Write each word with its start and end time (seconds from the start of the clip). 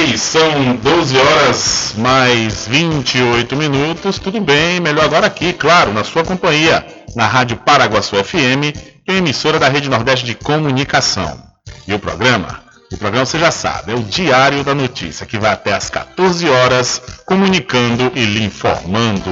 São 0.00 0.76
12 0.76 1.16
horas 1.18 1.94
mais 1.98 2.66
28 2.66 3.54
minutos. 3.54 4.18
Tudo 4.18 4.40
bem, 4.40 4.80
melhor 4.80 5.04
agora 5.04 5.26
aqui, 5.26 5.52
claro, 5.52 5.92
na 5.92 6.02
sua 6.02 6.24
companhia, 6.24 6.86
na 7.14 7.26
Rádio 7.26 7.58
Paraguaçu 7.58 8.16
FM, 8.16 8.74
é 9.06 9.16
emissora 9.16 9.58
da 9.58 9.68
Rede 9.68 9.90
Nordeste 9.90 10.24
de 10.24 10.34
Comunicação. 10.34 11.38
E 11.86 11.92
o 11.92 11.98
programa? 11.98 12.60
O 12.90 12.96
programa 12.96 13.26
você 13.26 13.38
já 13.38 13.50
sabe, 13.50 13.92
é 13.92 13.94
o 13.94 14.02
Diário 14.02 14.64
da 14.64 14.74
Notícia, 14.74 15.26
que 15.26 15.38
vai 15.38 15.52
até 15.52 15.74
às 15.74 15.90
14 15.90 16.48
horas, 16.48 17.02
comunicando 17.26 18.10
e 18.14 18.24
lhe 18.24 18.42
informando. 18.42 19.30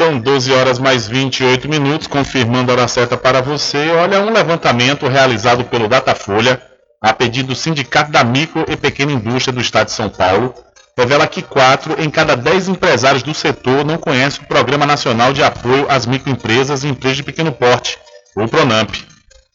São 0.00 0.18
12 0.18 0.50
horas 0.54 0.78
mais 0.78 1.06
28 1.06 1.68
minutos, 1.68 2.06
confirmando 2.06 2.72
a 2.72 2.74
hora 2.74 2.88
certa 2.88 3.18
para 3.18 3.42
você. 3.42 3.90
Olha, 3.90 4.22
um 4.22 4.32
levantamento 4.32 5.06
realizado 5.06 5.62
pelo 5.64 5.88
Datafolha, 5.88 6.58
a 7.02 7.12
pedido 7.12 7.48
do 7.48 7.54
Sindicato 7.54 8.10
da 8.10 8.24
Micro 8.24 8.64
e 8.66 8.78
Pequena 8.78 9.12
Indústria 9.12 9.52
do 9.52 9.60
Estado 9.60 9.88
de 9.88 9.92
São 9.92 10.08
Paulo, 10.08 10.54
revela 10.96 11.26
que 11.26 11.42
4 11.42 12.02
em 12.02 12.08
cada 12.08 12.34
10 12.34 12.68
empresários 12.68 13.22
do 13.22 13.34
setor 13.34 13.84
não 13.84 13.98
conhecem 13.98 14.42
o 14.42 14.46
Programa 14.48 14.86
Nacional 14.86 15.34
de 15.34 15.42
Apoio 15.42 15.84
às 15.90 16.06
Microempresas 16.06 16.82
e 16.82 16.88
Empresas 16.88 17.18
de 17.18 17.22
Pequeno 17.22 17.52
Porte, 17.52 17.98
o 18.34 18.48
PRONAMP. 18.48 19.04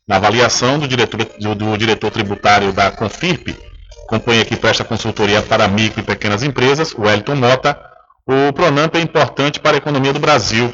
Na 0.08 0.18
avaliação 0.18 0.78
do 0.78 0.88
diretor, 0.88 1.26
do, 1.40 1.56
do 1.56 1.76
diretor 1.76 2.12
tributário 2.12 2.72
da 2.72 2.92
Confirp, 2.92 3.48
companhia 4.08 4.46
que 4.46 4.56
presta 4.56 4.84
consultoria 4.84 5.42
para 5.42 5.68
micro 5.68 6.02
e 6.02 6.04
pequenas 6.04 6.44
empresas, 6.44 6.94
o 6.94 7.02
Wellington 7.02 7.34
Mota, 7.34 7.95
o 8.28 8.52
Pronamp 8.54 8.96
é 8.96 9.02
importante 9.02 9.60
para 9.60 9.74
a 9.74 9.78
economia 9.78 10.12
do 10.12 10.20
Brasil, 10.20 10.74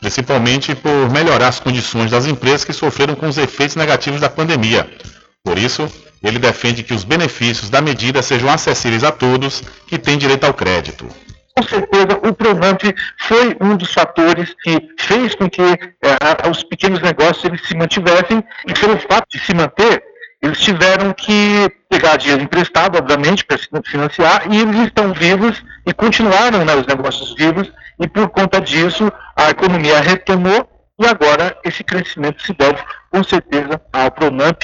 principalmente 0.00 0.74
por 0.74 1.10
melhorar 1.10 1.48
as 1.48 1.58
condições 1.58 2.10
das 2.10 2.26
empresas 2.26 2.64
que 2.64 2.72
sofreram 2.72 3.14
com 3.14 3.26
os 3.26 3.38
efeitos 3.38 3.76
negativos 3.76 4.20
da 4.20 4.28
pandemia. 4.28 4.88
Por 5.42 5.58
isso, 5.58 5.90
ele 6.22 6.38
defende 6.38 6.82
que 6.82 6.92
os 6.92 7.04
benefícios 7.04 7.70
da 7.70 7.80
medida 7.80 8.22
sejam 8.22 8.50
acessíveis 8.50 9.02
a 9.02 9.10
todos 9.10 9.62
que 9.86 9.98
têm 9.98 10.18
direito 10.18 10.44
ao 10.44 10.52
crédito. 10.52 11.08
Com 11.56 11.62
certeza, 11.62 12.20
o 12.22 12.34
Pronamp 12.34 12.82
foi 13.18 13.56
um 13.60 13.76
dos 13.76 13.92
fatores 13.92 14.54
que 14.62 14.78
fez 14.98 15.34
com 15.34 15.48
que 15.48 15.62
é, 15.62 16.48
os 16.50 16.62
pequenos 16.62 17.00
negócios 17.00 17.44
eles 17.44 17.66
se 17.66 17.74
mantivessem 17.74 18.44
e 18.66 18.72
pelo 18.74 18.98
fato 18.98 19.26
de 19.30 19.38
se 19.40 19.54
manter, 19.54 20.02
eles 20.42 20.60
tiveram 20.60 21.12
que 21.12 21.70
pegar 21.88 22.16
dinheiro 22.16 22.42
emprestado, 22.42 22.96
obviamente, 22.96 23.44
para 23.44 23.58
se 23.58 23.68
financiar, 23.86 24.44
e 24.50 24.60
eles 24.60 24.86
estão 24.86 25.12
vivos 25.12 25.62
e 25.90 25.92
continuaram 25.92 26.64
né, 26.64 26.74
os 26.76 26.86
negócios 26.86 27.34
vivos, 27.34 27.68
e 27.98 28.06
por 28.06 28.28
conta 28.28 28.60
disso 28.60 29.12
a 29.36 29.50
economia 29.50 30.00
retomou 30.00 30.68
e 30.98 31.06
agora 31.06 31.56
esse 31.64 31.82
crescimento 31.82 32.40
se 32.42 32.52
deve 32.54 32.78
com 33.10 33.24
certeza 33.24 33.80
ao 33.92 34.10
Pronamp. 34.12 34.62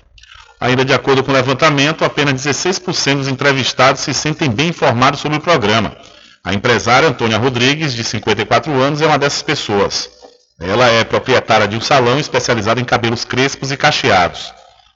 Ainda 0.61 0.85
de 0.85 0.95
acordo 0.95 1.25
com 1.25 1.33
o 1.33 1.35
levantamento, 1.35 2.05
apenas 2.05 2.35
16% 2.35 3.17
dos 3.17 3.29
entrevistados 3.29 4.03
se 4.03 4.15
sentem 4.15 4.49
bem 4.49 4.69
informados 4.69 5.21
sobre 5.21 5.39
o 5.39 5.41
programa. 5.41 5.97
A 6.45 6.55
empresária 6.55 7.09
Antônia 7.09 7.39
Rodrigues, 7.39 7.93
de 7.93 8.05
54 8.05 8.73
anos, 8.81 9.03
é 9.03 9.07
uma 9.07 9.19
dessas 9.19 9.43
pessoas. 9.43 10.09
Ela 10.61 10.87
é 10.87 11.03
proprietária 11.03 11.67
de 11.67 11.77
um 11.77 11.81
salão 11.81 12.21
especializado 12.21 12.81
em 12.81 12.85
cabelos 12.85 13.25
crespos 13.25 13.73
e 13.73 13.77
cacheados. 13.77 14.55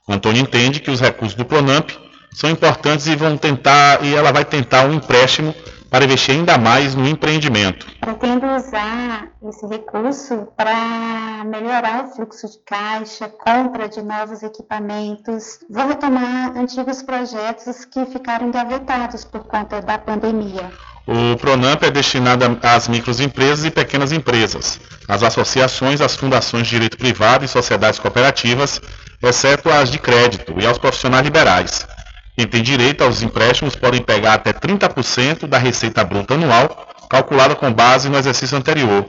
Antônio 0.08 0.40
entende 0.40 0.80
que 0.80 0.90
os 0.90 1.00
recursos 1.00 1.36
do 1.36 1.44
Pronamp 1.44 1.90
são 2.32 2.48
importantes 2.48 3.06
e 3.08 3.16
vão 3.16 3.36
tentar 3.36 4.04
e 4.04 4.14
ela 4.14 4.32
vai 4.32 4.44
tentar 4.44 4.84
um 4.84 4.94
empréstimo 4.94 5.54
para 5.90 6.04
investir 6.04 6.36
ainda 6.36 6.56
mais 6.56 6.94
no 6.94 7.06
empreendimento. 7.06 7.86
Pretendo 8.00 8.46
usar 8.46 9.28
esse 9.48 9.66
recurso 9.66 10.48
para 10.56 11.44
melhorar 11.44 12.04
o 12.04 12.14
fluxo 12.14 12.46
de 12.46 12.58
caixa, 12.64 13.28
compra 13.28 13.88
de 13.88 14.00
novos 14.00 14.42
equipamentos. 14.42 15.58
Vou 15.68 15.88
retomar 15.88 16.56
antigos 16.56 17.02
projetos 17.02 17.84
que 17.84 18.06
ficaram 18.06 18.48
engavetados 18.48 19.24
por 19.24 19.44
conta 19.44 19.82
da 19.82 19.98
pandemia. 19.98 20.70
O 21.06 21.36
Pronamp 21.38 21.82
é 21.82 21.90
destinado 21.90 22.44
às 22.62 22.86
microempresas 22.86 23.64
e 23.64 23.70
pequenas 23.70 24.12
empresas, 24.12 24.78
às 25.08 25.24
associações, 25.24 26.00
às 26.00 26.14
fundações 26.14 26.64
de 26.64 26.70
direito 26.70 26.96
privado 26.96 27.44
e 27.44 27.48
sociedades 27.48 27.98
cooperativas, 27.98 28.80
exceto 29.20 29.68
as 29.70 29.90
de 29.90 29.98
crédito, 29.98 30.54
e 30.60 30.64
aos 30.64 30.78
profissionais 30.78 31.24
liberais. 31.24 31.86
Quem 32.40 32.46
tem 32.46 32.62
direito 32.62 33.04
aos 33.04 33.20
empréstimos 33.20 33.76
podem 33.76 34.00
pegar 34.00 34.32
até 34.32 34.50
30% 34.50 35.46
da 35.46 35.58
receita 35.58 36.02
bruta 36.02 36.32
anual, 36.32 36.88
calculada 37.10 37.54
com 37.54 37.70
base 37.70 38.08
no 38.08 38.16
exercício 38.16 38.56
anterior. 38.56 39.04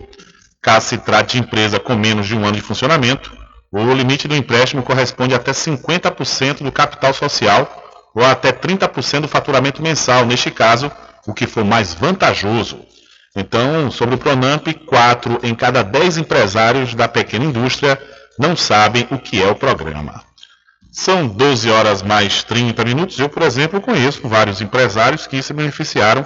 Caso 0.61 0.87
se 0.87 0.97
trate 0.97 1.37
de 1.37 1.43
empresa 1.43 1.79
com 1.79 1.95
menos 1.95 2.27
de 2.27 2.35
um 2.35 2.43
ano 2.43 2.57
de 2.57 2.61
funcionamento, 2.61 3.31
o 3.71 3.93
limite 3.93 4.27
do 4.27 4.35
empréstimo 4.35 4.83
corresponde 4.83 5.33
até 5.33 5.53
50% 5.53 6.61
do 6.61 6.73
capital 6.73 7.13
social 7.13 8.11
ou 8.13 8.25
até 8.25 8.51
30% 8.51 9.21
do 9.21 9.27
faturamento 9.29 9.81
mensal, 9.81 10.25
neste 10.25 10.51
caso, 10.51 10.91
o 11.25 11.33
que 11.33 11.47
for 11.47 11.63
mais 11.63 11.93
vantajoso. 11.93 12.81
Então, 13.33 13.89
sobre 13.89 14.15
o 14.15 14.17
Pronamp, 14.17 14.67
4 14.85 15.39
em 15.43 15.55
cada 15.55 15.83
10 15.83 16.17
empresários 16.17 16.93
da 16.93 17.07
pequena 17.07 17.45
indústria 17.45 17.97
não 18.37 18.57
sabem 18.57 19.07
o 19.09 19.17
que 19.17 19.41
é 19.41 19.49
o 19.49 19.55
programa. 19.55 20.21
São 20.91 21.25
12 21.25 21.69
horas 21.71 22.01
mais 22.01 22.43
30 22.43 22.83
minutos. 22.83 23.17
Eu, 23.17 23.29
por 23.29 23.43
exemplo, 23.43 23.79
conheço 23.79 24.27
vários 24.27 24.61
empresários 24.61 25.25
que 25.25 25.41
se 25.41 25.53
beneficiaram 25.53 26.25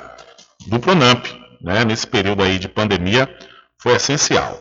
do 0.68 0.80
Pronamp. 0.80 1.24
Né? 1.62 1.86
Nesse 1.86 2.08
período 2.08 2.42
aí 2.42 2.58
de 2.58 2.68
pandemia, 2.68 3.30
foi 3.80 3.94
essencial. 3.94 4.60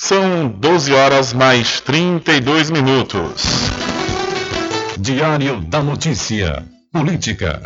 São 0.00 0.48
12 0.48 0.92
horas 0.92 1.32
mais 1.32 1.80
32 1.80 2.70
minutos. 2.70 3.42
Diário 4.96 5.60
da 5.62 5.82
Notícia. 5.82 6.64
Política. 6.92 7.60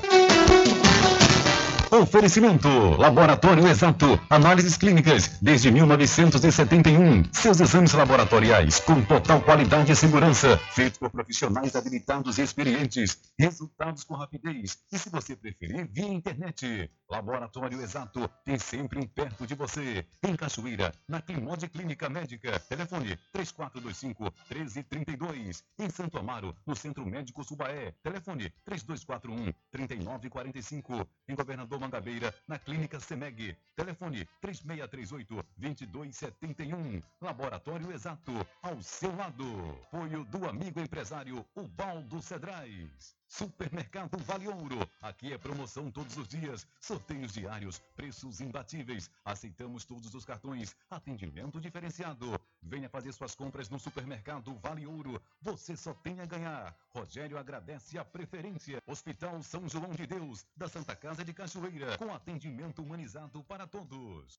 Oferecimento: 1.91 2.69
Laboratório 2.97 3.69
Exato. 3.69 4.19
Análises 4.31 4.79
clínicas 4.79 5.33
desde 5.43 5.71
1971. 5.71 7.25
Seus 7.33 7.61
exames 7.61 7.93
laboratoriais 7.93 8.81
com 8.81 9.03
total 9.03 9.43
qualidade 9.43 9.93
e 9.93 9.95
segurança. 9.95 10.59
Feitos 10.71 10.99
por 10.99 11.11
profissionais 11.11 11.77
habilitados 11.77 12.39
e 12.39 12.43
experientes. 12.43 13.19
Resultados 13.39 14.05
com 14.05 14.15
rapidez. 14.15 14.79
E 14.91 14.99
se 14.99 15.11
você 15.11 15.37
preferir, 15.37 15.87
via 15.93 16.09
internet. 16.09 16.91
Laboratório 17.13 17.81
Exato 17.83 18.27
tem 18.43 18.59
sempre 18.59 18.99
um 18.99 19.07
perto 19.07 19.47
de 19.47 19.55
você. 19.55 20.07
Em 20.23 20.35
Cachoeira, 20.35 20.95
na 21.07 21.21
Climode 21.21 21.69
Clínica 21.69 22.09
Médica. 22.09 22.59
Telefone 22.61 23.19
3425-1332. 23.35 25.63
Em 25.79 25.91
Santo 25.91 26.17
Amaro, 26.17 26.57
no 26.67 26.75
Centro 26.75 27.05
Médico 27.05 27.45
Subaé. 27.45 27.93
Telefone 28.03 28.51
3241-3945. 28.67 31.07
Em 31.29 31.35
Governador 31.35 31.79
Mangabeira, 31.79 32.35
na 32.49 32.59
Clínica 32.59 32.99
Semeg. 32.99 33.55
Telefone 33.77 34.27
3638-2271. 34.43 37.03
Laboratório 37.21 37.93
Exato, 37.93 38.33
ao 38.63 38.83
seu 38.83 39.15
lado. 39.15 39.79
Apoio 39.89 40.25
do 40.25 40.49
amigo 40.49 40.81
empresário 40.81 41.45
Ubaldo 41.55 42.23
Cedrais. 42.23 43.21
Supermercado 43.33 44.19
Vale 44.19 44.47
Ouro. 44.47 44.87
Aqui 45.01 45.33
é 45.33 45.39
promoção 45.39 45.91
todos 45.91 46.19
os 46.19 46.29
dias, 46.29 46.67
sorteios 46.79 47.33
diários, 47.33 47.79
preços 47.97 48.43
imbatíveis. 48.43 49.11
Aceitamos 49.25 49.87
todos 49.87 50.15
os 50.15 50.23
cartões, 50.23 50.77
atendimento 50.91 51.59
diferenciado. 51.59 52.39
Venha 52.63 52.91
fazer 52.91 53.11
suas 53.11 53.35
compras 53.35 53.71
no 53.71 53.79
Supermercado 53.79 54.55
Vale 54.57 54.87
Ouro. 54.87 55.19
Você 55.41 55.75
só 55.75 55.95
tem 55.95 56.21
a 56.21 56.27
ganhar. 56.27 56.77
Rogério 56.91 57.39
agradece 57.39 57.97
a 57.97 58.05
preferência. 58.05 58.83
Hospital 58.87 59.43
São 59.43 59.67
João 59.67 59.93
de 59.93 60.07
Deus, 60.07 60.45
da 60.55 60.69
Santa 60.69 60.95
Casa 60.95 61.25
de 61.25 61.33
Cachoeira, 61.33 61.97
com 61.97 62.13
atendimento 62.13 62.83
humanizado 62.83 63.43
para 63.45 63.67
todos. 63.67 64.39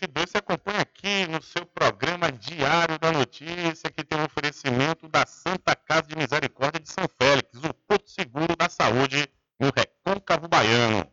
2022 0.00 0.30
se 0.30 0.38
acompanha 0.38 0.80
aqui 0.80 1.26
no 1.26 1.42
seu 1.42 1.66
programa 1.66 2.32
Diário 2.32 2.98
da 2.98 3.12
Notícia, 3.12 3.90
que 3.90 4.02
tem 4.02 4.18
um 4.18 4.24
oferecimento 4.24 5.08
da 5.08 5.26
Santa 5.26 5.76
Casa 5.76 6.08
de 6.08 6.16
Misericórdia 6.16 6.80
de 6.80 6.88
São 6.88 7.04
Félix, 7.20 7.50
o 7.62 7.74
Porto 7.74 8.08
Seguro 8.08 8.56
da 8.56 8.68
Saúde 8.68 9.28
no 9.58 9.70
Recôncavo 9.70 10.48
Baiano. 10.48 11.06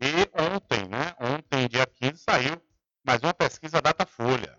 E 0.00 0.12
ontem, 0.54 0.88
né, 0.88 1.14
ontem, 1.18 1.68
dia 1.68 1.86
15, 1.86 2.18
saiu 2.18 2.62
mais 3.04 3.20
uma 3.22 3.34
pesquisa 3.34 3.82
Datafolha. 3.82 4.56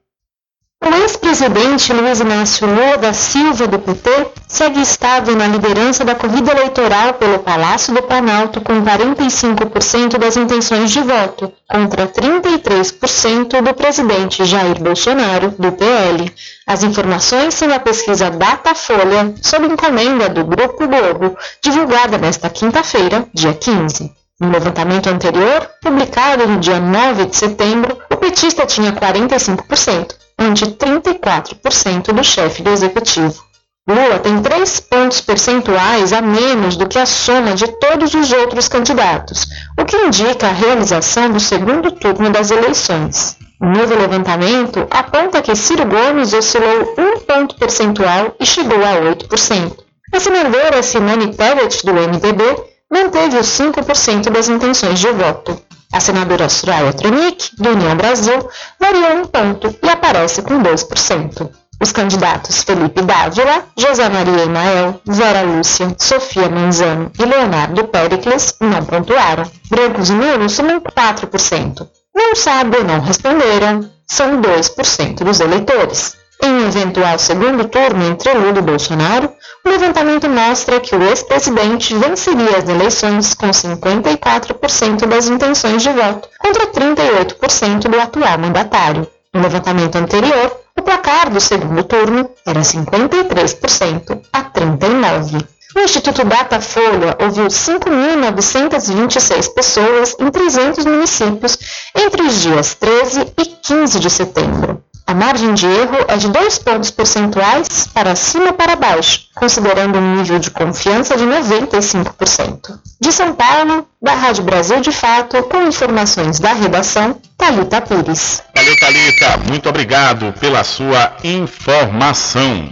O 0.90 0.94
ex-presidente 1.04 1.94
Luiz 1.94 2.20
Inácio 2.20 2.66
Lula 2.66 2.98
da 2.98 3.14
Silva, 3.14 3.68
do 3.68 3.78
PT, 3.78 4.32
segue 4.48 4.82
estável 4.82 5.36
na 5.36 5.46
liderança 5.46 6.04
da 6.04 6.16
corrida 6.16 6.52
eleitoral 6.52 7.14
pelo 7.14 7.38
Palácio 7.38 7.94
do 7.94 8.02
Planalto 8.02 8.60
com 8.60 8.82
45% 8.84 10.18
das 10.18 10.36
intenções 10.36 10.90
de 10.90 11.00
voto, 11.02 11.54
contra 11.70 12.08
33% 12.08 13.62
do 13.62 13.74
presidente 13.76 14.44
Jair 14.46 14.82
Bolsonaro, 14.82 15.54
do 15.60 15.72
PL. 15.74 16.34
As 16.66 16.82
informações 16.82 17.54
são 17.54 17.68
da 17.68 17.80
pesquisa 17.80 18.32
Datafolha, 18.32 19.36
sob 19.44 19.68
encomenda 19.68 20.28
do 20.28 20.44
Grupo 20.44 20.88
Globo, 20.88 21.38
divulgada 21.62 22.18
nesta 22.18 22.50
quinta-feira, 22.50 23.28
dia 23.32 23.54
15. 23.54 24.12
No 24.40 24.50
levantamento 24.50 25.08
anterior, 25.08 25.70
publicado 25.84 26.48
no 26.48 26.60
dia 26.60 26.80
9 26.80 27.26
de 27.26 27.36
setembro, 27.36 27.96
o 28.10 28.16
petista 28.16 28.66
tinha 28.66 28.92
45%, 28.92 30.16
ante 30.40 30.66
34% 30.66 32.14
do 32.14 32.24
chefe 32.24 32.64
do 32.64 32.72
executivo. 32.72 33.44
Lula 33.88 34.20
tem 34.20 34.40
três 34.42 34.80
pontos 34.80 35.20
percentuais 35.20 36.14
a 36.14 36.22
menos 36.22 36.78
do 36.78 36.88
que 36.88 37.00
a 37.00 37.08
soma 37.08 37.56
de 37.56 37.68
todos 37.80 38.14
os 38.14 38.32
outros 38.32 38.68
candidatos, 38.68 39.48
o 39.80 39.84
que 39.84 39.98
indica 39.98 40.48
a 40.48 40.52
realização 40.52 41.32
do 41.32 41.40
segundo 41.40 41.92
turno 41.92 42.30
das 42.30 42.52
eleições. 42.52 43.36
O 43.60 43.66
novo 43.66 43.96
levantamento 43.96 44.88
aponta 44.92 45.42
que 45.42 45.56
Ciro 45.56 45.86
Gomes 45.86 46.34
oscilou 46.34 46.94
um 46.98 47.20
ponto 47.20 47.56
percentual 47.56 48.36
e 48.40 48.46
chegou 48.46 48.78
a 48.78 49.02
8%. 49.02 49.78
A 50.14 50.20
senadora 50.20 50.82
Simone 50.82 51.36
Tebet, 51.36 51.86
do 51.86 51.94
MDB, 51.94 52.44
manteve 52.92 53.38
os 53.38 53.48
5% 53.48 54.30
das 54.30 54.50
intenções 54.50 55.00
de 55.00 55.12
voto. 55.12 55.60
A 55.92 56.00
senadora 56.00 56.48
Soraya 56.50 56.94
Tronic, 56.94 57.56
do 57.58 57.70
União 57.70 57.96
Brasil, 57.96 58.48
variou 58.80 59.18
um 59.18 59.26
ponto 59.26 59.76
e 59.82 59.90
aparece 59.90 60.42
com 60.44 60.62
2%. 60.62 61.50
Os 61.82 61.92
candidatos 61.92 62.62
Felipe 62.64 63.02
Dávila, 63.02 63.64
José 63.78 64.08
Maria 64.10 64.44
Emael, 64.44 65.02
Vera 65.06 65.42
Lúcia, 65.42 65.96
Sofia 65.98 66.50
Manzano 66.50 67.12
e 67.18 67.26
Leonardo 67.26 67.88
Pericles 67.88 68.54
não 68.60 68.84
pontuaram. 68.84 69.50
Brancos 69.70 70.10
e 70.10 70.14
nulos 70.14 70.52
somam 70.52 70.80
4%. 70.82 71.88
Não 72.14 72.36
sabe 72.36 72.78
ou 72.78 72.84
não 72.84 73.00
responderam, 73.00 73.90
são 74.06 74.42
2% 74.42 75.24
dos 75.24 75.40
eleitores. 75.40 76.19
Em 76.42 76.52
um 76.52 76.68
eventual 76.68 77.20
segundo 77.20 77.66
turno 77.66 78.06
entre 78.06 78.34
Lula 78.34 78.60
e 78.60 78.62
Bolsonaro, 78.62 79.30
o 79.66 79.70
levantamento 79.70 80.30
mostra 80.30 80.80
que 80.80 80.96
o 80.96 81.04
ex-presidente 81.04 81.94
venceria 81.96 82.58
as 82.58 82.70
eleições 82.70 83.34
com 83.34 83.50
54% 83.50 85.06
das 85.06 85.28
intenções 85.28 85.84
de 85.84 85.90
voto, 85.90 86.30
contra 86.40 86.66
38% 86.68 87.90
do 87.90 88.00
atual 88.00 88.38
mandatário. 88.38 89.06
No 89.34 89.42
levantamento 89.42 89.98
anterior, 89.98 90.56
o 90.78 90.82
placar 90.82 91.30
do 91.30 91.42
segundo 91.42 91.84
turno 91.84 92.30
era 92.46 92.62
53% 92.62 94.22
a 94.32 94.44
39%. 94.44 95.46
O 95.76 95.82
Instituto 95.82 96.24
Datafolha 96.24 97.18
ouviu 97.22 97.48
5.926 97.48 99.54
pessoas 99.54 100.16
em 100.18 100.32
300 100.32 100.86
municípios 100.86 101.58
entre 101.96 102.22
os 102.24 102.42
dias 102.42 102.76
13 102.76 103.34
e 103.38 103.46
15 103.46 104.00
de 104.00 104.10
setembro. 104.10 104.82
A 105.10 105.14
margem 105.16 105.56
de 105.56 105.66
erro 105.66 106.06
é 106.08 106.18
de 106.18 106.30
dois 106.30 106.60
pontos 106.60 106.92
percentuais 106.92 107.88
para 107.92 108.16
cima 108.16 108.50
ou 108.50 108.54
para 108.54 108.76
baixo, 108.76 109.22
considerando 109.34 109.98
um 109.98 110.18
nível 110.18 110.38
de 110.38 110.52
confiança 110.52 111.18
de 111.18 111.24
95%. 111.24 112.80
De 113.02 113.12
São 113.12 113.34
Paulo, 113.34 113.88
da 114.00 114.14
Rádio 114.14 114.44
Brasil 114.44 114.80
de 114.82 114.92
Fato, 114.92 115.42
com 115.42 115.64
informações 115.64 116.40
da 116.40 116.54
redação, 116.54 117.20
Talita 117.36 117.82
Pires. 117.82 118.44
Valeu, 118.56 118.80
Talita. 118.80 119.38
Muito 119.50 119.68
obrigado 119.68 120.32
pela 120.40 120.64
sua 120.64 121.14
informação. 121.24 122.72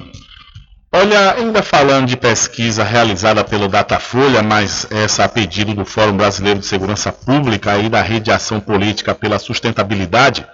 Olha, 0.94 1.34
ainda 1.34 1.64
falando 1.64 2.06
de 2.06 2.18
pesquisa 2.18 2.84
realizada 2.84 3.44
pelo 3.44 3.68
Datafolha, 3.68 4.44
mas 4.44 4.86
essa 4.92 5.24
a 5.24 5.28
pedido 5.28 5.74
do 5.74 5.86
Fórum 5.86 6.16
Brasileiro 6.16 6.60
de 6.60 6.68
Segurança 6.68 7.12
Pública 7.12 7.80
e 7.80 7.90
da 7.90 8.04
Rede 8.04 8.26
de 8.26 8.32
Ação 8.32 8.60
Política 8.60 9.16
pela 9.16 9.40
Sustentabilidade, 9.40 10.46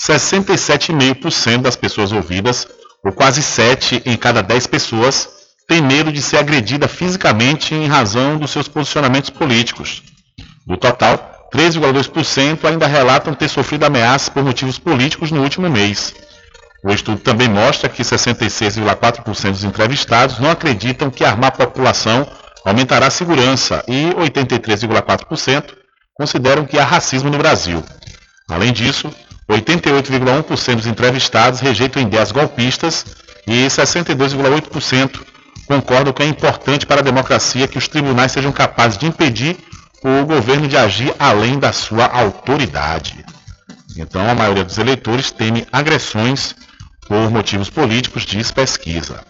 67,5% 0.00 1.62
das 1.62 1.76
pessoas 1.76 2.12
ouvidas, 2.12 2.66
ou 3.04 3.12
quase 3.12 3.42
7 3.42 4.02
em 4.06 4.16
cada 4.16 4.42
10 4.42 4.66
pessoas, 4.66 5.28
tem 5.66 5.82
medo 5.82 6.12
de 6.12 6.22
ser 6.22 6.38
agredida 6.38 6.88
fisicamente 6.88 7.74
em 7.74 7.86
razão 7.86 8.38
dos 8.38 8.50
seus 8.50 8.68
posicionamentos 8.68 9.30
políticos. 9.30 10.02
Do 10.66 10.76
total, 10.76 11.48
3,2% 11.52 12.64
ainda 12.64 12.86
relatam 12.86 13.34
ter 13.34 13.48
sofrido 13.48 13.84
ameaças 13.84 14.28
por 14.28 14.44
motivos 14.44 14.78
políticos 14.78 15.30
no 15.30 15.42
último 15.42 15.68
mês. 15.68 16.14
O 16.84 16.90
estudo 16.90 17.20
também 17.20 17.48
mostra 17.48 17.88
que 17.88 18.02
66,4% 18.02 19.50
dos 19.50 19.64
entrevistados 19.64 20.38
não 20.38 20.50
acreditam 20.50 21.10
que 21.10 21.24
armar 21.24 21.48
a 21.48 21.66
população 21.66 22.26
aumentará 22.64 23.06
a 23.06 23.10
segurança 23.10 23.82
e 23.88 24.10
83,4% 24.14 25.74
consideram 26.14 26.64
que 26.64 26.78
há 26.78 26.84
racismo 26.84 27.30
no 27.30 27.38
Brasil. 27.38 27.82
Além 28.48 28.72
disso, 28.72 29.12
88,1% 29.48 30.76
dos 30.76 30.86
entrevistados 30.86 31.60
rejeitam 31.60 32.02
ideias 32.02 32.30
golpistas 32.30 33.06
e 33.46 33.66
62,8% 33.66 35.20
concordam 35.66 36.12
que 36.12 36.22
é 36.22 36.26
importante 36.26 36.86
para 36.86 37.00
a 37.00 37.04
democracia 37.04 37.68
que 37.68 37.78
os 37.78 37.88
tribunais 37.88 38.32
sejam 38.32 38.50
capazes 38.50 38.98
de 38.98 39.06
impedir 39.06 39.56
o 40.02 40.24
governo 40.24 40.66
de 40.66 40.76
agir 40.76 41.14
além 41.18 41.58
da 41.58 41.72
sua 41.72 42.06
autoridade. 42.06 43.24
Então, 43.96 44.28
a 44.28 44.34
maioria 44.34 44.64
dos 44.64 44.78
eleitores 44.78 45.30
teme 45.30 45.66
agressões 45.72 46.54
por 47.06 47.30
motivos 47.30 47.68
políticos, 47.68 48.24
diz 48.24 48.50
pesquisa. 48.50 49.24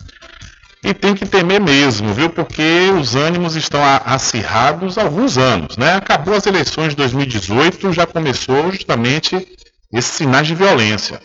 E 0.82 0.94
tem 0.94 1.14
que 1.14 1.26
temer 1.26 1.60
mesmo, 1.60 2.12
viu? 2.14 2.30
Porque 2.30 2.90
os 2.98 3.16
ânimos 3.16 3.56
estão 3.56 3.80
acirrados 4.04 4.96
há 4.96 5.02
alguns 5.02 5.36
anos, 5.36 5.76
né? 5.76 5.94
Acabou 5.94 6.34
as 6.34 6.46
eleições 6.46 6.90
de 6.90 6.96
2018, 6.96 7.92
já 7.92 8.06
começou 8.06 8.70
justamente 8.70 9.57
esses 9.92 10.12
sinais 10.12 10.46
de 10.46 10.54
violência. 10.54 11.20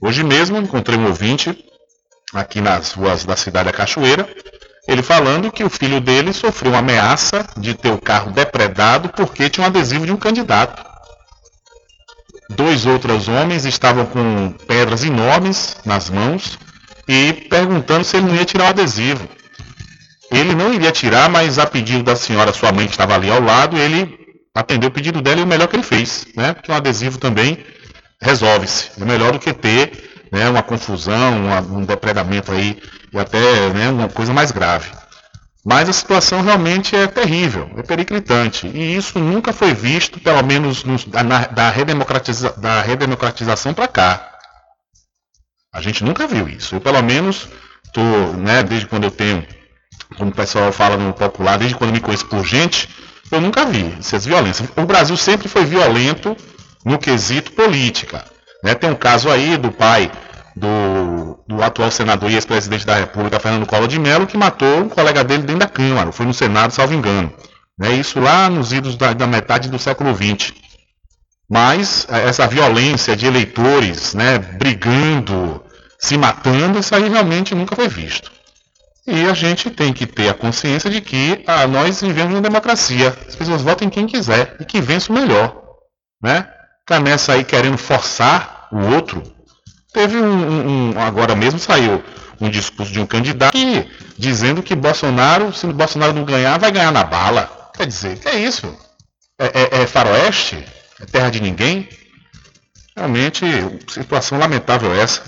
Hoje 0.00 0.24
mesmo 0.24 0.58
encontrei 0.58 0.98
um 0.98 1.06
ouvinte 1.06 1.56
aqui 2.34 2.60
nas 2.60 2.92
ruas 2.92 3.24
da 3.24 3.36
cidade 3.36 3.66
da 3.66 3.72
Cachoeira, 3.72 4.28
ele 4.88 5.02
falando 5.02 5.52
que 5.52 5.62
o 5.62 5.70
filho 5.70 6.00
dele 6.00 6.32
sofreu 6.32 6.72
uma 6.72 6.80
ameaça 6.80 7.46
de 7.56 7.74
ter 7.74 7.90
o 7.90 8.00
carro 8.00 8.32
depredado 8.32 9.08
porque 9.10 9.48
tinha 9.48 9.64
um 9.64 9.68
adesivo 9.68 10.04
de 10.04 10.12
um 10.12 10.16
candidato. 10.16 10.84
Dois 12.50 12.84
outros 12.84 13.28
homens 13.28 13.64
estavam 13.64 14.04
com 14.06 14.52
pedras 14.66 15.04
enormes 15.04 15.76
nas 15.84 16.10
mãos 16.10 16.58
e 17.06 17.32
perguntando 17.48 18.04
se 18.04 18.16
ele 18.16 18.26
não 18.26 18.34
ia 18.34 18.44
tirar 18.44 18.64
o 18.64 18.68
adesivo. 18.68 19.28
Ele 20.30 20.54
não 20.54 20.74
iria 20.74 20.90
tirar, 20.90 21.28
mas 21.28 21.58
a 21.58 21.66
pedido 21.66 22.02
da 22.02 22.16
senhora, 22.16 22.52
sua 22.52 22.72
mãe 22.72 22.86
que 22.86 22.92
estava 22.92 23.14
ali 23.14 23.30
ao 23.30 23.40
lado, 23.40 23.76
ele 23.76 24.18
atendeu 24.54 24.88
o 24.88 24.92
pedido 24.92 25.22
dela 25.22 25.40
e 25.40 25.44
o 25.44 25.46
melhor 25.46 25.68
que 25.68 25.76
ele 25.76 25.82
fez, 25.82 26.26
né? 26.34 26.52
Porque 26.54 26.72
um 26.72 26.74
adesivo 26.74 27.18
também 27.18 27.64
resolve-se. 28.22 28.90
É 28.98 29.04
melhor 29.04 29.32
do 29.32 29.38
que 29.38 29.52
ter 29.52 30.26
né, 30.30 30.48
uma 30.48 30.62
confusão, 30.62 31.44
uma, 31.44 31.60
um 31.60 31.84
depredamento 31.84 32.52
aí 32.52 32.80
e 33.12 33.18
até 33.18 33.68
né, 33.70 33.90
uma 33.90 34.08
coisa 34.08 34.32
mais 34.32 34.50
grave. 34.50 34.90
Mas 35.64 35.88
a 35.88 35.92
situação 35.92 36.40
realmente 36.40 36.96
é 36.96 37.06
terrível, 37.06 37.70
é 37.76 37.82
periclitante. 37.82 38.66
E 38.66 38.96
isso 38.96 39.18
nunca 39.18 39.52
foi 39.52 39.74
visto, 39.74 40.18
pelo 40.18 40.42
menos 40.42 40.82
no, 40.82 40.96
na, 41.22 41.46
da, 41.46 41.70
redemocratiza, 41.70 42.52
da 42.56 42.80
redemocratização 42.80 43.74
para 43.74 43.86
cá. 43.86 44.28
A 45.72 45.80
gente 45.80 46.02
nunca 46.02 46.26
viu 46.26 46.48
isso. 46.48 46.74
Eu, 46.74 46.80
pelo 46.80 47.00
menos, 47.02 47.48
estou, 47.84 48.32
né, 48.34 48.62
desde 48.62 48.86
quando 48.86 49.04
eu 49.04 49.10
tenho, 49.10 49.46
como 50.16 50.30
o 50.30 50.34
pessoal 50.34 50.72
fala 50.72 50.96
no 50.96 51.12
popular, 51.12 51.58
desde 51.58 51.76
quando 51.76 51.92
me 51.92 52.00
conheço 52.00 52.26
por 52.26 52.44
gente, 52.44 52.88
eu 53.30 53.40
nunca 53.40 53.64
vi 53.64 53.94
essas 53.98 54.26
violências. 54.26 54.68
O 54.76 54.84
Brasil 54.84 55.16
sempre 55.16 55.48
foi 55.48 55.64
violento 55.64 56.36
no 56.84 56.98
quesito 56.98 57.52
política. 57.52 58.24
Né? 58.62 58.74
Tem 58.74 58.90
um 58.90 58.94
caso 58.94 59.30
aí 59.30 59.56
do 59.56 59.70
pai 59.70 60.10
do, 60.54 61.38
do 61.46 61.62
atual 61.62 61.90
senador 61.90 62.30
e 62.30 62.34
ex-presidente 62.34 62.86
da 62.86 62.96
República, 62.96 63.40
Fernando 63.40 63.66
Collor 63.66 63.88
de 63.88 63.98
Mello, 63.98 64.26
que 64.26 64.36
matou 64.36 64.78
um 64.78 64.88
colega 64.88 65.24
dele 65.24 65.42
dentro 65.42 65.60
da 65.60 65.68
Câmara, 65.68 66.12
foi 66.12 66.26
no 66.26 66.34
Senado, 66.34 66.72
salvo 66.72 66.94
engano. 66.94 67.32
Né? 67.78 67.92
Isso 67.94 68.20
lá 68.20 68.48
nos 68.48 68.72
idos 68.72 68.96
da, 68.96 69.12
da 69.12 69.26
metade 69.26 69.68
do 69.68 69.78
século 69.78 70.14
XX. 70.14 70.52
Mas 71.50 72.06
é, 72.08 72.28
essa 72.28 72.46
violência 72.46 73.16
de 73.16 73.26
eleitores 73.26 74.14
né, 74.14 74.38
brigando, 74.38 75.62
se 75.98 76.16
matando, 76.16 76.78
isso 76.78 76.94
aí 76.94 77.08
realmente 77.08 77.54
nunca 77.54 77.74
foi 77.74 77.88
visto. 77.88 78.30
E 79.06 79.26
a 79.26 79.34
gente 79.34 79.68
tem 79.68 79.92
que 79.92 80.06
ter 80.06 80.28
a 80.28 80.34
consciência 80.34 80.88
de 80.88 81.00
que 81.00 81.42
ah, 81.46 81.66
nós 81.66 82.00
vivemos 82.00 82.34
uma 82.34 82.40
democracia. 82.40 83.16
As 83.26 83.34
pessoas 83.34 83.60
votam 83.60 83.88
em 83.88 83.90
quem 83.90 84.06
quiser 84.06 84.56
e 84.60 84.64
que 84.64 84.80
vença 84.80 85.10
o 85.10 85.14
melhor. 85.14 85.60
Né? 86.22 86.46
Ficar 86.82 87.00
nessa 87.00 87.32
aí 87.32 87.44
querendo 87.44 87.78
forçar 87.78 88.68
o 88.70 88.78
outro. 88.94 89.22
Teve 89.92 90.16
um, 90.16 90.90
um, 90.90 91.00
Agora 91.00 91.34
mesmo 91.34 91.58
saiu 91.58 92.02
um 92.40 92.50
discurso 92.50 92.92
de 92.92 92.98
um 93.00 93.06
candidato 93.06 93.52
que, 93.52 93.88
dizendo 94.18 94.62
que 94.62 94.74
Bolsonaro, 94.74 95.52
se 95.52 95.66
Bolsonaro 95.66 96.12
não 96.12 96.24
ganhar, 96.24 96.58
vai 96.58 96.72
ganhar 96.72 96.90
na 96.90 97.04
bala. 97.04 97.70
Quer 97.74 97.86
dizer, 97.86 98.18
que 98.18 98.28
é 98.28 98.38
isso? 98.38 98.76
É, 99.38 99.78
é, 99.78 99.82
é 99.82 99.86
faroeste? 99.86 100.64
É 101.00 101.06
terra 101.06 101.30
de 101.30 101.40
ninguém? 101.40 101.88
Realmente, 102.96 103.44
situação 103.88 104.38
lamentável 104.38 104.92
essa. 104.94 105.22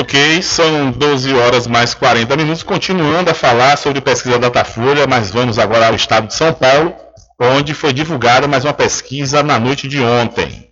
Ok, 0.00 0.40
são 0.42 0.92
12 0.92 1.34
horas 1.34 1.66
mais 1.66 1.92
40 1.92 2.36
minutos, 2.36 2.62
continuando 2.62 3.32
a 3.32 3.34
falar 3.34 3.76
sobre 3.76 4.00
pesquisa 4.00 4.38
Datafolha, 4.38 5.08
mas 5.08 5.28
vamos 5.28 5.58
agora 5.58 5.88
ao 5.88 5.94
estado 5.96 6.28
de 6.28 6.34
São 6.34 6.52
Paulo, 6.54 6.94
onde 7.36 7.74
foi 7.74 7.92
divulgada 7.92 8.46
mais 8.46 8.64
uma 8.64 8.72
pesquisa 8.72 9.42
na 9.42 9.58
noite 9.58 9.88
de 9.88 10.00
ontem. 10.00 10.68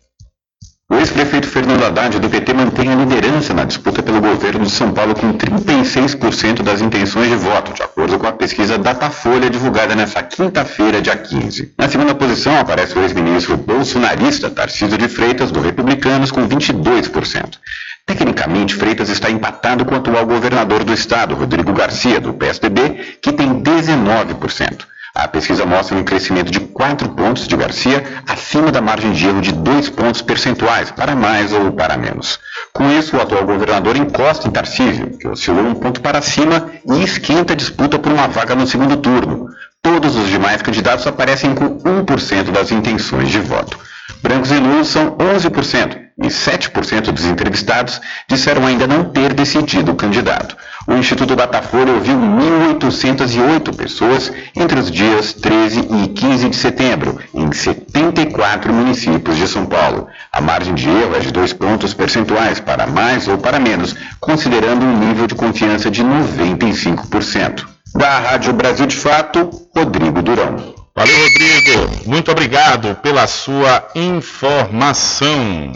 O 0.89 0.95
ex-prefeito 0.95 1.49
Fernando 1.49 1.85
Haddad 1.85 2.21
do 2.21 2.31
PT 2.31 2.55
mantém 2.55 2.89
a 2.89 2.95
liderança 2.95 3.53
na 3.53 3.65
disputa 3.65 4.01
pelo 4.01 4.21
governo 4.21 4.65
de 4.65 4.71
São 4.71 4.93
Paulo 4.93 5.13
com 5.17 5.33
36% 5.33 6.63
das 6.63 6.81
intenções 6.81 7.29
de 7.29 7.35
voto, 7.35 7.73
de 7.73 7.83
acordo 7.83 8.21
com 8.21 8.29
a 8.29 8.33
pesquisa 8.33 8.79
Datafolha 8.79 9.51
divulgada 9.51 9.97
nesta 9.97 10.23
quinta-feira, 10.23 11.03
dia 11.03 11.17
15. 11.17 11.75
Na 11.77 11.89
segunda 11.89 12.15
posição 12.15 12.57
aparece 12.61 12.97
o 12.97 13.03
ex-ministro 13.03 13.57
bolsonarista 13.57 14.49
Tarcísio 14.49 14.97
de 14.97 15.09
Freitas, 15.09 15.51
do 15.51 15.61
Republicanos, 15.61 16.31
com 16.31 16.49
22%. 16.49 17.59
Tecnicamente, 18.07 18.77
Freitas 18.77 19.09
está 19.09 19.29
empatado 19.29 19.85
com 19.85 19.93
o 19.93 19.99
atual 19.99 20.25
governador 20.25 20.85
do 20.85 20.95
estado, 20.95 21.35
Rodrigo 21.35 21.73
Garcia, 21.73 22.21
do 22.21 22.33
PSDB, 22.33 23.19
que 23.21 23.33
tem 23.33 23.61
19%. 23.61 24.87
A 25.13 25.27
pesquisa 25.27 25.67
mostra 25.67 25.97
um 25.97 26.05
crescimento 26.05 26.53
de 26.53 26.61
4 26.61 27.09
pontos 27.09 27.49
de 27.49 27.57
Garcia, 27.57 28.05
acima 28.29 28.71
da 28.71 28.81
margem 28.81 29.11
de 29.11 29.27
erro 29.27 29.41
de 29.41 29.51
2 29.51 29.89
pontos 29.89 30.23
percentuais, 30.23 30.93
para 30.93 31.17
mais 31.17 31.53
ou 31.53 31.73
para 31.73 31.97
menos. 31.97 32.39
Com 32.73 32.89
isso, 32.93 33.17
o 33.17 33.21
atual 33.21 33.45
governador 33.45 33.97
encosta 33.97 34.47
em 34.47 34.53
Tarcísio, 34.53 35.19
que 35.19 35.27
oscilou 35.27 35.65
um 35.65 35.75
ponto 35.75 36.01
para 36.01 36.23
cima 36.23 36.71
e 36.87 37.03
esquenta 37.03 37.55
a 37.55 37.57
disputa 37.57 37.99
por 37.99 38.13
uma 38.13 38.29
vaga 38.29 38.55
no 38.55 38.69
segundo 38.69 38.99
turno. 38.99 39.49
Todos 39.83 40.15
os 40.15 40.29
demais 40.29 40.63
candidatos 40.63 41.07
aparecem 41.09 41.55
com 41.55 41.79
1% 41.81 42.53
das 42.53 42.71
intenções 42.71 43.31
de 43.31 43.41
voto. 43.41 43.77
Brancos 44.23 44.51
e 44.51 44.61
nulos 44.61 44.89
são 44.89 45.17
11%, 45.17 45.99
e 46.23 46.29
7% 46.29 47.13
dos 47.13 47.25
entrevistados 47.27 48.01
disseram 48.29 48.67
ainda 48.67 48.87
não 48.87 49.05
ter 49.05 49.35
decidido 49.35 49.93
o 49.93 49.97
candidato. 49.97 50.57
O 50.87 50.95
Instituto 50.95 51.37
Datafolha 51.37 51.93
ouviu 51.93 52.17
1.808 52.17 53.77
pessoas 53.77 54.33
entre 54.55 54.79
os 54.79 54.91
dias 54.91 55.33
13 55.33 55.81
e 55.81 56.09
15 56.09 56.49
de 56.49 56.57
setembro, 56.57 57.19
em 57.35 57.53
74 57.53 58.73
municípios 58.73 59.37
de 59.37 59.47
São 59.47 59.67
Paulo. 59.67 60.07
A 60.33 60.41
margem 60.41 60.75
de 60.75 60.89
erro 60.89 61.17
é 61.17 61.21
de 61.21 61.33
dois 61.33 61.53
pontos 61.53 61.93
percentuais, 61.93 62.61
para 62.61 62.87
mais 62.87 63.29
ou 63.29 63.37
para 63.37 63.59
menos, 63.59 63.95
considerando 64.21 64.85
um 64.85 64.99
nível 64.99 65.27
de 65.27 65.35
confiança 65.35 65.91
de 65.91 66.03
95%. 66.03 67.67
Da 67.95 68.19
Rádio 68.19 68.53
Brasil 68.53 68.87
de 68.87 68.97
Fato, 68.97 69.51
Rodrigo 69.75 70.23
Durão. 70.23 70.86
Valeu, 70.97 71.15
Rodrigo. 71.15 72.09
Muito 72.09 72.31
obrigado 72.33 72.95
pela 73.03 73.27
sua 73.27 73.87
informação. 73.95 75.73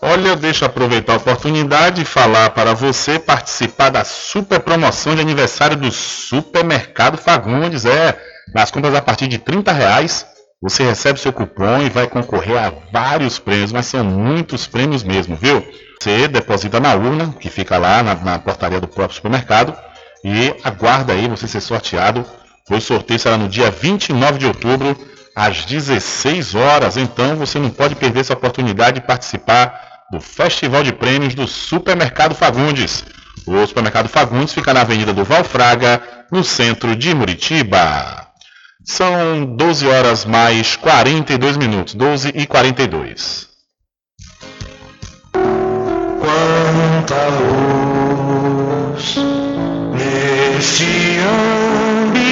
Olha, 0.00 0.28
eu 0.28 0.66
aproveitar 0.66 1.14
a 1.14 1.16
oportunidade 1.16 2.02
e 2.02 2.04
falar 2.04 2.50
para 2.50 2.72
você 2.72 3.18
participar 3.18 3.90
da 3.90 4.04
super 4.04 4.60
promoção 4.60 5.16
de 5.16 5.20
aniversário 5.20 5.76
do 5.76 5.90
Supermercado 5.90 7.18
Fagundes. 7.18 7.84
É, 7.84 8.16
nas 8.54 8.70
compras 8.70 8.94
a 8.94 9.02
partir 9.02 9.26
de 9.26 9.38
30 9.38 9.72
reais, 9.72 10.24
você 10.62 10.84
recebe 10.84 11.18
seu 11.18 11.32
cupom 11.32 11.82
e 11.82 11.90
vai 11.90 12.06
concorrer 12.06 12.56
a 12.56 12.72
vários 12.92 13.40
prêmios, 13.40 13.72
mas 13.72 13.86
são 13.86 14.04
muitos 14.04 14.68
prêmios 14.68 15.02
mesmo, 15.02 15.34
viu? 15.34 15.66
Você 16.00 16.28
deposita 16.28 16.78
na 16.78 16.94
urna, 16.94 17.34
que 17.40 17.50
fica 17.50 17.76
lá 17.76 18.04
na, 18.04 18.14
na 18.14 18.38
portaria 18.38 18.80
do 18.80 18.86
próprio 18.86 19.16
supermercado, 19.16 19.76
e 20.22 20.54
aguarda 20.62 21.12
aí 21.12 21.26
você 21.26 21.48
ser 21.48 21.60
sorteado. 21.60 22.24
O 22.70 22.80
sorteio 22.80 23.20
será 23.20 23.36
no 23.36 23.48
dia 23.48 23.70
29 23.70 24.38
de 24.38 24.46
outubro, 24.46 24.96
às 25.36 25.64
16 25.66 26.54
horas. 26.54 26.96
Então 26.96 27.36
você 27.36 27.58
não 27.58 27.68
pode 27.68 27.94
perder 27.94 28.20
essa 28.20 28.32
oportunidade 28.32 29.00
de 29.00 29.06
participar 29.06 30.04
do 30.10 30.20
Festival 30.20 30.82
de 30.82 30.92
Prêmios 30.92 31.34
do 31.34 31.46
Supermercado 31.46 32.34
Fagundes. 32.34 33.04
O 33.46 33.66
supermercado 33.66 34.08
Fagundes 34.08 34.54
fica 34.54 34.72
na 34.72 34.80
Avenida 34.80 35.12
do 35.12 35.24
Valfraga, 35.24 36.00
no 36.32 36.42
centro 36.42 36.96
de 36.96 37.14
Muritiba. 37.14 38.28
São 38.82 39.44
12 39.44 39.86
horas 39.86 40.24
mais 40.24 40.76
42 40.76 41.58
minutos, 41.58 41.94
12 41.94 42.32
e 42.34 42.46
42. 42.46 43.48
Quanta 46.20 47.14
luz 48.96 49.33
neste 50.64 51.18
ambiente 52.08 52.24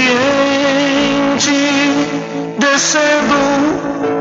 descendo 2.59 3.37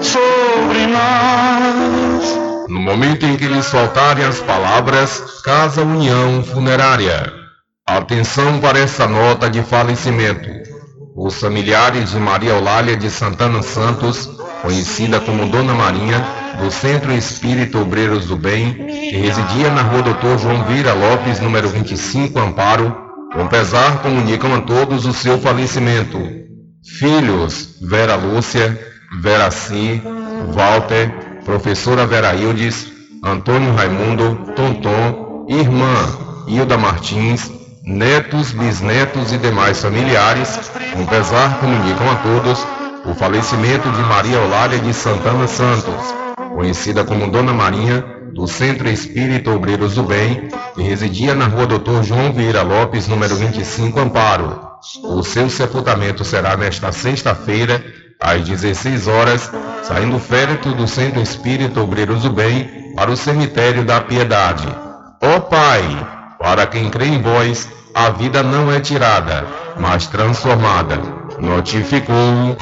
sobre 0.02 0.86
nós. 0.88 2.68
No 2.68 2.82
momento 2.82 3.26
em 3.26 3.38
que 3.38 3.48
lhes 3.48 3.70
faltarem 3.70 4.26
as 4.26 4.42
palavras, 4.42 5.42
Casa 5.46 5.82
União 5.82 6.44
Funerária. 6.44 7.32
Atenção 7.88 8.60
para 8.60 8.80
essa 8.80 9.08
nota 9.08 9.50
de 9.50 9.64
falecimento. 9.64 10.50
Os 11.16 11.40
familiares 11.40 12.12
de 12.12 12.20
Maria 12.20 12.52
Eulália 12.52 12.98
de 12.98 13.10
Santana 13.10 13.64
Santos, 13.64 14.30
conhecida 14.62 15.22
como 15.22 15.48
Dona 15.48 15.74
Marinha, 15.74 16.22
do 16.62 16.70
Centro 16.70 17.14
Espírito 17.14 17.80
Obreiros 17.80 18.26
do 18.26 18.36
Bem, 18.36 18.74
que 18.74 19.16
residia 19.16 19.70
na 19.70 19.84
rua 19.84 20.02
Doutor 20.02 20.38
João 20.38 20.66
Vira 20.66 20.94
Lopes, 20.94 21.40
número 21.40 21.70
25, 21.70 22.38
Amparo, 22.40 23.11
com 23.34 23.48
pesar 23.48 24.02
comunicam 24.02 24.54
a 24.54 24.62
todos 24.62 25.06
o 25.06 25.14
seu 25.14 25.40
falecimento. 25.40 26.20
Filhos, 27.00 27.78
Vera 27.82 28.16
Lúcia, 28.16 28.78
Vera 29.22 29.50
Si, 29.50 30.02
Walter, 30.54 31.10
professora 31.46 32.06
Vera 32.06 32.36
Hildes, 32.36 32.92
Antônio 33.24 33.74
Raimundo, 33.74 34.54
Tonton, 34.56 35.46
irmã 35.50 35.94
Hilda 36.48 36.78
Martins, 36.78 37.52
netos, 37.84 38.52
bisnetos 38.52 39.32
e 39.32 39.38
demais 39.38 39.82
familiares, 39.82 40.72
com 40.94 41.06
pesar 41.06 41.60
comunicam 41.60 42.12
a 42.12 42.16
todos 42.16 42.68
o 43.06 43.14
falecimento 43.14 43.90
de 43.92 44.02
Maria 44.04 44.38
Eulália 44.38 44.80
de 44.80 44.94
Santana 44.94 45.48
Santos, 45.48 46.14
conhecida 46.54 47.04
como 47.04 47.32
Dona 47.32 47.54
Marinha, 47.54 48.04
do 48.34 48.48
Centro 48.48 48.90
Espírita 48.90 49.52
Obreiros 49.52 49.96
do 49.96 50.04
Bem, 50.04 50.50
que 50.76 50.82
residia 50.82 51.36
na 51.36 51.46
rua 51.46 51.68
Doutor 51.68 52.04
João 52.04 52.32
Vieira 52.32 52.62
Lopes, 52.62 53.08
número 53.08 53.36
25, 53.36 54.00
Amparo. 54.00 54.60
O 55.04 55.22
seu 55.24 55.50
sepultamento 55.50 56.24
será 56.24 56.58
nesta 56.58 56.92
sexta-feira, 56.92 57.84
às 58.20 58.48
16 58.48 59.08
horas, 59.08 59.52
saindo 59.84 60.20
féretro 60.20 60.74
do 60.74 60.88
Centro 60.88 61.22
Espírita 61.22 61.82
Obreiros 61.82 62.24
do 62.24 62.32
Bem 62.32 62.94
para 62.96 63.12
o 63.12 63.18
Cemitério 63.18 63.84
da 63.86 64.02
Piedade. 64.02 64.68
Ó 65.22 65.38
oh, 65.38 65.42
Pai, 65.42 65.82
para 66.40 66.66
quem 66.66 66.90
crê 66.90 67.06
em 67.06 67.22
vós, 67.22 67.70
a 67.94 68.10
vida 68.10 68.42
não 68.42 68.72
é 68.72 68.80
tirada, 68.80 69.46
mas 69.78 70.08
transformada. 70.08 71.00
Notificou. 71.40 72.58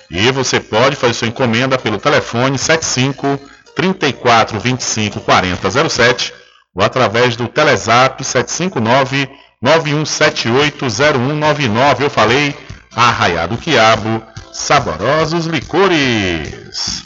E 0.09 0.31
você 0.31 0.59
pode 0.59 0.95
fazer 0.95 1.13
sua 1.13 1.27
encomenda 1.27 1.77
pelo 1.77 1.97
telefone 1.97 2.57
75 2.57 3.39
34 3.75 4.59
25 4.59 5.19
40 5.21 5.89
07 5.89 6.33
ou 6.75 6.83
através 6.83 7.35
do 7.35 7.47
Telezap 7.47 8.23
759 8.23 9.29
91780199. 9.63 12.01
Eu 12.01 12.09
falei 12.09 12.55
Arraiado 12.95 13.57
Quiabo, 13.57 14.23
saborosos 14.51 15.45
licores. 15.45 17.03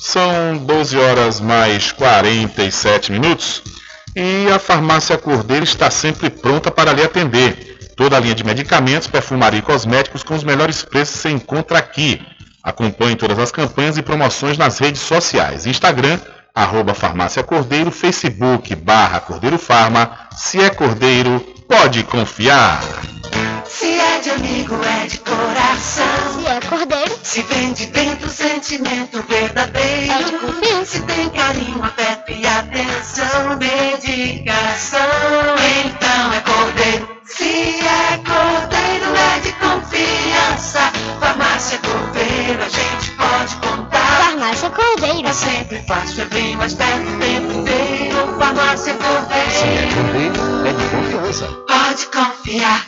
São 0.00 0.56
12 0.58 0.98
horas 0.98 1.40
mais 1.40 1.92
47 1.92 3.12
minutos 3.12 3.62
e 4.14 4.48
a 4.52 4.58
farmácia 4.58 5.16
Cordeiro 5.16 5.64
está 5.64 5.90
sempre 5.90 6.28
pronta 6.30 6.70
para 6.70 6.92
lhe 6.92 7.02
atender. 7.02 7.73
Toda 7.96 8.16
a 8.16 8.20
linha 8.20 8.34
de 8.34 8.44
medicamentos, 8.44 9.08
perfumaria 9.08 9.60
e 9.60 9.62
cosméticos 9.62 10.22
com 10.22 10.34
os 10.34 10.44
melhores 10.44 10.82
preços 10.82 11.20
você 11.20 11.30
encontra 11.30 11.78
aqui. 11.78 12.20
Acompanhe 12.62 13.14
todas 13.14 13.38
as 13.38 13.52
campanhas 13.52 13.96
e 13.96 14.02
promoções 14.02 14.58
nas 14.58 14.78
redes 14.78 15.02
sociais. 15.02 15.66
Instagram, 15.66 16.18
arroba 16.54 16.94
farmácia 16.94 17.42
Cordeiro, 17.42 17.90
Facebook, 17.90 18.74
barra 18.74 19.20
Cordeiro 19.20 19.58
Farma. 19.58 20.18
Se 20.34 20.60
é 20.60 20.70
Cordeiro, 20.70 21.40
pode 21.68 22.02
confiar. 22.04 22.80
Se 23.66 23.98
é 23.98 24.20
de 24.20 24.30
amigo, 24.30 24.74
é 24.82 25.06
de 25.06 25.18
coração. 25.18 26.40
Se 26.40 26.46
é 26.46 26.60
cordeiro, 26.60 27.18
Se 27.22 27.42
vem 27.42 27.72
de 27.72 27.86
dentro, 27.86 28.28
sentimento 28.28 29.22
verdadeiro. 29.28 30.12
É 30.12 30.22
de 30.22 30.32
confiança. 30.32 30.84
Se 30.86 31.02
tem 31.02 31.28
carinho, 31.30 31.82
afeto 31.82 32.32
e 32.32 32.46
atenção, 32.46 33.58
dedicação. 33.58 35.00
Então 35.84 36.32
é 36.32 36.40
cordeiro. 36.40 37.13
Se 37.64 37.70
é 37.70 38.18
cordeiro, 38.18 39.16
é 39.16 39.40
de 39.40 39.52
confiança. 39.52 40.92
Farmácia 41.18 41.78
Cordeiro, 41.78 42.62
a 42.62 42.68
gente 42.68 43.10
pode 43.12 43.56
contar. 43.56 44.22
farmácia 44.22 44.68
cordeiro. 44.68 45.26
É 45.26 45.32
sempre 45.32 45.82
fácil, 45.88 46.24
é 46.24 46.26
bem 46.26 46.56
mais 46.56 46.74
perto 46.74 47.08
o 47.08 47.18
tempo 47.18 47.52
inteiro. 47.52 48.38
Farmácia 48.38 48.94
Cordeiro. 48.94 49.94
Cordeiro 49.94 50.66
é 50.66 50.72
de 50.74 50.84
confiança. 50.90 51.46
Pode 51.66 52.06
confiar. 52.08 52.86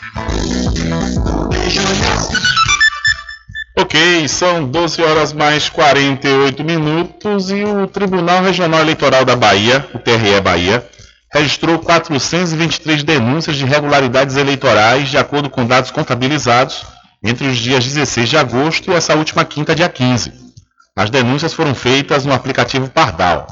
Ok, 3.78 4.28
são 4.28 4.68
12 4.68 5.02
horas 5.02 5.32
mais 5.32 5.70
48 5.70 6.62
minutos 6.62 7.50
e 7.50 7.64
o 7.64 7.86
Tribunal 7.86 8.42
Regional 8.42 8.80
Eleitoral 8.80 9.24
da 9.24 9.36
Bahia, 9.36 9.88
o 9.94 9.98
TRE 9.98 10.38
Bahia, 10.42 10.86
registrou 11.36 11.78
423 11.78 13.02
denúncias 13.02 13.56
de 13.56 13.64
irregularidades 13.64 14.36
eleitorais 14.36 15.08
de 15.08 15.18
acordo 15.18 15.50
com 15.50 15.66
dados 15.66 15.90
contabilizados 15.90 16.84
entre 17.22 17.46
os 17.46 17.58
dias 17.58 17.84
16 17.84 18.28
de 18.28 18.36
agosto 18.36 18.90
e 18.90 18.94
essa 18.94 19.14
última 19.14 19.44
quinta, 19.44 19.74
dia 19.74 19.88
15. 19.88 20.32
As 20.96 21.10
denúncias 21.10 21.52
foram 21.52 21.74
feitas 21.74 22.24
no 22.24 22.32
aplicativo 22.32 22.88
Pardal. 22.88 23.46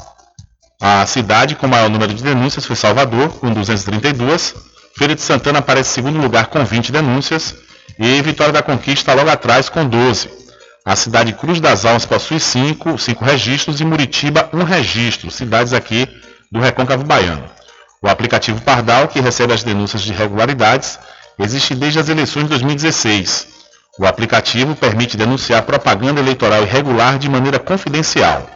A 0.81 1.05
cidade 1.05 1.55
com 1.57 1.69
maior 1.69 1.91
número 1.91 2.15
de 2.15 2.23
denúncias 2.23 2.65
foi 2.65 2.77
Salvador, 2.77 3.29
com 3.39 3.53
232, 3.53 4.55
Feira 4.97 5.15
de 5.15 5.21
Santana 5.21 5.59
aparece 5.59 5.91
em 5.91 5.95
segundo 5.95 6.21
lugar 6.21 6.47
com 6.47 6.65
20 6.65 6.93
denúncias 6.93 7.55
e 7.99 8.23
Vitória 8.23 8.53
da 8.53 8.63
Conquista 8.63 9.13
logo 9.13 9.29
atrás 9.29 9.69
com 9.69 9.87
12. 9.87 10.31
A 10.87 10.95
cidade 10.95 11.33
Cruz 11.33 11.61
das 11.61 11.85
Almas 11.85 12.07
possui 12.07 12.39
5, 12.39 12.97
5 12.97 13.25
registros 13.25 13.81
e 13.81 13.85
Muritiba 13.85 14.49
1 14.53 14.63
registro, 14.63 15.31
cidades 15.31 15.73
aqui 15.73 16.09
do 16.51 16.61
Recôncavo 16.61 17.05
Baiano. 17.05 17.45
O 18.05 18.09
aplicativo 18.11 18.61
Pardal, 18.61 19.09
que 19.09 19.19
recebe 19.19 19.55
as 19.55 19.63
denúncias 19.63 20.03
de 20.03 20.13
irregularidades, 20.13 20.99
existe 21.39 21.75
desde 21.75 21.99
as 21.99 22.07
eleições 22.11 22.43
de 22.43 22.51
2016. 22.51 23.47
O 23.99 24.05
aplicativo 24.05 24.77
permite 24.77 25.17
denunciar 25.17 25.63
propaganda 25.63 26.21
eleitoral 26.21 26.65
irregular 26.65 27.19
de 27.19 27.31
maneira 27.31 27.59
confidencial. 27.59 28.47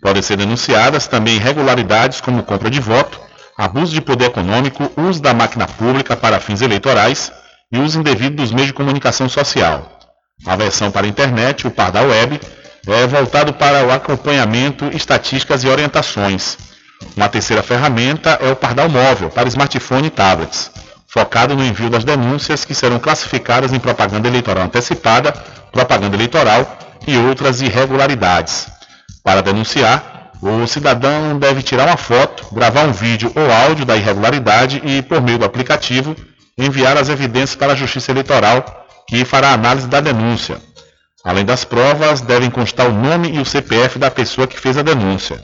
Podem 0.00 0.22
ser 0.22 0.38
denunciadas 0.38 1.06
também 1.06 1.34
irregularidades 1.36 2.22
como 2.22 2.42
compra 2.42 2.70
de 2.70 2.80
voto, 2.80 3.20
abuso 3.58 3.92
de 3.92 4.00
poder 4.00 4.28
econômico, 4.28 4.90
uso 4.96 5.20
da 5.20 5.34
máquina 5.34 5.66
pública 5.66 6.16
para 6.16 6.40
fins 6.40 6.62
eleitorais 6.62 7.30
e 7.70 7.78
uso 7.78 8.00
indevido 8.00 8.36
dos 8.36 8.50
meios 8.50 8.68
de 8.68 8.72
comunicação 8.72 9.28
social. 9.28 9.92
A 10.46 10.56
versão 10.56 10.90
para 10.90 11.04
a 11.04 11.10
internet, 11.10 11.66
o 11.66 11.70
Pardal 11.70 12.06
Web, 12.06 12.40
é 12.86 13.06
voltado 13.06 13.52
para 13.52 13.84
o 13.84 13.92
acompanhamento, 13.92 14.86
estatísticas 14.86 15.64
e 15.64 15.68
orientações. 15.68 16.75
Uma 17.16 17.28
terceira 17.28 17.62
ferramenta 17.62 18.38
é 18.40 18.50
o 18.50 18.56
Pardal 18.56 18.88
Móvel, 18.88 19.30
para 19.30 19.48
smartphone 19.48 20.08
e 20.08 20.10
tablets, 20.10 20.70
focado 21.06 21.54
no 21.54 21.64
envio 21.64 21.90
das 21.90 22.04
denúncias 22.04 22.64
que 22.64 22.74
serão 22.74 22.98
classificadas 22.98 23.72
em 23.72 23.78
propaganda 23.78 24.28
eleitoral 24.28 24.64
antecipada, 24.64 25.32
propaganda 25.72 26.16
eleitoral 26.16 26.78
e 27.06 27.16
outras 27.16 27.60
irregularidades. 27.60 28.66
Para 29.22 29.42
denunciar, 29.42 30.30
o 30.42 30.66
cidadão 30.66 31.38
deve 31.38 31.62
tirar 31.62 31.86
uma 31.86 31.96
foto, 31.96 32.46
gravar 32.54 32.84
um 32.84 32.92
vídeo 32.92 33.32
ou 33.34 33.50
áudio 33.50 33.84
da 33.84 33.96
irregularidade 33.96 34.82
e, 34.84 35.02
por 35.02 35.20
meio 35.22 35.38
do 35.38 35.44
aplicativo, 35.44 36.14
enviar 36.58 36.96
as 36.96 37.08
evidências 37.08 37.56
para 37.56 37.72
a 37.72 37.76
Justiça 37.76 38.10
Eleitoral, 38.10 38.86
que 39.08 39.24
fará 39.24 39.52
análise 39.52 39.86
da 39.86 40.00
denúncia. 40.00 40.58
Além 41.24 41.44
das 41.44 41.64
provas, 41.64 42.20
devem 42.20 42.50
constar 42.50 42.86
o 42.86 42.92
nome 42.92 43.30
e 43.30 43.40
o 43.40 43.44
CPF 43.44 43.98
da 43.98 44.10
pessoa 44.10 44.46
que 44.46 44.58
fez 44.58 44.76
a 44.76 44.82
denúncia. 44.82 45.42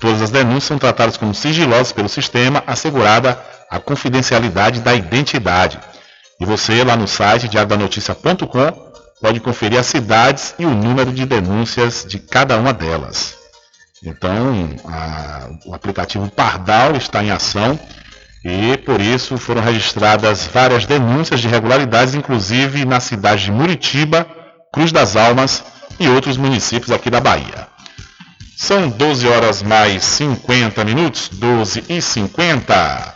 Todas 0.00 0.22
as 0.22 0.30
denúncias 0.30 0.64
são 0.64 0.78
tratadas 0.78 1.16
como 1.16 1.34
sigilosas 1.34 1.92
pelo 1.92 2.08
sistema, 2.08 2.62
assegurada 2.66 3.38
a 3.68 3.78
confidencialidade 3.78 4.80
da 4.80 4.94
identidade. 4.94 5.78
E 6.40 6.46
você, 6.46 6.84
lá 6.84 6.96
no 6.96 7.08
site 7.08 7.48
diariodanoticia.com, 7.48 8.88
pode 9.20 9.40
conferir 9.40 9.78
as 9.78 9.86
cidades 9.86 10.54
e 10.58 10.64
o 10.64 10.70
número 10.70 11.12
de 11.12 11.26
denúncias 11.26 12.04
de 12.08 12.18
cada 12.18 12.56
uma 12.56 12.72
delas. 12.72 13.36
Então, 14.04 14.70
a, 14.84 15.48
o 15.66 15.74
aplicativo 15.74 16.30
Pardal 16.30 16.94
está 16.94 17.22
em 17.22 17.32
ação 17.32 17.78
e, 18.44 18.76
por 18.78 19.00
isso, 19.00 19.36
foram 19.36 19.60
registradas 19.60 20.46
várias 20.46 20.86
denúncias 20.86 21.40
de 21.40 21.48
irregularidades, 21.48 22.14
inclusive 22.14 22.84
na 22.84 23.00
cidade 23.00 23.46
de 23.46 23.52
Muritiba, 23.52 24.24
Cruz 24.72 24.92
das 24.92 25.16
Almas 25.16 25.64
e 25.98 26.08
outros 26.08 26.36
municípios 26.36 26.92
aqui 26.92 27.10
da 27.10 27.20
Bahia. 27.20 27.66
São 28.60 28.88
12 28.88 29.28
horas 29.28 29.62
mais 29.62 30.02
50 30.02 30.84
minutos, 30.84 31.28
12 31.32 31.84
e 31.88 32.02
50. 32.02 33.14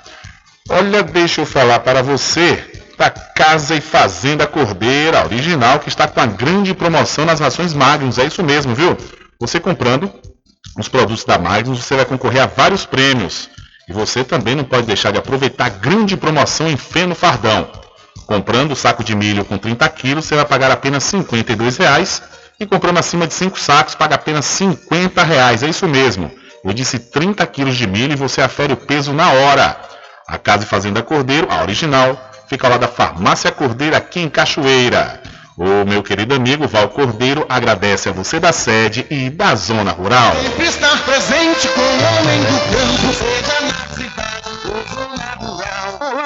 Olha, 0.70 1.02
deixa 1.02 1.40
eu 1.40 1.46
falar 1.46 1.81
para 1.81 2.00
você 2.00 2.81
da 2.96 3.11
Casa 3.11 3.74
e 3.74 3.81
Fazenda 3.81 4.46
Cordeira, 4.46 5.24
original, 5.24 5.81
que 5.81 5.88
está 5.88 6.07
com 6.07 6.20
a 6.20 6.26
grande 6.26 6.72
promoção 6.72 7.24
nas 7.24 7.40
rações 7.40 7.74
Magnus. 7.74 8.18
É 8.18 8.24
isso 8.24 8.40
mesmo, 8.44 8.72
viu? 8.72 8.96
Você 9.40 9.59
comprando 9.59 10.09
os 10.78 10.88
produtos 10.88 11.24
da 11.24 11.40
Magnus, 11.40 11.81
você 11.81 11.96
vai 11.96 12.05
concorrer 12.05 12.44
a 12.44 12.46
vários 12.46 12.87
prêmios. 12.87 13.50
E 13.88 13.92
você 13.92 14.22
também 14.22 14.55
não 14.55 14.62
pode 14.62 14.87
deixar 14.87 15.11
de 15.11 15.18
aproveitar 15.18 15.66
a 15.66 15.70
grande 15.70 16.16
promoção 16.16 16.70
em 16.70 16.76
feno 16.76 17.16
fardão. 17.16 17.68
Comprando 18.26 18.70
o 18.70 18.76
saco 18.76 19.02
de 19.02 19.16
milho 19.16 19.44
com 19.44 19.59
30 19.59 19.88
quilos, 19.88 20.24
você 20.24 20.37
vai 20.37 20.44
pagar 20.44 20.70
apenas 20.70 21.12
R$ 21.12 21.18
52,00 21.18 22.41
e 22.62 22.66
comprando 22.66 22.98
acima 22.98 23.27
de 23.27 23.35
5 23.35 23.59
sacos, 23.59 23.94
paga 23.94 24.14
apenas 24.14 24.61
R$ 24.61 24.66
50,00. 24.66 25.62
É 25.62 25.68
isso 25.68 25.88
mesmo. 25.88 26.31
Eu 26.64 26.72
disse 26.72 26.98
30 26.98 27.44
quilos 27.46 27.77
de 27.77 27.87
milho 27.87 28.12
e 28.12 28.16
você 28.16 28.40
afere 28.40 28.72
o 28.72 28.77
peso 28.77 29.12
na 29.12 29.31
hora. 29.31 29.77
A 30.29 30.38
Casa 30.38 30.64
e 30.64 30.66
Fazenda 30.66 31.03
Cordeiro, 31.03 31.48
a 31.51 31.62
original, 31.62 32.18
fica 32.48 32.68
lá 32.68 32.77
da 32.77 32.87
Farmácia 32.87 33.51
Cordeiro 33.51 33.96
aqui 33.96 34.20
em 34.20 34.29
Cachoeira. 34.29 35.20
O 35.59 35.85
meu 35.85 36.03
querido 36.03 36.35
amigo 36.35 36.66
Val 36.66 36.88
Cordeiro 36.88 37.44
agradece 37.48 38.09
a 38.09 38.12
você 38.12 38.40
da 38.40 38.53
sede 38.53 39.07
e 39.11 39.29
da 39.29 39.55
zona 39.55 39.90
rural. 39.90 40.35
Sempre 40.35 40.66
estar 40.66 41.05
presente 41.05 41.68
com 41.68 41.81
o 41.81 42.20
homem 42.20 42.40
do 42.40 42.59
campo, 42.70 43.12
seja 43.12 43.61
na 43.61 43.94
cidade 43.94 44.42
ou 44.64 45.32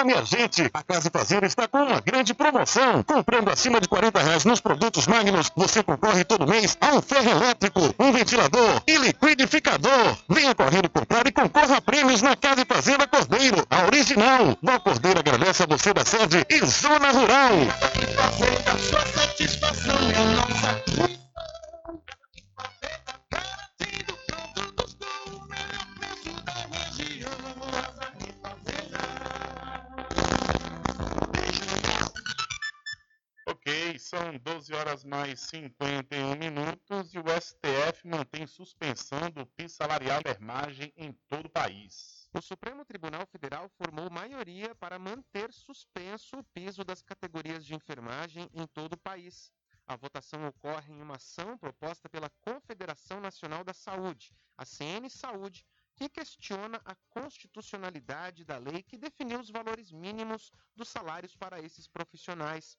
minha 0.07 0.25
gente! 0.25 0.71
A 0.73 0.83
Casa 0.83 1.11
Fazenda 1.11 1.47
está 1.47 1.67
com 1.67 1.79
uma 1.79 2.01
grande 2.01 2.33
promoção. 2.33 3.03
Comprando 3.03 3.51
acima 3.51 3.81
de 3.81 3.89
40 3.89 4.23
reais 4.23 4.45
nos 4.45 4.61
produtos 4.61 5.07
Magnus, 5.07 5.51
você 5.57 5.83
concorre 5.83 6.25
todo 6.25 6.47
mês 6.47 6.79
a 6.81 6.95
um 6.95 7.03
ferro 7.03 7.31
elétrico, 7.31 7.81
um 7.99 8.13
ventilador 8.13 8.83
e 8.87 8.97
liquidificador. 8.97 10.17
Venha 10.29 10.55
correndo 10.55 10.89
comprar 10.89 11.27
e 11.27 11.33
concorra 11.33 11.79
a 11.79 11.81
prêmios 11.81 12.23
na 12.23 12.37
Casa 12.37 12.65
Fazenda 12.65 13.07
Cordeiro, 13.07 13.67
a 13.69 13.85
original. 13.87 14.57
Val 14.63 14.81
Cordeiro 14.81 15.19
agradece 15.19 15.65
a 15.65 15.67
você 15.67 15.93
da 15.93 16.05
sede 16.05 16.47
e 16.49 16.65
Zona 16.65 17.11
Rural. 17.11 17.51
Fazenda, 18.15 18.79
sua 18.79 19.07
satisfação 19.07 19.97
é 20.15 20.25
nossa. 20.37 21.26
São 34.07 34.39
12 34.39 34.73
horas 34.73 35.03
mais 35.03 35.41
51 35.41 36.37
minutos 36.37 37.13
e 37.13 37.19
o 37.19 37.25
STF 37.29 38.07
mantém 38.07 38.47
suspensão 38.47 39.29
do 39.33 39.45
piso 39.45 39.75
salarial 39.75 40.23
da 40.23 40.31
enfermagem 40.31 40.93
em 40.97 41.13
todo 41.29 41.47
o 41.47 41.51
país. 41.51 42.31
O 42.33 42.41
Supremo 42.41 42.85
Tribunal 42.85 43.27
Federal 43.27 43.69
formou 43.71 44.09
maioria 44.09 44.77
para 44.77 44.97
manter 44.97 45.53
suspenso 45.53 46.37
o 46.37 46.45
piso 46.45 46.85
das 46.85 47.03
categorias 47.03 47.67
de 47.67 47.75
enfermagem 47.75 48.49
em 48.55 48.65
todo 48.69 48.93
o 48.93 48.99
país. 48.99 49.51
A 49.89 49.97
votação 49.97 50.47
ocorre 50.47 50.93
em 50.93 51.03
uma 51.03 51.17
ação 51.17 51.59
proposta 51.59 52.09
pela 52.09 52.31
Confederação 52.43 53.21
Nacional 53.21 53.65
da 53.65 53.75
Saúde, 53.75 54.33
a 54.57 54.65
CN 54.65 55.11
Saúde, 55.11 55.67
que 55.97 56.09
questiona 56.09 56.81
a 56.85 56.95
constitucionalidade 57.09 58.45
da 58.45 58.59
lei 58.59 58.83
que 58.83 58.99
definiu 58.99 59.41
os 59.41 59.51
valores 59.51 59.91
mínimos 59.91 60.53
dos 60.77 60.89
salários 60.89 61.35
para 61.35 61.59
esses 61.61 61.89
profissionais. 61.89 62.77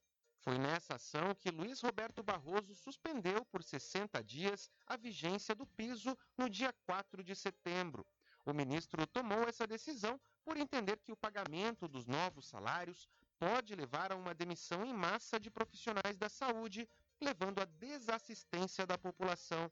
Foi 0.47 0.57
nessa 0.57 0.95
ação 0.95 1.35
que 1.35 1.51
Luiz 1.51 1.81
Roberto 1.81 2.23
Barroso 2.23 2.73
suspendeu 2.73 3.43
por 3.51 3.61
60 3.61 4.23
dias 4.23 4.71
a 4.85 4.95
vigência 4.95 5.53
do 5.53 5.65
piso 5.65 6.17
no 6.37 6.49
dia 6.49 6.73
4 6.85 7.21
de 7.21 7.35
setembro. 7.35 8.07
O 8.45 8.53
ministro 8.53 9.05
tomou 9.07 9.43
essa 9.43 9.67
decisão 9.67 10.17
por 10.45 10.55
entender 10.55 11.01
que 11.01 11.11
o 11.11 11.17
pagamento 11.17 11.85
dos 11.85 12.05
novos 12.05 12.47
salários 12.47 13.09
pode 13.37 13.75
levar 13.75 14.13
a 14.13 14.15
uma 14.15 14.33
demissão 14.33 14.85
em 14.85 14.93
massa 14.93 15.37
de 15.37 15.51
profissionais 15.51 16.15
da 16.15 16.29
saúde, 16.29 16.87
levando 17.19 17.59
à 17.59 17.65
desassistência 17.65 18.87
da 18.87 18.97
população. 18.97 19.69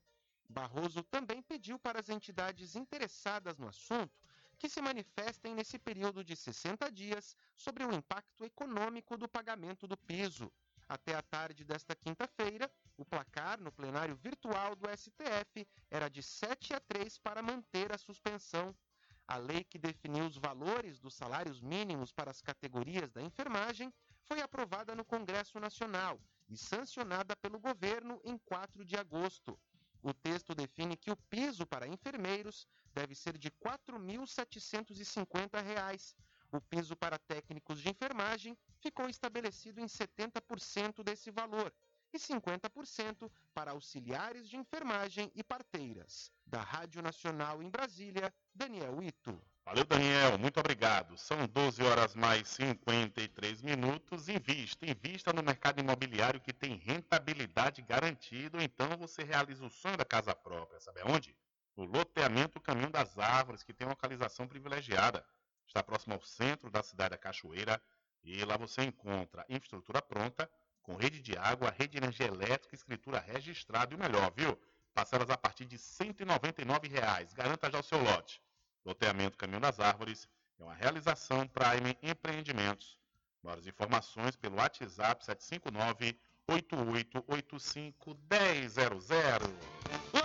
Barroso 0.49 1.03
também 1.03 1.41
pediu 1.41 1.79
para 1.79 2.01
as 2.01 2.09
entidades 2.09 2.75
interessadas 2.75 3.57
no 3.57 3.69
assunto 3.69 4.11
que 4.57 4.67
se 4.67 4.81
manifestem 4.81 5.55
nesse 5.55 5.79
período 5.79 6.21
de 6.21 6.35
60 6.35 6.91
dias 6.91 7.35
sobre 7.55 7.85
o 7.85 7.93
impacto 7.93 8.43
econômico 8.43 9.17
do 9.17 9.27
pagamento 9.27 9.87
do 9.87 9.97
piso. 9.97 10.51
Até 10.87 11.15
a 11.15 11.21
tarde 11.21 11.63
desta 11.63 11.95
quinta-feira, 11.95 12.71
o 12.95 13.03
placar 13.03 13.59
no 13.59 13.71
plenário 13.71 14.15
virtual 14.15 14.75
do 14.75 14.87
STF 14.95 15.67
era 15.89 16.07
de 16.09 16.21
7 16.21 16.75
a 16.75 16.79
3 16.79 17.17
para 17.17 17.41
manter 17.41 17.91
a 17.91 17.97
suspensão. 17.97 18.75
A 19.27 19.37
lei 19.37 19.63
que 19.63 19.79
definiu 19.79 20.25
os 20.25 20.37
valores 20.37 20.99
dos 20.99 21.15
salários 21.15 21.59
mínimos 21.59 22.11
para 22.11 22.29
as 22.29 22.41
categorias 22.41 23.11
da 23.11 23.23
enfermagem 23.23 23.91
foi 24.25 24.41
aprovada 24.41 24.93
no 24.93 25.03
Congresso 25.03 25.59
Nacional 25.59 26.21
e 26.47 26.55
sancionada 26.55 27.35
pelo 27.35 27.59
governo 27.59 28.21
em 28.23 28.37
4 28.37 28.85
de 28.85 28.95
agosto. 28.95 29.59
O 30.03 30.13
texto 30.13 30.53
define 30.53 30.95
que 30.95 31.09
o 31.09 31.15
piso 31.15 31.65
para 31.65 31.87
enfermeiros 31.87 32.67
deve 32.93 33.15
ser 33.15 33.39
de 33.39 33.47
R$ 33.47 33.55
4.750. 33.89 36.15
O 36.55 36.61
piso 36.61 36.95
para 36.95 37.19
técnicos 37.19 37.81
de 37.81 37.89
enfermagem 37.89 38.57
ficou 38.79 39.09
estabelecido 39.09 39.81
em 39.81 39.87
70% 39.87 41.03
desse 41.03 41.29
valor 41.29 41.69
e 42.13 42.17
50% 42.17 43.29
para 43.53 43.71
auxiliares 43.71 44.47
de 44.47 44.55
enfermagem 44.55 45.29
e 45.35 45.43
parteiras. 45.43 46.31
Da 46.47 46.61
Rádio 46.61 47.01
Nacional 47.01 47.61
em 47.61 47.69
Brasília, 47.69 48.33
Daniel 48.53 49.03
Ito. 49.03 49.37
Valeu, 49.65 49.83
Daniel. 49.83 50.37
Muito 50.37 50.57
obrigado. 50.57 51.17
São 51.17 51.45
12 51.45 51.83
horas 51.83 52.15
mais 52.15 52.47
53 52.47 53.61
minutos. 53.61 54.29
Invista, 54.29 54.85
invista 54.85 55.33
no 55.33 55.43
mercado 55.43 55.81
imobiliário 55.81 56.39
que 56.39 56.53
tem 56.53 56.77
rentabilidade 56.77 57.81
garantida. 57.81 58.63
Então 58.63 58.95
você 58.97 59.23
realiza 59.23 59.65
o 59.65 59.69
sonho 59.69 59.97
da 59.97 60.05
casa 60.05 60.33
própria. 60.33 60.79
Sabe 60.79 61.01
aonde? 61.01 61.35
No 61.75 61.83
loteamento 61.83 62.61
Caminho 62.61 62.91
das 62.91 63.17
Árvores, 63.17 63.61
que 63.61 63.73
tem 63.73 63.85
localização 63.85 64.47
privilegiada. 64.47 65.25
Está 65.75 65.83
próximo 65.83 66.13
ao 66.13 66.21
centro 66.21 66.69
da 66.71 66.81
cidade 66.81 67.09
da 67.09 67.17
Cachoeira. 67.17 67.81
E 68.23 68.45
lá 68.45 68.55
você 68.55 68.81
encontra 68.81 69.45
infraestrutura 69.49 70.01
pronta, 70.01 70.49
com 70.81 70.95
rede 70.95 71.19
de 71.19 71.37
água, 71.37 71.69
rede 71.69 71.91
de 71.91 71.97
energia 71.97 72.27
elétrica, 72.27 72.73
escritura 72.73 73.19
registrada 73.19 73.93
e 73.93 73.97
o 73.97 73.99
melhor, 73.99 74.31
viu? 74.33 74.57
Parcelas 74.93 75.29
a 75.29 75.35
partir 75.35 75.65
de 75.65 75.77
199 75.77 76.87
reais. 76.87 77.33
Garanta 77.33 77.69
já 77.69 77.77
o 77.77 77.83
seu 77.83 78.01
lote. 78.01 78.41
Loteamento 78.85 79.37
Caminho 79.37 79.59
das 79.59 79.81
Árvores 79.81 80.29
é 80.57 80.63
uma 80.63 80.73
realização 80.73 81.45
Prime 81.45 81.97
Empreendimentos. 82.01 82.97
Maiores 83.43 83.67
informações 83.67 84.37
pelo 84.37 84.55
WhatsApp 84.55 85.25
759 85.25 86.17
8885 86.47 88.17
100. 89.01 90.24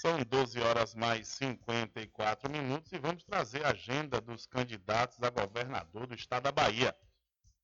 São 0.00 0.18
12 0.18 0.58
horas 0.62 0.94
mais 0.94 1.28
54 1.28 2.50
minutos 2.50 2.90
e 2.90 2.98
vamos 2.98 3.22
trazer 3.22 3.66
a 3.66 3.72
agenda 3.72 4.18
dos 4.18 4.46
candidatos 4.46 5.22
a 5.22 5.28
governador 5.28 6.06
do 6.06 6.14
estado 6.14 6.44
da 6.44 6.52
Bahia. 6.52 6.96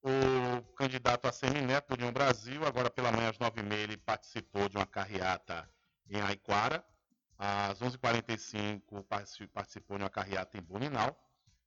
O 0.03 0.61
candidato 0.75 1.27
a 1.27 1.33
semineto 1.33 1.89
do 1.89 1.95
União 1.95 2.13
Brasil, 2.13 2.63
agora 2.67 2.91
pela 2.91 3.11
manhã 3.11 3.31
às 3.31 3.39
9h30, 3.39 3.73
ele 3.73 3.97
participou 3.97 4.69
de 4.69 4.77
uma 4.77 4.85
carreata 4.85 5.67
em 6.11 6.21
Aiquara. 6.21 6.87
Às 7.39 7.81
11h45 7.81 9.03
participou 9.51 9.97
de 9.97 10.05
uma 10.05 10.11
carreata 10.11 10.59
em 10.59 10.61
Boninal. 10.61 11.19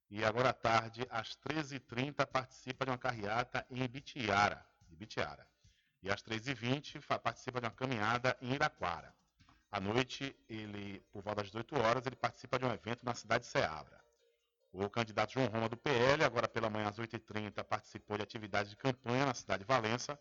E 0.08 0.24
agora 0.24 0.50
à 0.50 0.52
tarde, 0.52 1.04
às 1.10 1.36
13h30, 1.36 2.24
participa 2.26 2.84
de 2.84 2.92
uma 2.92 2.98
carreata 2.98 3.66
em 3.68 3.88
Bitiara. 3.88 4.64
Bitiara. 4.86 5.44
E 6.00 6.08
às 6.08 6.22
13h20 6.22 7.00
participa 7.18 7.60
de 7.60 7.66
uma 7.66 7.72
caminhada 7.72 8.38
em 8.40 8.52
Iraquara. 8.52 9.12
À 9.70 9.80
noite, 9.80 10.36
ele, 10.48 11.00
por 11.12 11.22
volta 11.22 11.42
das 11.42 11.50
18 11.50 11.78
horas, 11.78 12.06
ele 12.06 12.16
participa 12.16 12.58
de 12.58 12.64
um 12.64 12.72
evento 12.72 13.04
na 13.04 13.14
cidade 13.14 13.44
de 13.44 13.50
Ceabra. 13.50 14.00
O 14.72 14.88
candidato 14.88 15.32
João 15.32 15.46
Roma 15.46 15.68
do 15.68 15.76
PL, 15.76 16.24
agora 16.24 16.48
pela 16.48 16.68
manhã 16.70 16.88
às 16.88 16.98
8h30, 16.98 17.62
participou 17.64 18.16
de 18.16 18.22
atividade 18.22 18.70
de 18.70 18.76
campanha 18.76 19.26
na 19.26 19.34
cidade 19.34 19.64
de 19.64 19.66
Valença. 19.66 20.18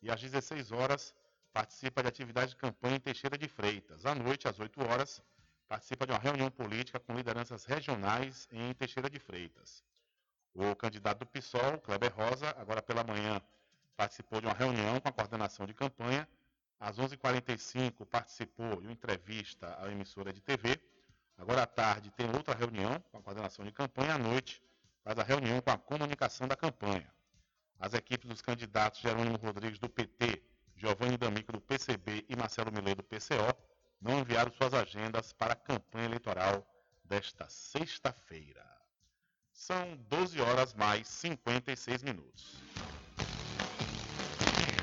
E 0.00 0.10
às 0.10 0.20
16 0.20 0.72
horas, 0.72 1.14
participa 1.52 2.02
de 2.02 2.08
atividade 2.08 2.50
de 2.50 2.56
campanha 2.56 2.96
em 2.96 3.00
Teixeira 3.00 3.36
de 3.36 3.48
Freitas. 3.48 4.06
À 4.06 4.14
noite, 4.14 4.48
às 4.48 4.58
8 4.58 4.82
horas, 4.84 5.22
participa 5.68 6.06
de 6.06 6.12
uma 6.12 6.18
reunião 6.18 6.50
política 6.50 6.98
com 6.98 7.14
lideranças 7.14 7.64
regionais 7.64 8.48
em 8.50 8.74
Teixeira 8.74 9.08
de 9.08 9.18
Freitas. 9.18 9.84
O 10.54 10.74
candidato 10.76 11.20
do 11.20 11.26
PSOL, 11.26 11.78
Kleber 11.78 12.12
Rosa, 12.14 12.54
agora 12.58 12.82
pela 12.82 13.02
manhã, 13.02 13.40
participou 13.96 14.40
de 14.40 14.46
uma 14.46 14.54
reunião 14.54 15.00
com 15.00 15.08
a 15.08 15.12
coordenação 15.12 15.66
de 15.66 15.74
campanha. 15.74 16.28
Às 16.82 16.98
11h45 16.98 18.04
participou 18.06 18.80
de 18.80 18.88
uma 18.88 18.92
entrevista 18.92 19.78
à 19.80 19.88
emissora 19.88 20.32
de 20.32 20.40
TV. 20.40 20.82
Agora 21.38 21.62
à 21.62 21.66
tarde 21.66 22.10
tem 22.10 22.26
outra 22.26 22.56
reunião 22.56 22.98
com 23.12 23.18
a 23.18 23.22
coordenação 23.22 23.64
de 23.64 23.70
campanha. 23.70 24.16
À 24.16 24.18
noite 24.18 24.60
faz 25.04 25.16
a 25.16 25.22
reunião 25.22 25.60
com 25.60 25.70
a 25.70 25.78
comunicação 25.78 26.48
da 26.48 26.56
campanha. 26.56 27.08
As 27.78 27.94
equipes 27.94 28.28
dos 28.28 28.42
candidatos 28.42 29.00
Jerônimo 29.00 29.36
Rodrigues 29.36 29.78
do 29.78 29.88
PT, 29.88 30.42
Giovanni 30.74 31.16
D'Amico 31.16 31.52
do 31.52 31.60
PCB 31.60 32.26
e 32.28 32.34
Marcelo 32.34 32.72
Milei 32.72 32.96
do 32.96 33.04
PCO 33.04 33.56
não 34.00 34.18
enviaram 34.18 34.50
suas 34.50 34.74
agendas 34.74 35.32
para 35.32 35.52
a 35.52 35.56
campanha 35.56 36.06
eleitoral 36.06 36.66
desta 37.04 37.48
sexta-feira. 37.48 38.66
São 39.52 39.96
12 40.08 40.40
horas 40.40 40.74
mais 40.74 41.06
56 41.06 42.02
minutos. 42.02 42.60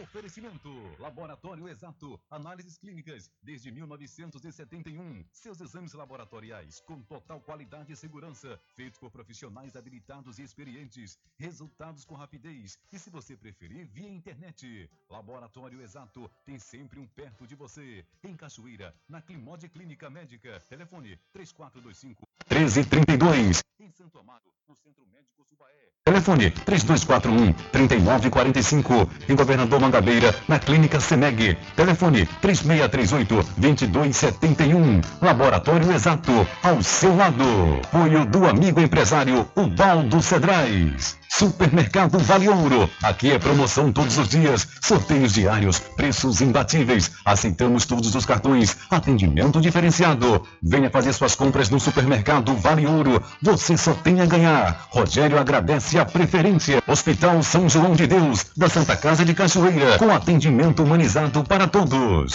Oferecimento: 0.00 0.70
Laboratório 0.98 1.68
Exato. 1.68 2.18
Análises 2.30 2.78
clínicas 2.78 3.30
desde 3.42 3.70
1971. 3.70 5.24
Seus 5.30 5.60
exames 5.60 5.92
laboratoriais 5.92 6.80
com 6.86 7.02
total 7.02 7.38
qualidade 7.40 7.92
e 7.92 7.96
segurança, 7.96 8.58
feitos 8.74 8.98
por 8.98 9.10
profissionais 9.10 9.76
habilitados 9.76 10.38
e 10.38 10.42
experientes. 10.42 11.18
Resultados 11.38 12.06
com 12.06 12.14
rapidez. 12.14 12.78
E 12.90 12.98
se 12.98 13.10
você 13.10 13.36
preferir, 13.36 13.86
via 13.88 14.08
internet. 14.08 14.88
Laboratório 15.10 15.82
Exato 15.82 16.30
tem 16.46 16.58
sempre 16.58 16.98
um 16.98 17.06
perto 17.06 17.46
de 17.46 17.54
você. 17.54 18.02
Em 18.24 18.34
Cachoeira, 18.34 18.94
na 19.06 19.20
Climode 19.20 19.68
Clínica 19.68 20.08
Médica. 20.08 20.60
Telefone 20.68 21.18
3425 21.32 22.26
1332. 22.48 23.69
Em 23.90 23.92
Santo 23.92 24.18
Amaro, 24.20 24.44
no 24.68 24.76
Centro 24.76 25.04
Médico 25.12 25.44
Subaé. 25.44 25.88
Telefone 26.04 26.52
3241 26.52 27.52
3945. 27.72 29.10
Em 29.28 29.34
Governador 29.34 29.80
Mangabeira. 29.80 30.32
Na 30.46 30.60
Clínica 30.60 31.00
Semeg. 31.00 31.58
Telefone 31.74 32.24
3638-2271. 32.40 35.04
Laboratório 35.20 35.90
Exato, 35.90 36.46
ao 36.62 36.80
seu 36.84 37.16
lado. 37.16 37.42
Apoio 37.82 38.24
do 38.26 38.46
amigo 38.46 38.80
empresário 38.80 39.50
Ubaldo 39.56 40.22
Cedrais. 40.22 41.19
Supermercado 41.32 42.18
Vale 42.18 42.48
Ouro. 42.48 42.90
Aqui 43.02 43.30
é 43.30 43.38
promoção 43.38 43.92
todos 43.92 44.18
os 44.18 44.28
dias, 44.28 44.66
sorteios 44.82 45.32
diários, 45.32 45.78
preços 45.78 46.40
imbatíveis. 46.40 47.12
Aceitamos 47.24 47.86
todos 47.86 48.14
os 48.14 48.26
cartões, 48.26 48.76
atendimento 48.90 49.60
diferenciado. 49.60 50.42
Venha 50.60 50.90
fazer 50.90 51.12
suas 51.12 51.34
compras 51.34 51.70
no 51.70 51.78
Supermercado 51.78 52.54
Vale 52.56 52.86
Ouro. 52.86 53.22
Você 53.40 53.76
só 53.76 53.94
tem 53.94 54.20
a 54.20 54.26
ganhar. 54.26 54.88
Rogério 54.90 55.38
agradece 55.38 55.98
a 55.98 56.04
preferência. 56.04 56.82
Hospital 56.86 57.42
São 57.42 57.68
João 57.68 57.94
de 57.94 58.06
Deus, 58.06 58.46
da 58.56 58.68
Santa 58.68 58.96
Casa 58.96 59.24
de 59.24 59.32
Cachoeira, 59.32 59.98
com 59.98 60.10
atendimento 60.10 60.82
humanizado 60.82 61.44
para 61.44 61.68
todos. 61.68 62.34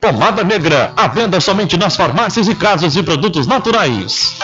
Pomada 0.00 0.44
negra, 0.44 0.92
à 0.96 1.08
venda 1.08 1.40
somente 1.40 1.76
nas 1.76 1.96
farmácias 1.96 2.48
e 2.48 2.54
casas 2.54 2.92
de 2.92 3.02
produtos 3.02 3.46
naturais. 3.46 4.36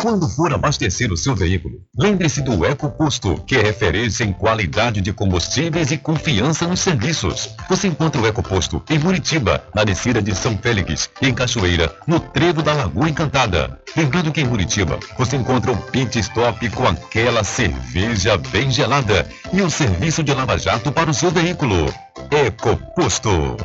Quando 0.00 0.26
for 0.30 0.52
abastecer 0.54 1.12
o 1.12 1.16
seu 1.16 1.34
veículo, 1.34 1.82
lembre-se 1.94 2.40
do 2.40 2.64
EcoPosto, 2.64 3.34
que 3.46 3.56
é 3.56 3.62
referência 3.62 4.24
em 4.24 4.32
qualidade 4.32 5.00
de 5.02 5.12
combustíveis 5.12 5.90
e 5.90 5.98
confiança 5.98 6.66
nos 6.66 6.80
serviços. 6.80 7.50
Você 7.68 7.88
encontra 7.88 8.18
o 8.18 8.26
EcoPosto 8.26 8.82
em 8.88 8.98
Muritiba, 8.98 9.62
na 9.74 9.84
descida 9.84 10.22
de 10.22 10.34
São 10.34 10.56
Félix, 10.56 11.10
e 11.20 11.28
em 11.28 11.34
Cachoeira, 11.34 11.94
no 12.06 12.18
trevo 12.18 12.62
da 12.62 12.72
Lagoa 12.72 13.10
Encantada. 13.10 13.78
Lembrando 13.94 14.32
que 14.32 14.40
em 14.40 14.46
Muritiba 14.46 14.98
você 15.18 15.36
encontra 15.36 15.70
o 15.70 15.76
pit 15.76 16.18
stop 16.18 16.66
com 16.70 16.88
aquela 16.88 17.44
cerveja 17.44 18.38
bem 18.38 18.70
gelada 18.70 19.28
e 19.52 19.60
o 19.60 19.68
serviço 19.68 20.22
de 20.22 20.32
lava-jato 20.32 20.90
para 20.90 21.10
o 21.10 21.14
seu 21.14 21.30
veículo. 21.30 21.92
EcoPosto. 22.30 23.56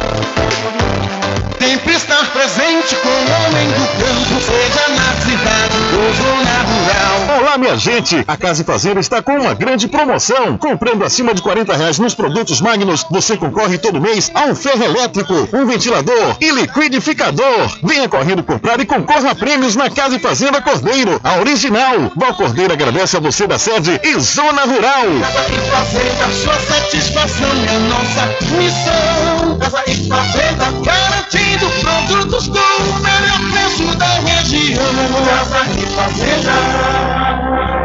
Sempre 1.59 1.93
estar 1.93 2.31
presente 2.31 2.95
com 2.97 3.07
o 3.07 3.11
homem 3.11 3.67
do 3.69 3.85
campo, 3.99 4.41
seja 4.41 4.87
na 4.89 5.15
cidade 5.21 5.74
ou 5.97 6.13
zona 6.13 6.63
rural. 6.63 6.74
Olá, 7.45 7.59
minha 7.59 7.77
gente! 7.77 8.23
A 8.27 8.35
Casa 8.35 8.63
e 8.63 8.65
Fazenda 8.65 8.99
está 8.99 9.21
com 9.21 9.33
uma 9.33 9.53
grande 9.53 9.87
promoção. 9.87 10.57
Comprando 10.57 11.05
acima 11.05 11.31
de 11.31 11.43
40 11.43 11.75
reais 11.75 11.99
nos 11.99 12.15
produtos 12.15 12.59
Magnus, 12.59 13.05
você 13.11 13.37
concorre 13.37 13.77
todo 13.77 14.01
mês 14.01 14.31
a 14.33 14.45
um 14.45 14.55
ferro 14.55 14.83
elétrico, 14.83 15.47
um 15.53 15.63
ventilador 15.63 16.37
e 16.41 16.49
liquidificador. 16.49 17.77
Venha 17.83 18.09
correndo 18.09 18.43
comprar 18.43 18.79
e 18.79 18.85
concorra 18.85 19.29
a 19.29 19.35
prêmios 19.35 19.75
na 19.75 19.91
Casa 19.91 20.15
e 20.15 20.19
Fazenda 20.19 20.59
Cordeiro, 20.59 21.21
a 21.23 21.37
original. 21.37 22.11
Val 22.15 22.33
Cordeiro 22.33 22.73
agradece 22.73 23.15
a 23.15 23.19
você 23.19 23.45
da 23.45 23.59
sede 23.59 24.01
e 24.03 24.19
Zona 24.19 24.63
Rural. 24.63 25.05
Casa 25.21 25.45
e 25.53 25.69
Fazenda, 25.69 26.31
sua 26.41 26.59
satisfação 26.61 27.51
é 27.69 27.77
nossa 27.87 28.25
missão. 28.57 29.59
Casa 29.59 29.83
e 29.85 30.09
Fazenda, 30.09 30.65
garantindo 30.83 31.69
produtos 31.79 32.47
com 32.47 32.57
o 32.57 32.99
melhor 33.01 33.39
preço 33.51 33.95
da 33.97 34.19
região. 34.19 34.81
Casa 35.27 35.61
e 35.79 35.85
Fazenda. 35.93 37.34
Thank 37.35 37.75
you. 37.75 37.84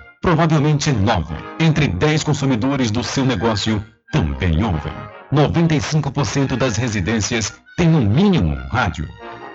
Provavelmente 0.21 0.91
nove 0.91 1.33
entre 1.59 1.87
dez 1.87 2.23
consumidores 2.23 2.91
do 2.91 3.03
seu 3.03 3.25
negócio 3.25 3.83
também 4.11 4.63
ouvem. 4.63 4.93
95% 5.33 6.55
das 6.55 6.77
residências 6.77 7.53
têm 7.75 7.89
no 7.89 8.01
mínimo 8.01 8.53
um 8.53 8.67
rádio. 8.67 9.07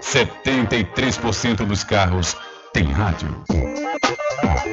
73% 0.02 1.64
dos 1.64 1.84
carros 1.84 2.36
têm 2.72 2.90
rádio. 2.90 3.44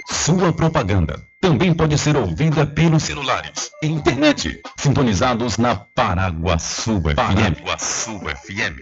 Sua 0.10 0.52
propaganda 0.52 1.20
também 1.40 1.74
pode 1.74 1.96
ser 1.98 2.18
ouvida 2.18 2.66
pelos 2.66 3.04
celulares 3.04 3.70
e 3.84 3.88
internet, 3.88 4.62
sintonizados 4.78 5.58
na 5.60 5.76
Paraguaçu 5.76 7.02
FM. 7.02 7.16
Paraguaçu 7.16 8.20
FM. 8.20 8.82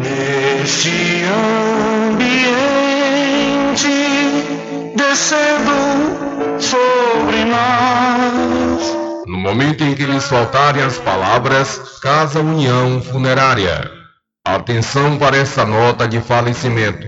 neste 0.00 1.24
ambiente 2.08 2.50
descendo 4.96 6.58
sobre 6.58 7.44
nós. 7.44 8.96
No 9.26 9.36
momento 9.36 9.84
em 9.84 9.94
que 9.94 10.04
lhes 10.06 10.24
faltarem 10.24 10.82
as 10.82 10.98
palavras, 10.98 11.98
Casa 12.02 12.40
União 12.40 13.00
Funerária. 13.02 13.90
Atenção 14.44 15.18
para 15.18 15.36
essa 15.36 15.64
nota 15.66 16.08
de 16.08 16.20
falecimento. 16.20 17.06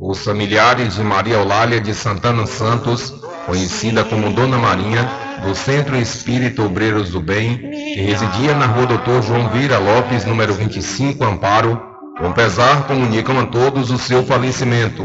Os 0.00 0.22
familiares 0.22 0.96
de 0.96 1.02
Maria 1.02 1.36
Eulália 1.36 1.80
de 1.80 1.94
Santana 1.94 2.46
Santos, 2.46 3.14
conhecida 3.46 4.04
como 4.04 4.32
Dona 4.32 4.58
Marinha, 4.58 5.08
do 5.42 5.54
Centro 5.54 5.96
Espírita 5.96 6.62
Obreiros 6.62 7.10
do 7.10 7.20
Bem, 7.20 7.58
que 7.58 8.00
residia 8.02 8.54
na 8.54 8.66
rua 8.66 8.86
Doutor 8.86 9.22
João 9.22 9.48
Vira 9.50 9.78
Lopes, 9.78 10.24
número 10.24 10.52
25, 10.54 11.24
Amparo, 11.24 11.95
com 12.18 12.32
pesar 12.32 12.86
comunicam 12.86 13.38
a 13.38 13.46
todos 13.46 13.90
o 13.90 13.98
seu 13.98 14.24
falecimento. 14.24 15.04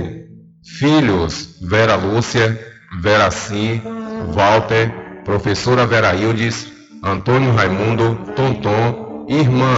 Filhos, 0.63 1.57
Vera 1.61 1.95
Lúcia, 1.95 2.57
Vera 3.01 3.29
Si, 3.29 3.81
Walter, 4.33 4.89
professora 5.25 5.85
Vera 5.85 6.15
Hildes, 6.15 6.71
Antônio 7.03 7.53
Raimundo, 7.53 8.17
Tonton, 8.35 9.25
irmã 9.27 9.73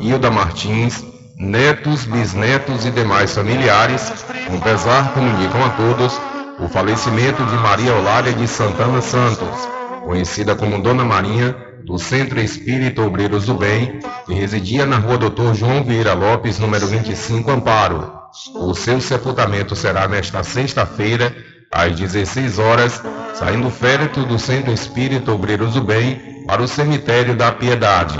Hilda 0.00 0.30
Martins, 0.30 1.04
netos, 1.38 2.04
bisnetos 2.04 2.84
e 2.84 2.90
demais 2.90 3.34
familiares, 3.34 4.12
com 4.46 4.60
pesar 4.60 5.12
comunicam 5.14 5.64
a 5.64 5.70
todos 5.70 6.20
o 6.58 6.68
falecimento 6.68 7.44
de 7.44 7.56
Maria 7.56 7.90
Eulália 7.90 8.32
de 8.32 8.46
Santana 8.46 9.00
Santos, 9.00 9.68
conhecida 10.04 10.54
como 10.54 10.80
Dona 10.80 11.04
Marinha, 11.04 11.56
do 11.84 11.98
Centro 11.98 12.40
Espírita 12.40 13.02
Obreiros 13.02 13.46
do 13.46 13.54
Bem, 13.54 14.00
que 14.26 14.32
residia 14.32 14.86
na 14.86 14.96
rua 14.96 15.18
Dr. 15.18 15.54
João 15.54 15.84
Vieira 15.84 16.14
Lopes, 16.14 16.58
número 16.58 16.86
25, 16.86 17.50
Amparo. 17.50 18.12
O 18.54 18.74
seu 18.74 19.00
sepultamento 19.00 19.76
será 19.76 20.08
nesta 20.08 20.42
sexta-feira, 20.42 21.34
às 21.70 21.94
16 21.94 22.58
horas, 22.58 23.02
saindo 23.34 23.68
o 23.68 23.70
féretro 23.70 24.24
do 24.24 24.38
Centro 24.38 24.72
Espírita 24.72 25.30
Obreiros 25.30 25.74
do 25.74 25.82
Bem 25.82 26.44
para 26.46 26.62
o 26.62 26.68
Cemitério 26.68 27.36
da 27.36 27.52
Piedade. 27.52 28.18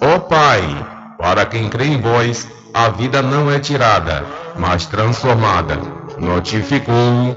Ó 0.00 0.18
Pai, 0.18 0.62
para 1.18 1.46
quem 1.46 1.68
crê 1.68 1.86
em 1.86 2.00
vós, 2.00 2.48
a 2.72 2.88
vida 2.88 3.20
não 3.20 3.50
é 3.50 3.58
tirada, 3.58 4.24
mas 4.56 4.86
transformada. 4.86 5.78
Notificou. 6.18 7.36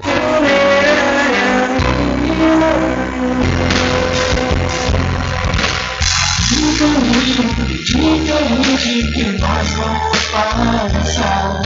Que 8.76 9.24
nós 9.38 9.70
vamos 9.70 10.18
passar. 10.32 11.62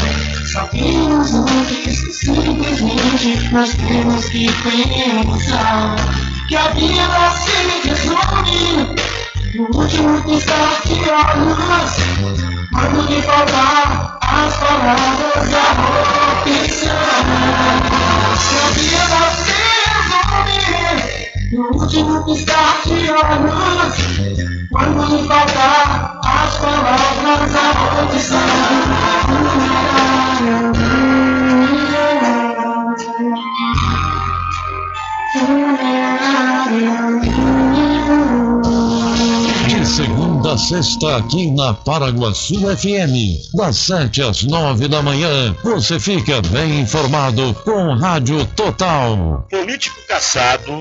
Sabemos 0.52 1.34
antes, 1.34 2.16
simplesmente 2.16 3.52
nós 3.52 3.74
temos 3.74 4.26
que 4.26 4.46
pensar 4.46 5.96
que 6.46 6.54
a 6.54 6.68
vida 6.68 7.32
se 7.32 7.88
resume 7.88 8.94
no 9.56 9.64
último 9.76 10.22
piscar 10.22 10.80
de 10.84 10.94
olhos. 11.11 11.92
Quando 12.72 13.00
lhe 13.08 13.22
faltar 13.22 14.18
as 14.22 14.54
palavras 14.56 15.50
da 15.50 15.66
opção. 16.46 16.94
Que 18.48 18.56
a 18.56 18.70
vida 18.70 19.39
no 21.53 21.66
último 21.72 22.24
piscar 22.24 22.82
de 22.84 23.11
olhos. 23.11 23.96
Quando 24.70 25.16
lhe 25.16 25.26
faltar 25.26 26.20
as 26.24 26.57
palavras 26.59 27.53
da 27.53 27.70
opção. 28.03 28.40
De 39.66 39.86
segunda 39.86 40.53
a 40.53 40.59
sexta, 40.59 41.16
aqui 41.16 41.51
na 41.51 41.74
Paraguaçu 41.74 42.55
FM, 42.76 43.55
das 43.55 43.76
7 43.76 44.22
às 44.22 44.42
9 44.44 44.88
da 44.88 45.03
manhã, 45.03 45.57
você 45.64 45.98
fica 45.98 46.40
bem 46.42 46.80
informado 46.80 47.55
com 47.64 47.94
Rádio 47.94 48.44
Total. 48.55 49.46
Político 49.51 49.96
caçado 50.07 50.80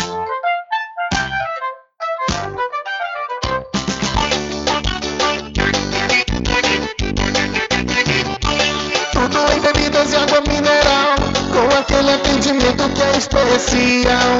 Atendimento 12.13 12.89
que 12.93 13.01
é 13.03 13.17
especial. 13.17 14.37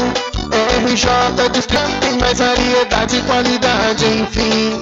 RJ 0.85 1.49
Descamp 1.53 1.99
tem 2.01 2.13
mais 2.19 2.39
variedade 2.39 3.17
e 3.17 3.21
qualidade, 3.23 4.05
enfim. 4.05 4.81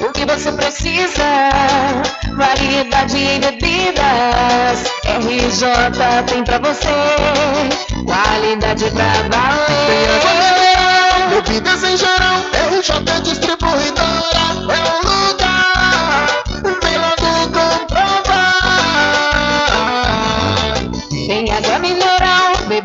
O 0.00 0.12
que 0.12 0.24
você 0.24 0.52
precisa? 0.52 1.50
Variedade 2.36 3.16
em 3.18 3.40
bebidas. 3.40 4.84
RJ 5.04 5.66
tem 6.26 6.44
pra 6.44 6.58
você. 6.58 6.88
Qualidade 8.06 8.84
pra 8.90 9.12
valer. 9.30 11.28
bebidas 11.30 11.82
em 11.84 11.96
geral. 11.96 12.38
RJ 12.70 13.20
Distribuidora 13.22 14.38
é 14.68 14.80
o 14.88 14.98
lugar. 15.06 16.26
Vem 16.82 16.98
logo 16.98 17.30
comprovar. 17.52 18.58
Tem 21.10 21.50
água 21.52 21.78
mineral, 21.80 22.07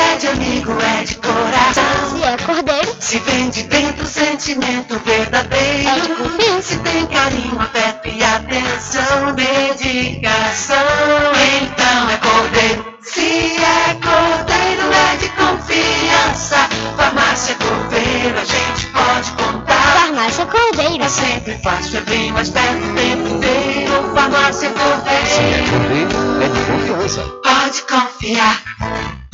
é 0.00 0.16
de 0.16 0.26
amigo, 0.28 0.72
é 0.80 1.04
de 1.04 1.14
coração. 1.16 2.10
Se 2.10 2.22
é 2.22 2.36
cordeiro, 2.38 2.96
Se 2.98 3.18
vem 3.20 3.50
de 3.50 3.62
dentro, 3.64 4.06
sentimento 4.06 4.98
verdadeiro. 5.04 5.88
É 5.88 6.00
de 6.00 6.08
confiança. 6.08 6.62
Se 6.62 6.78
tem 6.78 7.06
carinho, 7.06 7.60
afeto 7.60 8.08
e 8.08 8.22
atenção, 8.22 9.34
dedicação. 9.34 10.76
Então 11.62 12.10
é 12.10 12.16
cordeiro. 12.16 12.98
Se 13.02 13.20
é 13.20 13.94
cordeiro, 13.94 14.92
é 14.92 15.16
de 15.16 15.28
confiança. 15.30 16.68
Farmácia 16.96 17.54
Cordeiro, 17.56 18.38
a 18.38 18.44
gente 18.44 18.86
pode 18.86 19.30
contar. 19.32 20.00
Farmácia 20.00 20.46
Cordeiro. 20.46 21.02
É 21.02 21.08
sempre 21.08 21.58
fácil, 21.62 21.98
é 21.98 22.00
bem 22.02 22.32
mais 22.32 22.50
perto 22.50 22.84
o 22.84 22.94
tempo 22.94 23.28
inteiro. 23.28 24.14
Farmácia 24.14 24.70
Cordeiro. 24.70 25.70
Cordeiro 25.70 26.42
é 26.42 26.48
de 26.48 26.60
confiança. 26.66 27.22
Pode 27.42 27.82
confiar. 27.82 29.19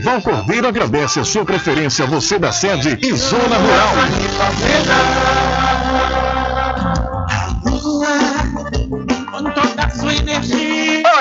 Val 0.00 0.22
Cordeiro 0.22 0.66
agradece 0.66 1.20
a 1.20 1.24
sua 1.24 1.44
preferência, 1.44 2.06
você 2.06 2.38
da 2.38 2.52
sede 2.52 2.98
e 3.02 3.14
Zona 3.14 3.56
Rural. 3.58 3.94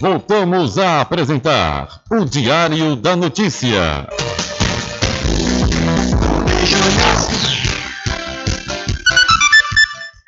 Voltamos 0.00 0.78
a 0.78 1.00
apresentar 1.00 1.88
o 2.10 2.24
Diário 2.24 2.96
da 2.96 3.14
Notícia. 3.14 4.08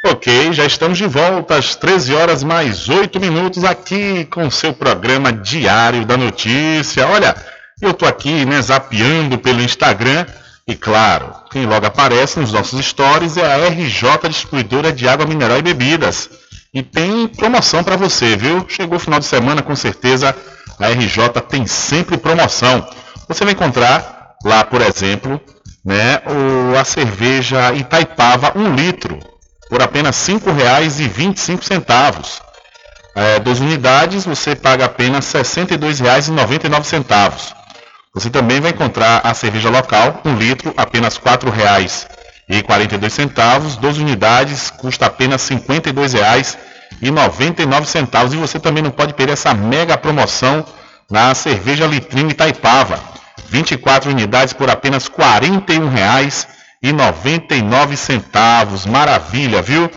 Ok, 0.07 0.53
já 0.53 0.64
estamos 0.64 0.99
de 0.99 1.07
volta 1.07 1.57
às 1.57 1.74
13 1.74 2.14
horas 2.14 2.45
mais 2.45 2.88
8 2.88 3.18
minutos 3.18 3.64
aqui 3.64 4.24
com 4.26 4.51
seu 4.51 4.72
programa 4.72 5.32
Diário 5.32 6.05
da 6.05 6.16
Notícia. 6.16 7.07
Olha, 7.09 7.34
eu 7.80 7.92
tô 7.92 8.07
aqui, 8.07 8.45
né, 8.45 8.61
zapeando 8.62 9.38
pelo 9.38 9.61
Instagram 9.61 10.26
e 10.66 10.74
claro, 10.74 11.34
quem 11.51 11.66
logo 11.66 11.84
aparece 11.84 12.40
nos 12.40 12.53
nossos 12.53 12.82
stories 12.84 13.36
é 13.36 13.45
a 13.45 13.68
RJ 13.68 14.28
Distribuidora 14.28 14.92
de 14.92 15.07
Água 15.07 15.26
Mineral 15.26 15.59
e 15.59 15.62
Bebidas. 15.62 16.30
E 16.74 16.82
tem 16.82 17.28
promoção 17.28 17.84
para 17.84 17.96
você, 17.96 18.36
viu? 18.36 18.66
Chegou 18.68 18.96
o 18.96 19.00
final 19.00 19.20
de 19.20 19.26
semana, 19.26 19.62
com 19.62 19.76
certeza 19.76 20.34
a 20.78 20.88
RJ 20.88 21.28
tem 21.48 21.66
sempre 21.66 22.18
promoção. 22.18 22.86
Você 23.28 23.44
vai 23.44 23.52
encontrar 23.52 24.34
lá, 24.44 24.64
por 24.64 24.82
exemplo, 24.82 25.40
né, 25.84 26.20
o, 26.26 26.76
a 26.76 26.84
cerveja 26.84 27.72
Itaipava 27.72 28.52
1 28.56 28.74
litro 28.74 29.20
por 29.68 29.80
apenas 29.82 30.26
R$ 30.26 30.34
5,25. 30.34 32.40
É, 33.16 33.38
duas 33.38 33.60
unidades 33.60 34.24
você 34.24 34.56
paga 34.56 34.86
apenas 34.86 35.32
R$ 35.32 35.42
62,99. 35.42 37.54
Você 38.12 38.28
também 38.30 38.60
vai 38.60 38.72
encontrar 38.72 39.20
a 39.22 39.32
cerveja 39.32 39.70
local, 39.70 40.20
1 40.24 40.36
litro, 40.36 40.74
apenas 40.76 41.16
R$ 41.16 41.22
4,42. 42.51 43.78
12 43.78 44.01
unidades 44.01 44.70
custa 44.70 45.07
apenas 45.07 45.49
R$ 45.49 45.57
52,99. 45.57 48.34
E 48.34 48.36
você 48.36 48.59
também 48.59 48.82
não 48.82 48.90
pode 48.90 49.14
perder 49.14 49.34
essa 49.34 49.55
mega 49.55 49.97
promoção 49.97 50.66
na 51.11 51.34
cerveja 51.34 51.86
Litrine 51.86 52.32
Itaipava. 52.32 52.99
24 53.49 54.11
unidades 54.11 54.53
por 54.53 54.68
apenas 54.70 55.07
R$ 55.07 55.12
41,99. 56.82 58.86
Maravilha, 58.88 59.62
viu? 59.62 59.90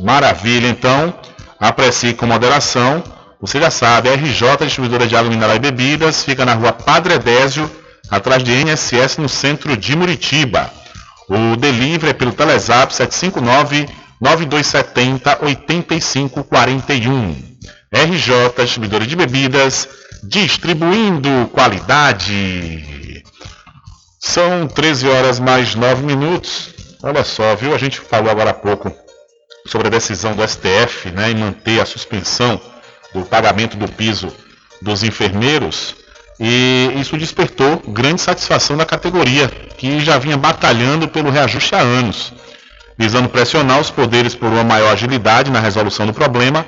Maravilha. 0.00 0.68
Então, 0.68 1.14
aprecie 1.58 2.14
com 2.14 2.26
moderação. 2.26 3.02
Você 3.40 3.60
já 3.60 3.70
sabe, 3.70 4.08
a 4.08 4.14
RJ 4.14 4.56
Distribuidora 4.60 5.06
de 5.06 5.14
Água 5.14 5.30
Mineral 5.30 5.56
e 5.56 5.58
Bebidas 5.58 6.24
fica 6.24 6.46
na 6.46 6.54
rua 6.54 6.72
Padre 6.72 7.14
Edésio, 7.14 7.70
atrás 8.10 8.42
de 8.42 8.52
NSS, 8.52 9.20
no 9.20 9.28
centro 9.28 9.76
de 9.76 9.94
Muritiba. 9.94 10.72
O 11.28 11.56
delivery 11.56 12.10
é 12.10 12.12
pelo 12.12 12.32
Telezap 12.32 12.94
759 12.94 13.88
9270 14.20 15.44
8541. 15.44 17.54
RJ 17.92 18.52
Distribuidora 18.56 19.06
de 19.06 19.16
Bebidas, 19.16 19.88
distribuindo 20.22 21.48
qualidade. 21.52 23.22
São 24.20 24.66
13 24.66 25.08
horas 25.08 25.38
mais 25.38 25.74
9 25.74 26.02
minutos. 26.02 26.74
Olha 27.02 27.24
só, 27.24 27.54
viu? 27.54 27.74
A 27.74 27.78
gente 27.78 28.00
falou 28.00 28.30
agora 28.30 28.50
há 28.50 28.54
pouco 28.54 28.94
sobre 29.66 29.88
a 29.88 29.90
decisão 29.90 30.34
do 30.34 30.46
STF 30.46 31.10
né, 31.10 31.30
em 31.30 31.36
manter 31.36 31.80
a 31.80 31.86
suspensão 31.86 32.60
do 33.14 33.22
pagamento 33.22 33.76
do 33.76 33.88
piso 33.88 34.34
dos 34.82 35.02
enfermeiros 35.02 35.94
e 36.38 36.90
isso 36.96 37.16
despertou 37.16 37.82
grande 37.88 38.20
satisfação 38.20 38.76
da 38.76 38.84
categoria, 38.84 39.48
que 39.76 40.00
já 40.00 40.18
vinha 40.18 40.36
batalhando 40.36 41.08
pelo 41.08 41.30
reajuste 41.30 41.74
há 41.74 41.78
anos. 41.78 42.32
Visando 42.98 43.28
pressionar 43.28 43.80
os 43.80 43.90
poderes 43.90 44.34
por 44.34 44.48
uma 44.48 44.64
maior 44.64 44.92
agilidade 44.92 45.50
na 45.50 45.60
resolução 45.60 46.06
do 46.06 46.12
problema, 46.12 46.66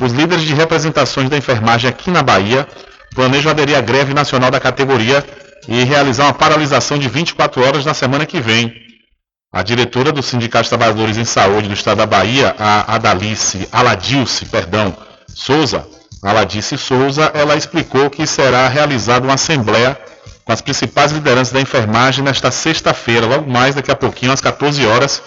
os 0.00 0.12
líderes 0.12 0.44
de 0.44 0.54
representações 0.54 1.28
da 1.28 1.36
enfermagem 1.36 1.88
aqui 1.88 2.10
na 2.10 2.22
Bahia 2.22 2.66
planejam 3.14 3.50
aderir 3.50 3.76
à 3.76 3.80
greve 3.80 4.12
nacional 4.12 4.50
da 4.50 4.60
categoria 4.60 5.24
e 5.66 5.82
realizar 5.84 6.24
uma 6.24 6.34
paralisação 6.34 6.98
de 6.98 7.08
24 7.08 7.62
horas 7.62 7.84
na 7.84 7.94
semana 7.94 8.26
que 8.26 8.40
vem. 8.40 8.72
A 9.52 9.62
diretora 9.62 10.12
do 10.12 10.22
Sindicato 10.22 10.64
de 10.64 10.68
Trabalhadores 10.68 11.16
em 11.16 11.24
Saúde 11.24 11.68
do 11.68 11.74
Estado 11.74 11.98
da 11.98 12.06
Bahia, 12.06 12.54
a 12.58 12.94
Adalice, 12.94 13.66
Aladilce, 13.72 14.44
perdão, 14.46 14.94
Souza, 15.28 15.86
Aladice 16.22 16.78
Souza, 16.78 17.30
ela 17.34 17.56
explicou 17.56 18.10
que 18.10 18.26
será 18.26 18.68
realizada 18.68 19.26
uma 19.26 19.34
assembleia 19.34 19.98
com 20.44 20.52
as 20.52 20.60
principais 20.60 21.12
lideranças 21.12 21.52
da 21.52 21.60
enfermagem 21.60 22.24
nesta 22.24 22.50
sexta-feira, 22.50 23.26
logo 23.26 23.50
mais 23.50 23.74
daqui 23.74 23.90
a 23.90 23.96
pouquinho, 23.96 24.32
às 24.32 24.40
14 24.40 24.86
horas, 24.86 25.20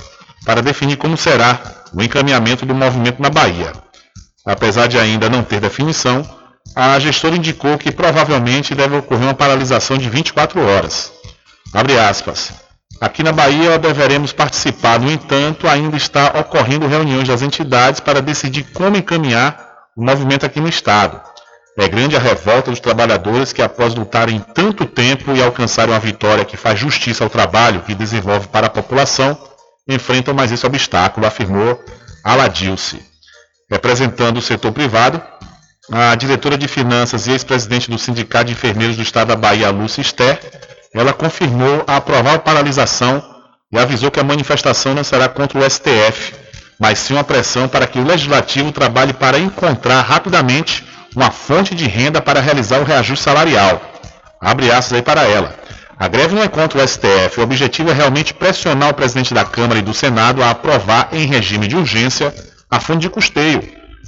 para 0.46 0.62
definir 0.62 0.96
como 0.96 1.18
será 1.18 1.60
o 1.94 2.02
encaminhamento 2.02 2.66
do 2.66 2.74
movimento 2.74 3.22
na 3.22 3.30
Bahia. 3.30 3.74
Apesar 4.46 4.88
de 4.88 4.98
ainda 4.98 5.30
não 5.30 5.44
ter 5.44 5.60
definição, 5.60 6.24
a 6.76 6.98
gestora 7.00 7.36
indicou 7.36 7.78
que 7.78 7.92
provavelmente 7.92 8.74
deve 8.74 8.96
ocorrer 8.96 9.24
uma 9.24 9.34
paralisação 9.34 9.98
de 9.98 10.10
24 10.10 10.66
horas. 10.66 11.12
Abre 11.74 12.00
aspas. 12.00 12.52
Aqui 13.02 13.22
na 13.22 13.32
Bahia 13.32 13.78
deveremos 13.78 14.34
participar, 14.34 15.00
no 15.00 15.12
entanto, 15.12 15.68
ainda 15.68 15.96
está 15.96 16.28
ocorrendo 16.40 16.88
reuniões 16.88 17.28
das 17.28 17.42
entidades 17.42 18.00
para 18.00 18.22
decidir 18.22 18.64
como 18.74 18.98
encaminhar 18.98 19.69
o 20.00 20.02
movimento 20.02 20.46
aqui 20.46 20.62
no 20.62 20.70
Estado. 20.70 21.20
É 21.78 21.86
grande 21.90 22.16
a 22.16 22.20
revolta 22.20 22.72
dos 22.72 22.80
trabalhadores 22.80 23.52
que, 23.52 23.62
após 23.62 23.94
lutarem 23.94 24.40
tanto 24.54 24.86
tempo 24.86 25.36
e 25.36 25.44
alcançarem 25.44 25.94
uma 25.94 26.00
vitória 26.00 26.46
que 26.46 26.56
faz 26.56 26.80
justiça 26.80 27.22
ao 27.22 27.30
trabalho 27.30 27.82
que 27.82 27.94
desenvolve 27.94 28.48
para 28.48 28.68
a 28.68 28.70
população, 28.70 29.38
enfrentam 29.88 30.34
mais 30.34 30.54
esse 30.54 30.66
obstáculo, 30.66 31.28
afirmou 31.28 31.78
Aladilce. 32.24 33.02
Representando 33.70 34.38
o 34.38 34.42
setor 34.42 34.72
privado, 34.72 35.22
a 35.92 36.16
diretora 36.16 36.58
de 36.58 36.68
finanças 36.70 37.28
e 37.28 37.32
ex-presidente 37.32 37.92
do 37.92 38.00
Sindicato 38.00 38.46
de 38.46 38.54
Enfermeiros 38.54 38.96
do 38.96 39.04
Estado 39.04 39.30
da 39.30 39.36
Bahia, 39.36 39.70
Lúcia 39.70 40.02
Ster, 40.02 40.40
ela 40.94 41.12
confirmou 41.12 41.84
a 41.86 42.00
provável 42.00 42.40
paralisação 42.40 43.22
e 43.70 43.78
avisou 43.78 44.10
que 44.10 44.20
a 44.20 44.24
manifestação 44.24 44.94
não 44.94 45.04
será 45.04 45.28
contra 45.28 45.60
o 45.60 45.70
STF, 45.70 46.34
mas 46.80 47.00
sim 47.00 47.14
uma 47.14 47.24
pressão 47.24 47.68
para 47.68 47.86
que 47.86 48.00
o 48.00 48.04
legislativo 48.04 48.72
trabalhe 48.72 49.12
para 49.12 49.38
encontrar 49.38 50.02
rapidamente 50.02 50.86
uma 51.16 51.30
fonte 51.30 51.76
de 51.76 51.86
renda 51.86 52.22
para 52.22 52.40
realizar 52.40 52.80
o 52.80 52.86
reajuste 52.86 53.24
salarial. 53.24 53.82
Abre 54.40 54.72
aspas 54.72 54.94
aí 54.94 55.02
para 55.02 55.24
ela. 55.24 55.54
A 56.00 56.08
greve 56.08 56.34
não 56.34 56.42
é 56.42 56.48
contra 56.48 56.82
o 56.82 56.88
STF, 56.88 57.40
o 57.40 57.44
objetivo 57.44 57.90
é 57.90 57.94
realmente 57.94 58.34
pressionar 58.34 58.90
o 58.90 58.94
presidente 58.94 59.34
da 59.34 59.44
Câmara 59.44 59.80
e 59.80 59.82
do 59.82 59.94
Senado 59.94 60.42
a 60.42 60.52
aprovar 60.52 61.10
em 61.12 61.26
regime 61.26 61.68
de 61.68 61.76
urgência 61.76 62.34
a 62.72 62.80
fonte 62.80 63.02
de 63.02 63.10
custeio. 63.10 63.62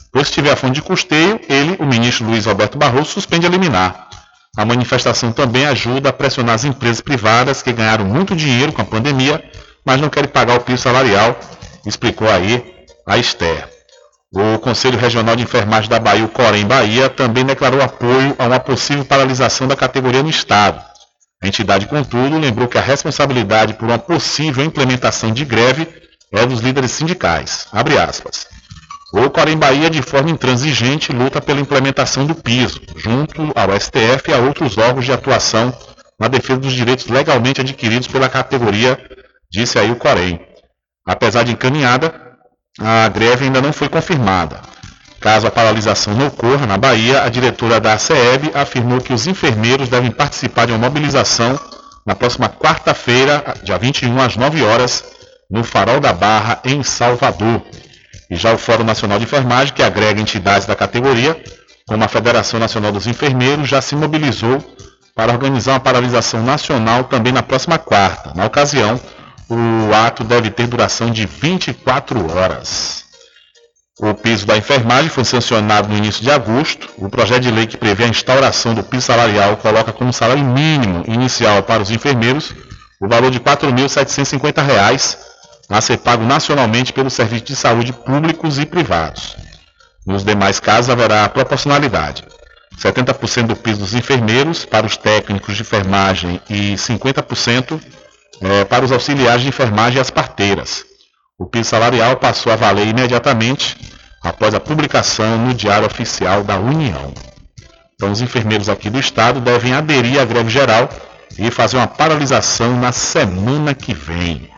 Pois 0.09 0.27
se 0.27 0.33
tiver 0.33 0.51
a 0.51 0.55
fonte 0.55 0.75
de 0.75 0.81
custeio, 0.81 1.39
ele, 1.49 1.75
o 1.79 1.85
ministro 1.85 2.25
Luiz 2.25 2.47
Alberto 2.47 2.77
Barroso, 2.77 3.11
suspende 3.11 3.45
a 3.45 3.49
liminar. 3.49 4.07
A 4.55 4.63
manifestação 4.63 5.33
também 5.33 5.65
ajuda 5.65 6.09
a 6.09 6.13
pressionar 6.13 6.55
as 6.55 6.63
empresas 6.63 7.01
privadas 7.01 7.61
que 7.61 7.73
ganharam 7.73 8.05
muito 8.05 8.35
dinheiro 8.35 8.71
com 8.71 8.81
a 8.81 8.85
pandemia, 8.85 9.43
mas 9.85 9.99
não 9.99 10.09
querem 10.09 10.29
pagar 10.29 10.57
o 10.57 10.61
piso 10.61 10.83
salarial 10.83 11.37
explicou 11.85 12.29
aí 12.29 12.85
a 13.05 13.17
Esther. 13.17 13.67
O 14.33 14.59
Conselho 14.59 14.97
Regional 14.97 15.35
de 15.35 15.43
Enfermagem 15.43 15.89
da 15.89 15.99
Bahia, 15.99 16.23
o 16.23 16.29
Corém 16.29 16.65
Bahia, 16.65 17.09
também 17.09 17.45
declarou 17.45 17.81
apoio 17.81 18.33
a 18.39 18.45
uma 18.45 18.59
possível 18.59 19.03
paralisação 19.03 19.67
da 19.67 19.75
categoria 19.75 20.23
no 20.23 20.29
Estado. 20.29 20.81
A 21.43 21.47
entidade, 21.47 21.87
contudo, 21.87 22.37
lembrou 22.37 22.67
que 22.67 22.77
a 22.77 22.81
responsabilidade 22.81 23.73
por 23.73 23.85
uma 23.85 23.99
possível 23.99 24.63
implementação 24.63 25.33
de 25.33 25.43
greve 25.43 25.87
é 26.31 26.45
dos 26.45 26.61
líderes 26.61 26.91
sindicais. 26.91 27.67
O 29.13 29.29
Corém 29.29 29.57
Bahia, 29.57 29.89
de 29.89 30.01
forma 30.01 30.29
intransigente, 30.29 31.11
luta 31.11 31.41
pela 31.41 31.59
implementação 31.59 32.25
do 32.25 32.33
piso, 32.33 32.79
junto 32.95 33.51
ao 33.53 33.77
STF 33.77 34.29
e 34.29 34.33
a 34.33 34.37
outros 34.37 34.77
órgãos 34.77 35.03
de 35.03 35.11
atuação 35.11 35.77
na 36.17 36.29
defesa 36.29 36.59
dos 36.59 36.71
direitos 36.71 37.07
legalmente 37.07 37.59
adquiridos 37.59 38.07
pela 38.07 38.29
categoria, 38.29 38.97
disse 39.51 39.77
aí 39.77 39.91
o 39.91 39.97
Corém. 39.97 40.39
Apesar 41.05 41.43
de 41.43 41.51
encaminhada, 41.51 42.13
a 42.79 43.07
greve 43.09 43.45
ainda 43.45 43.61
não 43.61 43.73
foi 43.73 43.89
confirmada. 43.89 44.61
Caso 45.19 45.45
a 45.45 45.51
paralisação 45.51 46.15
não 46.15 46.27
ocorra 46.27 46.65
na 46.65 46.77
Bahia, 46.77 47.23
a 47.23 47.29
diretora 47.29 47.79
da 47.79 47.93
ACEB 47.93 48.51
afirmou 48.55 48.99
que 48.99 49.13
os 49.13 49.27
enfermeiros 49.27 49.87
devem 49.87 50.09
participar 50.09 50.65
de 50.65 50.71
uma 50.71 50.79
mobilização 50.79 51.59
na 52.05 52.15
próxima 52.15 52.49
quarta-feira, 52.49 53.43
dia 53.63 53.77
21, 53.77 54.19
às 54.19 54.35
9 54.35 54.63
horas, 54.63 55.03
no 55.49 55.63
Farol 55.63 55.99
da 55.99 56.11
Barra, 56.11 56.59
em 56.65 56.81
Salvador. 56.81 57.61
E 58.29 58.35
já 58.35 58.53
o 58.53 58.57
Fórum 58.57 58.83
Nacional 58.83 59.19
de 59.19 59.25
Enfermagem, 59.25 59.73
que 59.73 59.83
agrega 59.83 60.19
entidades 60.19 60.65
da 60.65 60.75
categoria, 60.75 61.39
como 61.85 62.03
a 62.03 62.07
Federação 62.07 62.59
Nacional 62.59 62.91
dos 62.91 63.05
Enfermeiros, 63.05 63.69
já 63.69 63.81
se 63.81 63.95
mobilizou 63.95 64.63
para 65.13 65.33
organizar 65.33 65.73
uma 65.73 65.79
paralisação 65.79 66.41
nacional 66.41 67.03
também 67.03 67.33
na 67.33 67.43
próxima 67.43 67.77
quarta. 67.77 68.33
Na 68.33 68.45
ocasião, 68.45 68.99
o 69.53 69.93
ato 69.93 70.23
deve 70.23 70.49
ter 70.49 70.65
duração 70.65 71.11
de 71.11 71.25
24 71.25 72.31
horas. 72.31 73.03
O 73.99 74.13
piso 74.13 74.45
da 74.45 74.55
enfermagem 74.55 75.09
foi 75.09 75.25
sancionado 75.25 75.89
no 75.89 75.97
início 75.97 76.23
de 76.23 76.31
agosto. 76.31 76.89
O 76.97 77.09
projeto 77.09 77.41
de 77.41 77.51
lei 77.51 77.67
que 77.67 77.75
prevê 77.75 78.05
a 78.05 78.07
instauração 78.07 78.73
do 78.73 78.81
piso 78.81 79.07
salarial 79.07 79.57
coloca 79.57 79.91
como 79.91 80.13
salário 80.13 80.43
mínimo 80.43 81.03
inicial 81.05 81.61
para 81.63 81.83
os 81.83 81.91
enfermeiros 81.91 82.53
o 83.01 83.09
valor 83.09 83.29
de 83.29 83.39
R$ 83.39 83.43
4.750 83.43 85.17
a 85.69 85.81
ser 85.81 85.97
pago 85.97 86.23
nacionalmente 86.23 86.93
pelos 86.93 87.13
serviços 87.13 87.47
de 87.47 87.55
saúde 87.55 87.91
públicos 87.91 88.57
e 88.57 88.65
privados. 88.65 89.35
Nos 90.05 90.23
demais 90.23 90.59
casos 90.59 90.89
haverá 90.89 91.27
proporcionalidade. 91.27 92.23
70% 92.77 93.47
do 93.47 93.55
piso 93.55 93.79
dos 93.79 93.93
enfermeiros 93.93 94.65
para 94.65 94.85
os 94.85 94.95
técnicos 94.95 95.55
de 95.55 95.61
enfermagem 95.61 96.41
e 96.49 96.73
50% 96.73 97.79
é, 98.39 98.63
para 98.63 98.85
os 98.85 98.91
auxiliares 98.91 99.41
de 99.41 99.49
enfermagem 99.49 99.97
e 99.97 100.01
as 100.01 100.09
parteiras. 100.09 100.85
O 101.37 101.45
piso 101.45 101.69
salarial 101.69 102.17
passou 102.17 102.53
a 102.53 102.55
valer 102.55 102.87
imediatamente 102.87 103.77
após 104.23 104.53
a 104.53 104.59
publicação 104.59 105.37
no 105.39 105.53
Diário 105.53 105.87
Oficial 105.87 106.43
da 106.43 106.57
União. 106.59 107.13
Então, 107.95 108.11
os 108.11 108.21
enfermeiros 108.21 108.69
aqui 108.69 108.89
do 108.89 108.99
Estado 108.99 109.39
devem 109.39 109.73
aderir 109.73 110.19
à 110.19 110.25
greve 110.25 110.49
geral 110.49 110.89
e 111.37 111.49
fazer 111.49 111.77
uma 111.77 111.87
paralisação 111.87 112.79
na 112.79 112.91
semana 112.91 113.73
que 113.73 113.93
vem. 113.93 114.49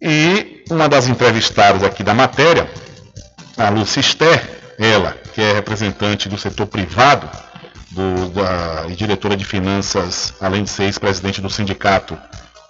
E 0.00 0.64
uma 0.70 0.88
das 0.88 1.08
entrevistadas 1.08 1.82
aqui 1.82 2.02
da 2.02 2.14
matéria, 2.14 2.70
a 3.56 3.68
Lúcia 3.68 4.02
Ster, 4.02 4.74
ela, 4.78 5.16
que 5.34 5.40
é 5.40 5.52
representante 5.52 6.28
do 6.28 6.38
setor 6.38 6.66
privado 6.66 7.28
do, 7.90 8.28
da, 8.30 8.86
e 8.88 8.94
diretora 8.94 9.36
de 9.36 9.44
finanças, 9.44 10.34
além 10.40 10.62
de 10.62 10.70
ser 10.70 10.84
ex-presidente 10.84 11.40
do 11.40 11.50
Sindicato 11.50 12.18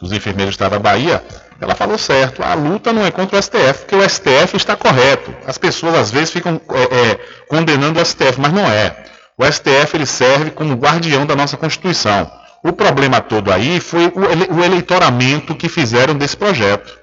dos 0.01 0.13
Enfermeiros 0.13 0.55
do 0.55 0.59
Estado 0.59 0.73
da 0.73 0.79
Bahia, 0.79 1.23
ela 1.61 1.75
falou 1.75 1.99
certo. 1.99 2.43
A 2.43 2.55
luta 2.55 2.93
não 2.93 3.05
é 3.05 3.11
contra 3.11 3.39
o 3.39 3.43
STF, 3.43 3.81
porque 3.81 3.97
o 3.97 4.09
STF 4.09 4.57
está 4.57 4.77
correto. 4.77 5.35
As 5.47 5.59
pessoas 5.59 5.95
às 5.95 6.11
vezes 6.11 6.31
ficam 6.31 6.61
é, 6.71 6.83
é, 6.83 7.21
condenando 7.49 8.01
o 8.01 8.05
STF, 8.05 8.41
mas 8.41 8.53
não 8.53 8.65
é. 8.65 9.05
O 9.37 9.45
STF 9.45 9.95
ele 9.95 10.07
serve 10.07 10.51
como 10.51 10.75
guardião 10.75 11.27
da 11.27 11.37
nossa 11.37 11.57
Constituição. 11.57 12.31
O 12.63 12.73
problema 12.73 13.21
todo 13.21 13.53
aí 13.53 13.79
foi 13.79 14.13
o 14.15 14.65
eleitoramento 14.65 15.55
que 15.55 15.69
fizeram 15.69 16.15
desse 16.15 16.37
projeto 16.37 16.99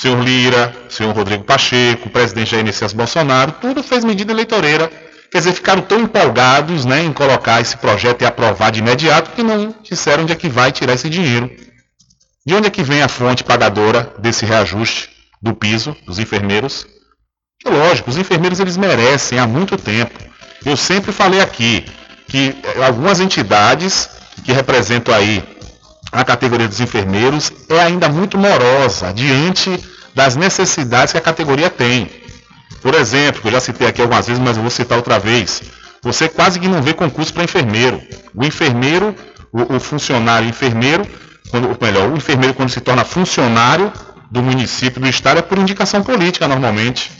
senhor 0.00 0.22
Lira, 0.22 0.74
senhor 0.88 1.14
Rodrigo 1.14 1.44
Pacheco, 1.44 2.08
o 2.08 2.10
presidente 2.10 2.52
Jair 2.52 2.64
Messias 2.64 2.92
Bolsonaro, 2.92 3.52
tudo 3.60 3.82
fez 3.82 4.04
medida 4.04 4.32
eleitoreira. 4.32 4.90
Quer 5.30 5.38
dizer, 5.38 5.52
ficaram 5.52 5.82
tão 5.82 6.00
empolgados 6.00 6.84
né, 6.84 7.04
em 7.04 7.12
colocar 7.12 7.60
esse 7.60 7.76
projeto 7.76 8.22
e 8.22 8.24
aprovar 8.24 8.72
de 8.72 8.80
imediato 8.80 9.30
que 9.30 9.42
não 9.42 9.74
disseram 9.82 10.24
onde 10.24 10.32
é 10.32 10.36
que 10.36 10.48
vai 10.48 10.72
tirar 10.72 10.94
esse 10.94 11.08
dinheiro. 11.08 11.50
De 12.46 12.54
onde 12.54 12.68
é 12.68 12.70
que 12.70 12.82
vem 12.82 13.02
a 13.02 13.08
fonte 13.08 13.44
pagadora 13.44 14.14
desse 14.18 14.46
reajuste 14.46 15.10
do 15.42 15.54
piso 15.54 15.94
dos 16.06 16.18
enfermeiros? 16.18 16.86
É 17.64 17.68
lógico, 17.68 18.08
os 18.08 18.16
enfermeiros 18.16 18.60
eles 18.60 18.78
merecem 18.78 19.38
há 19.38 19.46
muito 19.46 19.76
tempo. 19.76 20.18
Eu 20.64 20.76
sempre 20.76 21.12
falei 21.12 21.40
aqui 21.40 21.84
que 22.28 22.56
eh, 22.62 22.84
algumas 22.84 23.20
entidades 23.20 24.08
que 24.42 24.52
representam 24.52 25.14
aí 25.14 25.44
a 26.10 26.24
categoria 26.24 26.66
dos 26.66 26.80
enfermeiros 26.80 27.52
é 27.68 27.78
ainda 27.78 28.08
muito 28.08 28.38
morosa 28.38 29.12
diante 29.12 29.78
das 30.14 30.34
necessidades 30.34 31.12
que 31.12 31.18
a 31.18 31.22
categoria 31.22 31.68
tem. 31.68 32.10
Por 32.80 32.94
exemplo, 32.94 33.42
eu 33.44 33.52
já 33.52 33.60
citei 33.60 33.86
aqui 33.86 34.00
algumas 34.00 34.26
vezes, 34.26 34.42
mas 34.42 34.56
eu 34.56 34.62
vou 34.62 34.70
citar 34.70 34.96
outra 34.96 35.18
vez. 35.18 35.62
Você 36.02 36.28
quase 36.28 36.58
que 36.58 36.68
não 36.68 36.80
vê 36.80 36.94
concurso 36.94 37.32
para 37.34 37.44
enfermeiro. 37.44 38.00
O 38.34 38.42
enfermeiro, 38.44 39.14
o, 39.52 39.76
o 39.76 39.80
funcionário 39.80 40.48
enfermeiro, 40.48 41.06
quando, 41.50 41.76
melhor, 41.80 42.10
o 42.10 42.16
enfermeiro 42.16 42.54
quando 42.54 42.70
se 42.70 42.80
torna 42.80 43.04
funcionário 43.04 43.92
do 44.30 44.42
município, 44.42 45.00
do 45.00 45.08
estado, 45.08 45.38
é 45.38 45.42
por 45.42 45.58
indicação 45.58 46.02
política 46.02 46.46
normalmente. 46.46 47.10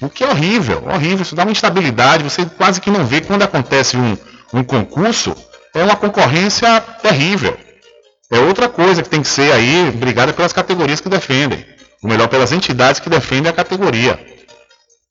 O 0.00 0.08
que 0.08 0.24
é 0.24 0.28
horrível, 0.28 0.84
horrível. 0.86 1.22
Isso 1.22 1.34
dá 1.34 1.42
uma 1.42 1.52
instabilidade. 1.52 2.24
Você 2.24 2.44
quase 2.44 2.80
que 2.80 2.90
não 2.90 3.04
vê 3.04 3.20
quando 3.20 3.42
acontece 3.42 3.96
um, 3.96 4.16
um 4.52 4.64
concurso, 4.64 5.36
é 5.74 5.82
uma 5.82 5.96
concorrência 5.96 6.80
terrível. 7.02 7.56
É 8.30 8.38
outra 8.38 8.68
coisa 8.68 9.02
que 9.02 9.08
tem 9.08 9.22
que 9.22 9.28
ser 9.28 9.52
aí 9.52 9.90
brigada 9.90 10.32
pelas 10.32 10.52
categorias 10.52 11.00
que 11.00 11.08
defendem. 11.08 11.66
Ou 12.02 12.08
melhor, 12.08 12.28
pelas 12.28 12.52
entidades 12.52 13.00
que 13.00 13.10
defendem 13.10 13.50
a 13.50 13.52
categoria. 13.52 14.18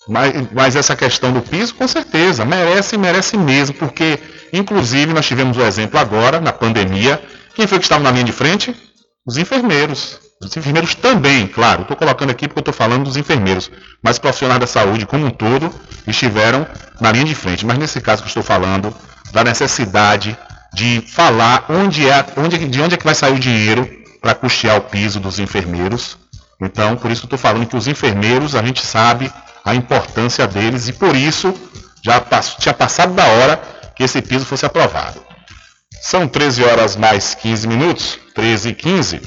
Mas, 0.07 0.33
mas 0.51 0.75
essa 0.75 0.95
questão 0.95 1.31
do 1.31 1.41
piso, 1.41 1.75
com 1.75 1.87
certeza, 1.87 2.43
merece, 2.43 2.97
merece 2.97 3.37
mesmo, 3.37 3.75
porque, 3.75 4.17
inclusive, 4.51 5.13
nós 5.13 5.25
tivemos 5.27 5.55
o 5.55 5.61
um 5.61 5.65
exemplo 5.65 5.99
agora, 5.99 6.39
na 6.39 6.51
pandemia. 6.51 7.21
Quem 7.59 7.67
foi 7.67 7.77
que 7.77 7.83
estava 7.83 8.01
na 8.01 8.11
linha 8.11 8.23
de 8.23 8.31
frente? 8.31 8.73
Os 9.27 9.35
enfermeiros. 9.35 10.17
Os 10.41 10.55
enfermeiros 10.55 10.95
também, 10.95 11.45
claro, 11.45 11.81
estou 11.81 11.97
colocando 11.97 12.29
aqui 12.29 12.47
porque 12.47 12.61
estou 12.61 12.73
falando 12.73 13.03
dos 13.03 13.17
enfermeiros, 13.17 13.69
mas 14.01 14.17
profissionais 14.17 14.61
da 14.61 14.65
saúde 14.65 15.05
como 15.05 15.25
um 15.25 15.29
todo 15.29 15.69
estiveram 16.07 16.65
na 17.01 17.11
linha 17.11 17.25
de 17.25 17.35
frente. 17.35 17.65
Mas 17.65 17.77
nesse 17.77 17.99
caso 17.99 18.21
que 18.21 18.29
estou 18.29 18.41
falando, 18.41 18.95
da 19.33 19.43
necessidade 19.43 20.37
de 20.73 21.01
falar 21.01 21.65
onde 21.67 22.07
é, 22.07 22.25
onde, 22.37 22.65
de 22.65 22.81
onde 22.81 22.95
é 22.95 22.97
que 22.97 23.03
vai 23.03 23.13
sair 23.13 23.33
o 23.33 23.39
dinheiro 23.39 23.85
para 24.21 24.33
custear 24.33 24.77
o 24.77 24.81
piso 24.81 25.19
dos 25.19 25.37
enfermeiros. 25.37 26.17
Então, 26.61 26.95
por 26.95 27.11
isso 27.11 27.23
que 27.23 27.25
estou 27.25 27.37
falando 27.37 27.67
que 27.67 27.75
os 27.75 27.87
enfermeiros, 27.89 28.55
a 28.55 28.63
gente 28.63 28.85
sabe 28.85 29.29
a 29.65 29.75
importância 29.75 30.47
deles 30.47 30.87
e 30.87 30.93
por 30.93 31.13
isso 31.13 31.53
já 32.01 32.23
tinha 32.57 32.73
passado 32.73 33.13
da 33.13 33.25
hora 33.25 33.61
que 33.97 34.03
esse 34.03 34.21
piso 34.21 34.45
fosse 34.45 34.65
aprovado. 34.65 35.28
São 36.01 36.27
13 36.27 36.63
horas 36.63 36.95
mais 36.95 37.35
15 37.35 37.67
minutos, 37.67 38.19
13 38.33 38.69
e 38.69 38.73
15. 38.75 39.21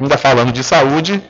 Ainda 0.00 0.16
falando 0.16 0.52
de 0.52 0.62
saúde, 0.62 1.22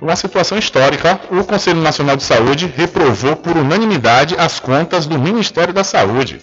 uma 0.00 0.14
situação 0.14 0.56
histórica. 0.56 1.20
O 1.30 1.44
Conselho 1.44 1.80
Nacional 1.80 2.16
de 2.16 2.22
Saúde 2.22 2.66
reprovou 2.66 3.36
por 3.36 3.56
unanimidade 3.56 4.36
as 4.38 4.60
contas 4.60 5.06
do 5.06 5.18
Ministério 5.18 5.74
da 5.74 5.82
Saúde. 5.82 6.40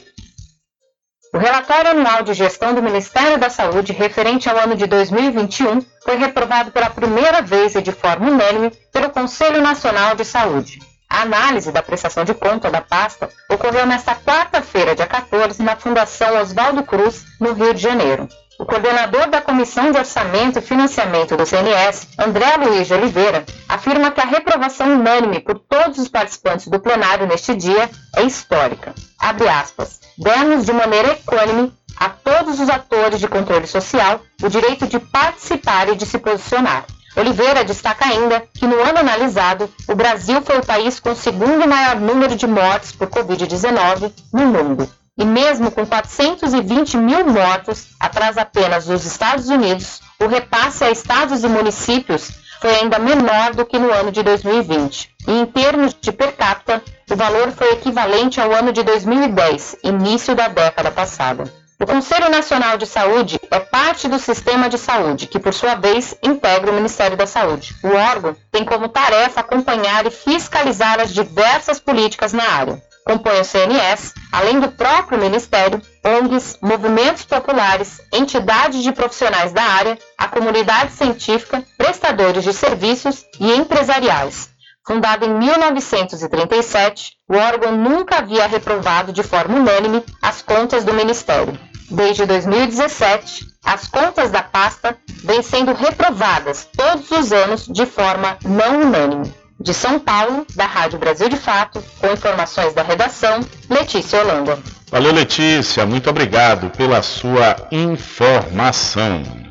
O 1.34 1.38
relatório 1.38 1.92
anual 1.92 2.24
de 2.24 2.34
gestão 2.34 2.74
do 2.74 2.82
Ministério 2.82 3.38
da 3.38 3.50
Saúde 3.50 3.92
referente 3.92 4.50
ao 4.50 4.58
ano 4.58 4.76
de 4.76 4.86
2021 4.86 5.82
foi 6.04 6.16
reprovado 6.18 6.72
pela 6.72 6.90
primeira 6.90 7.42
vez 7.42 7.76
e 7.76 7.82
de 7.82 7.92
forma 7.92 8.30
unânime 8.30 8.72
pelo 8.92 9.10
Conselho 9.10 9.62
Nacional 9.62 10.16
de 10.16 10.24
Saúde. 10.24 10.80
A 11.16 11.22
análise 11.22 11.72
da 11.72 11.82
prestação 11.82 12.26
de 12.26 12.34
conta 12.34 12.70
da 12.70 12.82
pasta 12.82 13.30
ocorreu 13.50 13.86
nesta 13.86 14.14
quarta-feira, 14.14 14.94
dia 14.94 15.08
14, 15.08 15.64
na 15.64 15.78
Fundação 15.78 16.42
Oswaldo 16.42 16.84
Cruz, 16.84 17.24
no 17.40 17.54
Rio 17.54 17.74
de 17.74 17.82
Janeiro. 17.82 18.28
O 18.60 18.66
coordenador 18.66 19.30
da 19.30 19.40
Comissão 19.40 19.94
de 19.94 19.98
Orçamento 19.98 20.60
e 20.60 20.62
Financiamento 20.62 21.38
do 21.38 21.46
CNS, 21.46 22.10
André 22.20 22.58
Luiz 22.58 22.88
de 22.88 22.96
Oliveira, 22.96 23.46
afirma 23.70 24.12
que 24.12 24.20
a 24.20 24.26
reprovação 24.26 24.88
unânime 24.88 25.40
por 25.40 25.58
todos 25.58 26.00
os 26.00 26.10
participantes 26.10 26.68
do 26.68 26.82
plenário 26.82 27.26
neste 27.26 27.56
dia 27.56 27.90
é 28.18 28.24
histórica. 28.24 28.94
Abre 29.18 29.48
aspas. 29.48 30.02
Demos 30.18 30.66
de 30.66 30.74
maneira 30.74 31.14
equânime 31.14 31.74
a 31.96 32.10
todos 32.10 32.60
os 32.60 32.70
atores 32.70 33.22
de 33.22 33.28
controle 33.30 33.68
social 33.68 34.20
o 34.44 34.50
direito 34.50 34.86
de 34.86 35.00
participar 35.00 35.88
e 35.88 35.96
de 35.96 36.06
se 36.06 36.18
posicionar. 36.20 36.86
Oliveira 37.16 37.64
destaca 37.64 38.06
ainda 38.06 38.44
que 38.54 38.68
no 38.68 38.82
ano 38.82 39.00
analisado, 39.00 39.70
o 39.88 39.96
Brasil 39.96 40.42
foi 40.42 40.58
o 40.58 40.66
país 40.66 41.00
com 41.00 41.12
o 41.12 41.16
segundo 41.16 41.68
maior 41.68 41.96
número 41.96 42.36
de 42.36 42.46
mortes 42.46 42.92
por 42.92 43.08
Covid-19 43.08 44.12
no 44.34 44.46
mundo. 44.48 44.90
E 45.18 45.24
mesmo 45.24 45.72
com 45.72 45.86
420 45.86 46.98
mil 46.98 47.26
mortos, 47.26 47.88
atrás 48.00 48.38
apenas 48.38 48.86
dos 48.86 49.06
Estados 49.06 49.48
Unidos, 49.48 50.02
o 50.20 50.28
repasse 50.28 50.84
a 50.84 50.92
estados 50.92 51.44
e 51.44 51.48
municípios 51.48 52.32
foi 52.60 52.76
ainda 52.76 53.00
menor 53.00 53.54
do 53.54 53.66
que 53.66 53.80
no 53.80 53.92
ano 53.92 54.12
de 54.12 54.22
2020. 54.22 55.10
E 55.28 55.32
em 55.32 55.46
termos 55.46 55.94
de 55.94 56.12
per 56.12 56.36
capita, 56.36 56.84
o 57.10 57.16
valor 57.16 57.52
foi 57.52 57.72
equivalente 57.74 58.42
ao 58.42 58.52
ano 58.52 58.74
de 58.74 58.84
2010, 58.84 59.78
início 59.84 60.36
da 60.36 60.48
década 60.48 60.92
passada. 60.92 61.46
O 61.78 61.86
Conselho 61.86 62.30
Nacional 62.30 62.78
de 62.78 62.86
Saúde 62.86 63.38
é 63.52 63.60
parte 63.60 64.08
do 64.08 64.18
sistema 64.18 64.70
de 64.70 64.78
saúde, 64.78 65.28
que 65.28 65.38
por 65.38 65.54
sua 65.54 65.76
vez 65.76 66.16
integra 66.24 66.72
o 66.72 66.74
Ministério 66.74 67.18
da 67.18 67.28
Saúde. 67.28 67.76
O 67.84 67.90
órgão 67.90 68.36
tem 68.50 68.64
como 68.64 68.88
tarefa 68.88 69.42
acompanhar 69.42 70.06
e 70.06 70.10
fiscalizar 70.10 71.02
as 71.02 71.14
diversas 71.14 71.80
políticas 71.80 72.32
na 72.32 72.44
área 72.44 72.82
compõe 73.06 73.40
o 73.40 73.46
CNS, 73.46 74.16
além 74.32 74.60
do 74.60 74.72
próprio 74.72 75.20
Ministério, 75.20 75.80
ONGs, 76.04 76.58
movimentos 76.60 77.24
populares, 77.24 78.02
entidades 78.12 78.82
de 78.82 78.92
profissionais 78.92 79.54
da 79.54 79.62
área, 79.62 79.98
a 80.18 80.28
comunidade 80.28 80.92
científica, 80.92 81.64
prestadores 81.78 82.44
de 82.44 82.52
serviços 82.52 83.24
e 83.40 83.54
empresariais. 83.54 84.50
Fundado 84.86 85.26
em 85.26 85.34
1937, 85.34 87.14
o 87.28 87.36
órgão 87.36 87.76
nunca 87.76 88.20
havia 88.20 88.46
reprovado 88.46 89.12
de 89.12 89.24
forma 89.24 89.58
unânime 89.58 90.04
as 90.22 90.44
contas 90.44 90.84
do 90.84 90.94
Ministério. 90.94 91.58
Desde 91.90 92.26
2017, 92.26 93.46
as 93.64 93.88
contas 93.88 94.30
da 94.30 94.44
pasta 94.44 94.96
vêm 95.24 95.42
sendo 95.42 95.74
reprovadas 95.74 96.68
todos 96.78 97.10
os 97.10 97.32
anos 97.32 97.66
de 97.66 97.86
forma 97.88 98.38
não 98.44 98.82
unânime. 98.82 99.34
De 99.60 99.74
São 99.74 99.98
Paulo, 99.98 100.46
da 100.56 100.66
Rádio 100.66 101.00
Brasil 101.00 101.30
de 101.30 101.38
Fato, 101.38 101.84
com 102.00 102.12
informações 102.12 102.74
da 102.74 102.84
redação, 102.84 103.40
Letícia 103.68 104.22
Holanda. 104.22 104.60
Valeu, 104.92 105.14
Letícia. 105.14 105.86
Muito 105.86 106.10
obrigado 106.10 106.70
pela 106.70 107.02
sua 107.02 107.56
informação. 107.72 109.45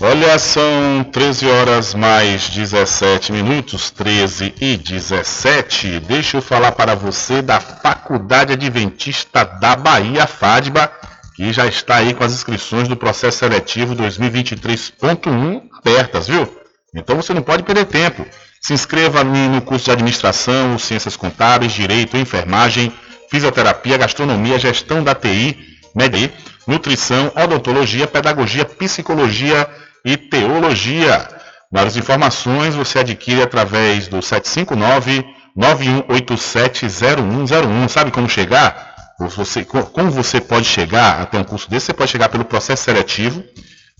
Olha, 0.00 0.36
são 0.40 1.04
13 1.12 1.46
horas 1.48 1.94
mais 1.94 2.48
17 2.48 3.30
minutos, 3.30 3.92
13 3.92 4.52
e 4.60 4.76
17. 4.76 6.00
Deixa 6.00 6.38
eu 6.38 6.42
falar 6.42 6.72
para 6.72 6.96
você 6.96 7.40
da 7.40 7.60
Faculdade 7.60 8.52
Adventista 8.52 9.44
da 9.44 9.76
Bahia, 9.76 10.26
FADBA, 10.26 10.90
que 11.36 11.52
já 11.52 11.66
está 11.66 11.96
aí 11.96 12.12
com 12.12 12.24
as 12.24 12.32
inscrições 12.32 12.88
do 12.88 12.96
processo 12.96 13.38
seletivo 13.38 13.94
2023.1 13.94 15.62
abertas, 15.78 16.26
viu? 16.26 16.52
Então 16.92 17.14
você 17.14 17.32
não 17.32 17.42
pode 17.42 17.62
perder 17.62 17.84
tempo. 17.84 18.26
Se 18.60 18.72
inscreva 18.72 19.22
no 19.22 19.62
curso 19.62 19.84
de 19.84 19.92
administração, 19.92 20.76
ciências 20.76 21.16
contábeis, 21.16 21.72
direito, 21.72 22.16
enfermagem, 22.16 22.92
fisioterapia, 23.30 23.96
gastronomia, 23.96 24.58
gestão 24.58 25.04
da 25.04 25.14
TI, 25.14 25.56
média, 25.94 26.32
nutrição, 26.66 27.30
odontologia, 27.36 28.08
pedagogia, 28.08 28.64
psicologia 28.64 29.68
e 30.04 30.16
teologia. 30.16 31.28
Várias 31.72 31.96
informações 31.96 32.74
você 32.74 32.98
adquire 32.98 33.42
através 33.42 34.08
do 34.08 34.20
759 34.20 35.24
91870101. 35.56 37.88
Sabe 37.88 38.10
como 38.10 38.28
chegar? 38.28 38.92
Você, 39.18 39.64
como 39.64 40.10
você 40.10 40.40
pode 40.40 40.66
chegar 40.66 41.22
até 41.22 41.38
um 41.38 41.44
curso 41.44 41.70
desse? 41.70 41.86
Você 41.86 41.94
pode 41.94 42.10
chegar 42.10 42.28
pelo 42.28 42.44
processo 42.44 42.82
seletivo 42.82 43.44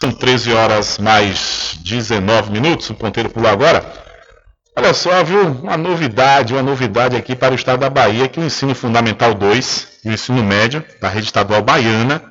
São 0.00 0.12
13 0.12 0.52
horas 0.52 0.98
mais 0.98 1.78
19 1.82 2.52
minutos, 2.52 2.90
o 2.90 2.94
ponteiro 2.94 3.28
pulou 3.28 3.50
agora. 3.50 3.84
Olha 4.76 4.94
só, 4.94 5.24
viu? 5.24 5.46
Uma 5.48 5.76
novidade, 5.76 6.52
uma 6.52 6.62
novidade 6.62 7.16
aqui 7.16 7.34
para 7.34 7.52
o 7.52 7.56
estado 7.56 7.80
da 7.80 7.90
Bahia, 7.90 8.28
que 8.28 8.38
o 8.38 8.44
ensino 8.44 8.74
fundamental 8.74 9.34
2 9.34 9.88
e 10.04 10.10
o 10.10 10.12
ensino 10.12 10.44
médio 10.44 10.84
da 11.00 11.08
rede 11.08 11.26
estadual 11.26 11.62
baiana 11.62 12.22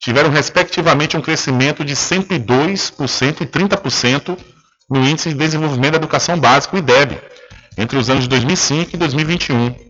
tiveram 0.00 0.30
respectivamente 0.30 1.16
um 1.16 1.20
crescimento 1.20 1.84
de 1.84 1.94
102% 1.94 3.40
e 3.40 3.46
30% 3.46 4.38
no 4.90 5.04
índice 5.04 5.28
de 5.28 5.34
desenvolvimento 5.34 5.92
da 5.92 5.98
educação 5.98 6.38
básica, 6.38 6.76
o 6.76 6.78
IDEB, 6.78 7.20
entre 7.76 7.98
os 7.98 8.08
anos 8.08 8.24
de 8.24 8.30
2005 8.30 8.94
e 8.94 8.96
2021. 8.96 9.87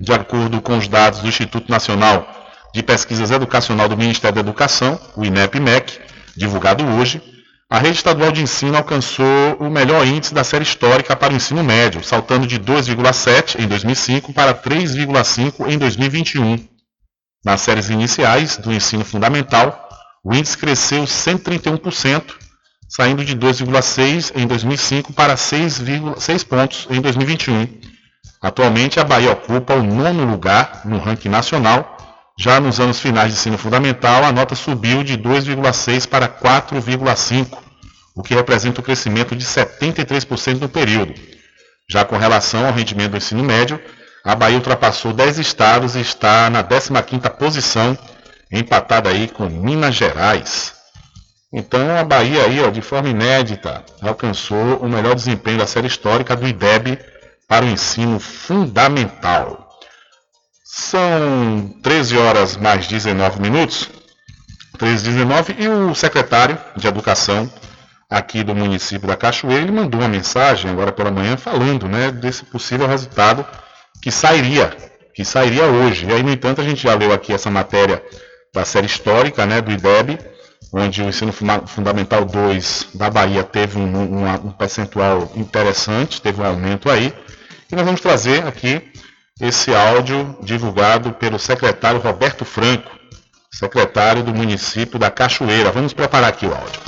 De 0.00 0.14
acordo 0.14 0.62
com 0.62 0.78
os 0.78 0.88
dados 0.88 1.20
do 1.20 1.28
Instituto 1.28 1.70
Nacional 1.70 2.26
de 2.72 2.82
Pesquisas 2.82 3.30
Educacional 3.30 3.86
do 3.86 3.98
Ministério 3.98 4.34
da 4.34 4.40
Educação, 4.40 4.98
o 5.14 5.22
INEP-MEC, 5.22 6.00
divulgado 6.34 6.82
hoje, 6.86 7.20
a 7.68 7.78
rede 7.78 7.98
estadual 7.98 8.32
de 8.32 8.42
ensino 8.42 8.78
alcançou 8.78 9.56
o 9.60 9.68
melhor 9.68 10.06
índice 10.06 10.32
da 10.32 10.42
série 10.42 10.64
histórica 10.64 11.14
para 11.14 11.34
o 11.34 11.36
ensino 11.36 11.62
médio, 11.62 12.02
saltando 12.02 12.46
de 12.46 12.58
2,7 12.58 13.60
em 13.60 13.68
2005 13.68 14.32
para 14.32 14.54
3,5 14.54 15.68
em 15.70 15.76
2021. 15.76 16.66
Nas 17.44 17.60
séries 17.60 17.90
iniciais 17.90 18.56
do 18.56 18.72
ensino 18.72 19.04
fundamental, 19.04 19.86
o 20.24 20.34
índice 20.34 20.56
cresceu 20.56 21.04
131%, 21.04 22.24
saindo 22.88 23.22
de 23.22 23.36
2,6 23.36 24.32
em 24.34 24.46
2005 24.46 25.12
para 25.12 25.34
6,6 25.34 26.46
pontos 26.46 26.86
em 26.90 27.02
2021. 27.02 27.79
Atualmente, 28.40 28.98
a 28.98 29.04
Bahia 29.04 29.32
ocupa 29.32 29.74
o 29.74 29.82
nono 29.82 30.24
lugar 30.24 30.82
no 30.84 30.98
ranking 30.98 31.28
nacional 31.28 31.96
já 32.40 32.58
nos 32.58 32.80
anos 32.80 32.98
finais 32.98 33.30
de 33.30 33.38
ensino 33.38 33.58
fundamental, 33.58 34.24
a 34.24 34.32
nota 34.32 34.54
subiu 34.54 35.04
de 35.04 35.18
2,6 35.18 36.08
para 36.08 36.26
4,5, 36.26 37.58
o 38.16 38.22
que 38.22 38.34
representa 38.34 38.80
um 38.80 38.84
crescimento 38.84 39.36
de 39.36 39.44
73% 39.44 40.58
no 40.58 40.68
período. 40.70 41.12
Já 41.86 42.02
com 42.02 42.16
relação 42.16 42.64
ao 42.64 42.72
rendimento 42.72 43.10
do 43.10 43.18
ensino 43.18 43.44
médio, 43.44 43.78
a 44.24 44.34
Bahia 44.34 44.56
ultrapassou 44.56 45.12
10 45.12 45.38
estados 45.38 45.96
e 45.96 46.00
está 46.00 46.48
na 46.48 46.64
15ª 46.64 47.28
posição, 47.28 47.98
empatada 48.50 49.10
aí 49.10 49.28
com 49.28 49.44
Minas 49.44 49.94
Gerais. 49.94 50.72
Então 51.52 51.94
a 51.94 52.04
Bahia 52.04 52.44
aí, 52.44 52.58
ó, 52.62 52.70
de 52.70 52.80
forma 52.80 53.10
inédita, 53.10 53.84
alcançou 54.00 54.78
o 54.78 54.88
melhor 54.88 55.14
desempenho 55.14 55.58
da 55.58 55.66
série 55.66 55.88
histórica 55.88 56.34
do 56.34 56.48
IDEB 56.48 56.98
para 57.50 57.64
o 57.64 57.68
ensino 57.68 58.20
fundamental. 58.20 59.68
São 60.64 61.74
13 61.82 62.16
horas 62.16 62.56
mais 62.56 62.86
19 62.86 63.40
minutos. 63.40 63.90
13 64.78 65.10
19 65.10 65.56
e 65.58 65.68
o 65.68 65.92
secretário 65.92 66.56
de 66.76 66.86
Educação 66.86 67.52
aqui 68.08 68.44
do 68.44 68.54
município 68.54 69.08
da 69.08 69.16
Cachoeira, 69.16 69.62
ele 69.62 69.72
mandou 69.72 70.00
uma 70.00 70.08
mensagem 70.08 70.70
agora 70.70 70.92
pela 70.92 71.10
manhã 71.10 71.36
falando, 71.36 71.88
né, 71.88 72.12
desse 72.12 72.44
possível 72.44 72.86
resultado 72.86 73.44
que 74.00 74.12
sairia, 74.12 74.70
que 75.12 75.24
sairia 75.24 75.64
hoje. 75.64 76.06
E 76.06 76.12
aí, 76.12 76.22
no 76.22 76.30
entanto, 76.30 76.60
a 76.60 76.64
gente 76.64 76.80
já 76.84 76.94
leu 76.94 77.12
aqui 77.12 77.32
essa 77.32 77.50
matéria 77.50 78.00
da 78.54 78.64
série 78.64 78.86
histórica, 78.86 79.44
né, 79.44 79.60
do 79.60 79.72
IDEB, 79.72 80.18
onde 80.72 81.02
o 81.02 81.08
ensino 81.08 81.32
fundamental 81.66 82.24
2 82.24 82.90
da 82.94 83.10
Bahia 83.10 83.42
teve 83.42 83.76
um, 83.76 83.96
um, 83.96 84.24
um 84.24 84.52
percentual 84.52 85.32
interessante, 85.34 86.22
teve 86.22 86.40
um 86.40 86.46
aumento 86.46 86.88
aí. 86.88 87.12
E 87.70 87.76
nós 87.76 87.84
vamos 87.84 88.00
trazer 88.00 88.46
aqui 88.46 88.82
esse 89.40 89.74
áudio 89.74 90.36
divulgado 90.42 91.12
pelo 91.12 91.38
secretário 91.38 92.00
Roberto 92.00 92.44
Franco, 92.44 92.90
secretário 93.52 94.22
do 94.22 94.34
município 94.34 94.98
da 94.98 95.10
Cachoeira. 95.10 95.70
Vamos 95.70 95.92
preparar 95.92 96.30
aqui 96.30 96.46
o 96.46 96.54
áudio. 96.54 96.80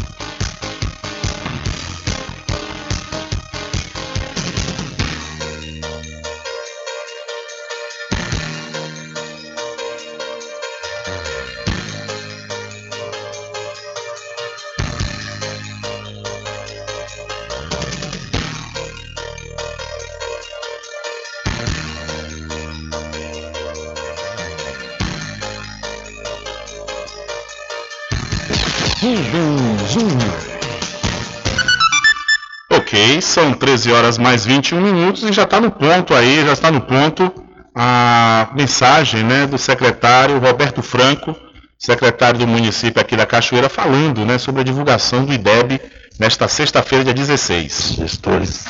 13 33.83 33.93
horas 33.93 34.19
mais 34.19 34.45
21 34.45 34.81
minutos 34.81 35.25
e 35.25 35.33
já 35.33 35.43
está 35.43 35.61
no 35.61 35.71
ponto 35.71 36.15
aí, 36.15 36.45
já 36.45 36.53
está 36.53 36.71
no 36.71 36.81
ponto 36.81 37.33
a 37.75 38.49
mensagem 38.55 39.25
né, 39.25 39.47
do 39.47 39.59
secretário 39.59 40.39
Roberto 40.39 40.83
Franco, 40.83 41.35
secretário 41.79 42.39
do 42.39 42.47
município 42.47 43.01
aqui 43.01 43.17
da 43.17 43.27
Cachoeira, 43.27 43.69
falando 43.69 44.25
né, 44.25 44.39
sobre 44.39 44.61
a 44.61 44.65
divulgação 44.65 45.25
do 45.25 45.33
IDEB 45.33 45.81
nesta 46.19 46.47
sexta-feira, 46.47 47.05
dia 47.05 47.15
16. 47.15 47.95
Gestores, 47.97 48.67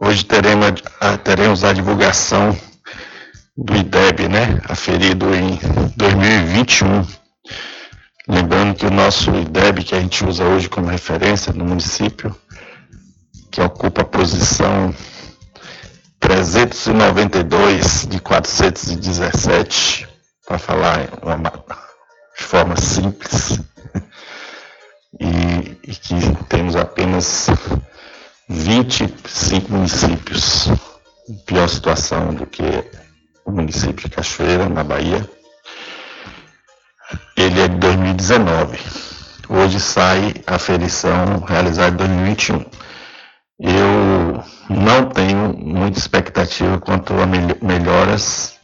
hoje 0.00 0.24
teremos, 0.24 0.82
teremos 1.22 1.62
a 1.62 1.72
divulgação 1.72 2.56
do 3.56 3.76
IDEB, 3.76 4.28
né, 4.28 4.60
aferido 4.68 5.32
em 5.34 5.58
2021 5.96 7.06
Lembrando 8.28 8.76
que 8.76 8.86
o 8.86 8.90
nosso 8.90 9.34
IDEB, 9.34 9.82
que 9.82 9.94
a 9.96 10.00
gente 10.00 10.24
usa 10.24 10.44
hoje 10.44 10.68
como 10.68 10.86
referência 10.86 11.52
no 11.52 11.64
município, 11.64 12.34
que 13.52 13.60
ocupa 13.60 14.02
a 14.02 14.04
posição 14.04 14.92
392 16.18 18.08
de 18.08 18.18
417, 18.18 20.08
para 20.44 20.58
falar 20.58 21.08
de 22.36 22.42
forma 22.42 22.76
simples, 22.76 23.60
e, 25.20 25.78
e 25.84 25.94
que 25.94 26.44
temos 26.48 26.74
apenas 26.74 27.46
25 28.48 29.70
municípios 29.70 30.66
em 31.28 31.36
pior 31.46 31.68
situação 31.68 32.34
do 32.34 32.46
que 32.46 32.64
o 33.44 33.52
município 33.52 34.08
de 34.08 34.16
Cachoeira, 34.16 34.68
na 34.68 34.82
Bahia 34.82 35.24
ele 37.36 37.60
é 37.60 37.68
de 37.68 37.76
2019. 37.76 38.78
hoje 39.48 39.80
sai 39.80 40.34
a 40.46 40.58
ferição 40.58 41.40
realizada 41.40 42.04
em 42.04 42.08
2021. 42.08 42.64
Eu 43.64 44.42
não 44.68 45.08
tenho 45.10 45.56
muita 45.56 45.96
expectativa 45.96 46.80
quanto 46.80 47.14
a 47.14 47.26
melhoras 47.64 48.56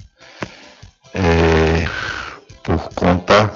é, 1.15 1.89
por 2.65 2.93
conta 2.95 3.53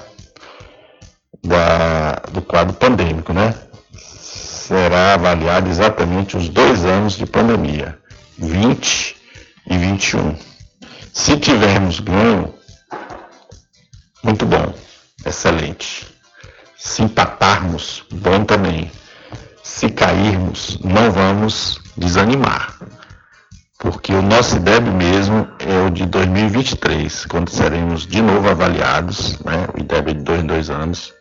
da, 1.42 2.12
do 2.30 2.42
quadro 2.42 2.74
pandêmico, 2.74 3.32
né? 3.32 3.56
Será 3.92 5.14
avaliado 5.14 5.68
exatamente 5.68 6.36
os 6.36 6.48
dois 6.48 6.84
anos 6.84 7.14
de 7.14 7.26
pandemia, 7.26 7.98
20 8.38 9.16
e 9.66 9.76
21. 9.76 10.36
Se 11.12 11.36
tivermos 11.36 11.98
ganho, 11.98 12.54
muito 14.22 14.46
bom, 14.46 14.72
excelente. 15.26 16.06
Se 16.78 17.02
empatarmos, 17.02 18.04
bom 18.12 18.44
também. 18.44 18.88
Se 19.62 19.88
cairmos, 19.88 20.78
não 20.80 21.10
vamos 21.10 21.80
desanimar. 21.96 22.76
Porque 23.78 24.12
o 24.12 24.22
nosso 24.22 24.56
IDEB 24.56 24.90
mesmo 24.90 25.48
é 25.58 25.86
o 25.86 25.90
de 25.90 26.06
2023, 26.06 27.26
quando 27.26 27.50
seremos 27.50 28.06
de 28.06 28.22
novo 28.22 28.48
avaliados, 28.48 29.38
né? 29.40 29.66
o 29.74 29.80
IDEB 29.80 30.10
é 30.10 30.14
de 30.14 30.20
dois 30.20 30.40
em 30.42 30.46
dois 30.46 30.70
anos. 30.70 31.12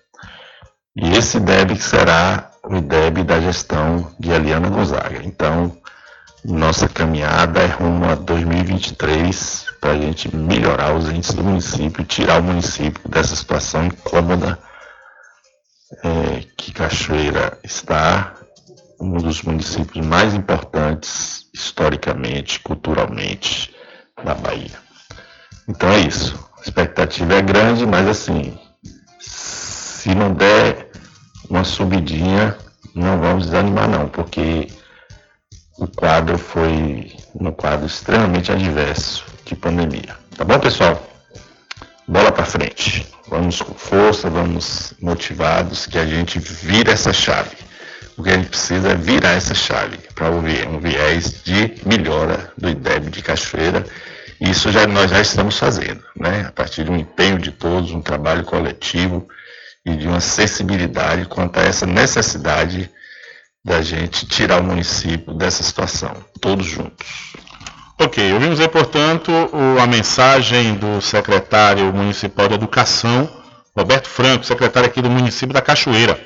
E 0.96 1.12
esse 1.14 1.38
IDEB 1.38 1.76
será 1.78 2.52
o 2.64 2.76
IDEB 2.76 3.24
da 3.24 3.40
gestão 3.40 4.12
de 4.20 4.30
Eliana 4.32 4.70
Gonzaga. 4.70 5.22
Então, 5.24 5.76
nossa 6.44 6.88
caminhada 6.88 7.62
é 7.62 7.68
rumo 7.68 8.06
a 8.06 8.16
2023 8.16 9.66
para 9.80 9.92
a 9.92 9.98
gente 9.98 10.36
melhorar 10.36 10.96
os 10.96 11.10
índices 11.10 11.34
do 11.34 11.44
município, 11.44 12.04
tirar 12.04 12.40
o 12.40 12.44
município 12.44 13.08
dessa 13.10 13.36
situação 13.36 13.86
incômoda 13.86 14.58
é, 16.04 16.44
que 16.62 16.72
Cachoeira 16.72 17.58
está, 17.64 18.36
um 19.00 19.18
dos 19.18 19.42
municípios 19.42 20.06
mais 20.06 20.36
importantes 20.36 21.48
historicamente, 21.52 22.60
culturalmente 22.60 23.74
da 24.24 24.36
Bahia. 24.36 24.78
Então 25.68 25.90
é 25.90 26.02
isso. 26.02 26.40
A 26.60 26.62
expectativa 26.62 27.34
é 27.34 27.42
grande, 27.42 27.84
mas 27.88 28.08
assim, 28.08 28.56
se 29.20 30.14
não 30.14 30.32
der 30.34 30.92
uma 31.50 31.64
subidinha, 31.64 32.56
não 32.94 33.20
vamos 33.20 33.46
desanimar 33.46 33.90
não, 33.90 34.08
porque 34.08 34.68
o 35.80 35.88
quadro 35.88 36.38
foi 36.38 37.12
um 37.34 37.52
quadro 37.52 37.88
extremamente 37.88 38.52
adverso 38.52 39.26
de 39.46 39.56
pandemia. 39.56 40.16
Tá 40.38 40.46
bom, 40.46 40.60
pessoal? 40.60 41.11
Bola 42.08 42.32
para 42.32 42.46
frente. 42.46 43.06
Vamos 43.28 43.62
com 43.62 43.74
força, 43.74 44.30
vamos 44.30 44.94
motivados 45.00 45.86
que 45.86 45.98
a 45.98 46.06
gente 46.06 46.40
vira 46.40 46.92
essa 46.92 47.14
chave. 47.14 47.56
O 48.18 48.24
que 48.24 48.30
a 48.30 48.34
gente 48.34 48.50
precisa 48.50 48.90
é 48.90 48.96
virar 48.96 49.32
essa 49.32 49.54
chave 49.54 49.98
para 50.14 50.30
um 50.30 50.80
viés 50.80 51.42
de 51.44 51.76
melhora 51.86 52.52
do 52.58 52.70
IDEB 52.70 53.10
de 53.10 53.22
Cachoeira. 53.22 53.86
Isso 54.40 54.72
já, 54.72 54.88
nós 54.88 55.12
já 55.12 55.22
estamos 55.22 55.58
fazendo, 55.58 56.04
né? 56.16 56.46
a 56.48 56.52
partir 56.52 56.84
de 56.84 56.92
um 56.92 56.98
empenho 56.98 57.38
de 57.38 57.52
todos, 57.52 57.92
um 57.92 58.02
trabalho 58.02 58.44
coletivo 58.44 59.28
e 59.86 59.96
de 59.96 60.08
uma 60.08 60.20
sensibilidade 60.20 61.26
quanto 61.26 61.60
a 61.60 61.64
essa 61.64 61.86
necessidade 61.86 62.90
da 63.64 63.82
gente 63.82 64.26
tirar 64.26 64.60
o 64.60 64.64
município 64.64 65.34
dessa 65.36 65.62
situação, 65.64 66.16
todos 66.42 66.66
juntos. 66.66 67.08
Ok, 68.04 68.34
ouvimos 68.34 68.60
aí, 68.60 68.68
portanto, 68.68 69.32
a 69.80 69.86
mensagem 69.86 70.74
do 70.74 71.00
secretário 71.02 71.94
municipal 71.94 72.48
de 72.48 72.56
Educação, 72.56 73.30
Roberto 73.78 74.10
Franco, 74.10 74.44
secretário 74.44 74.90
aqui 74.90 75.04
do 75.04 75.10
município 75.10 75.54
da 75.54 75.62
Cachoeira, 75.62 76.20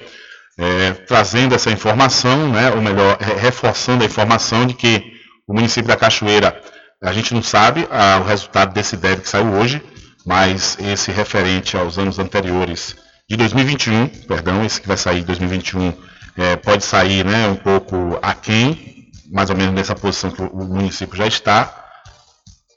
é, 0.58 0.92
trazendo 1.06 1.54
essa 1.54 1.70
informação, 1.70 2.50
né, 2.50 2.72
ou 2.72 2.82
melhor, 2.82 3.18
reforçando 3.20 4.06
a 4.06 4.08
informação 4.08 4.66
de 4.66 4.74
que 4.74 5.04
o 5.46 5.54
município 5.54 5.90
da 5.90 5.98
Cachoeira, 5.98 6.58
a 7.04 7.12
gente 7.12 7.34
não 7.34 7.44
sabe 7.44 7.86
o 8.22 8.24
resultado 8.24 8.74
desse 8.74 8.96
DEB 8.96 9.20
que 9.20 9.28
saiu 9.28 9.52
hoje, 9.52 9.84
mas 10.26 10.78
esse 10.80 11.12
referente 11.12 11.76
aos 11.76 12.00
anos 12.00 12.20
anteriores 12.20 12.96
de 13.30 13.36
2021, 13.36 14.08
perdão, 14.30 14.64
esse 14.64 14.80
que 14.80 14.88
vai 14.88 14.96
sair 14.96 15.20
em 15.20 15.26
2021 15.26 15.92
é, 16.38 16.56
pode 16.56 16.86
sair 16.86 17.26
né, 17.26 17.50
um 17.50 17.56
pouco 17.58 18.18
aquém, 18.22 18.95
mais 19.32 19.50
ou 19.50 19.56
menos 19.56 19.74
nessa 19.74 19.96
posição 19.96 20.32
que 20.32 20.42
o 20.42 20.66
município 20.66 21.16
já 21.18 21.28
está. 21.28 21.84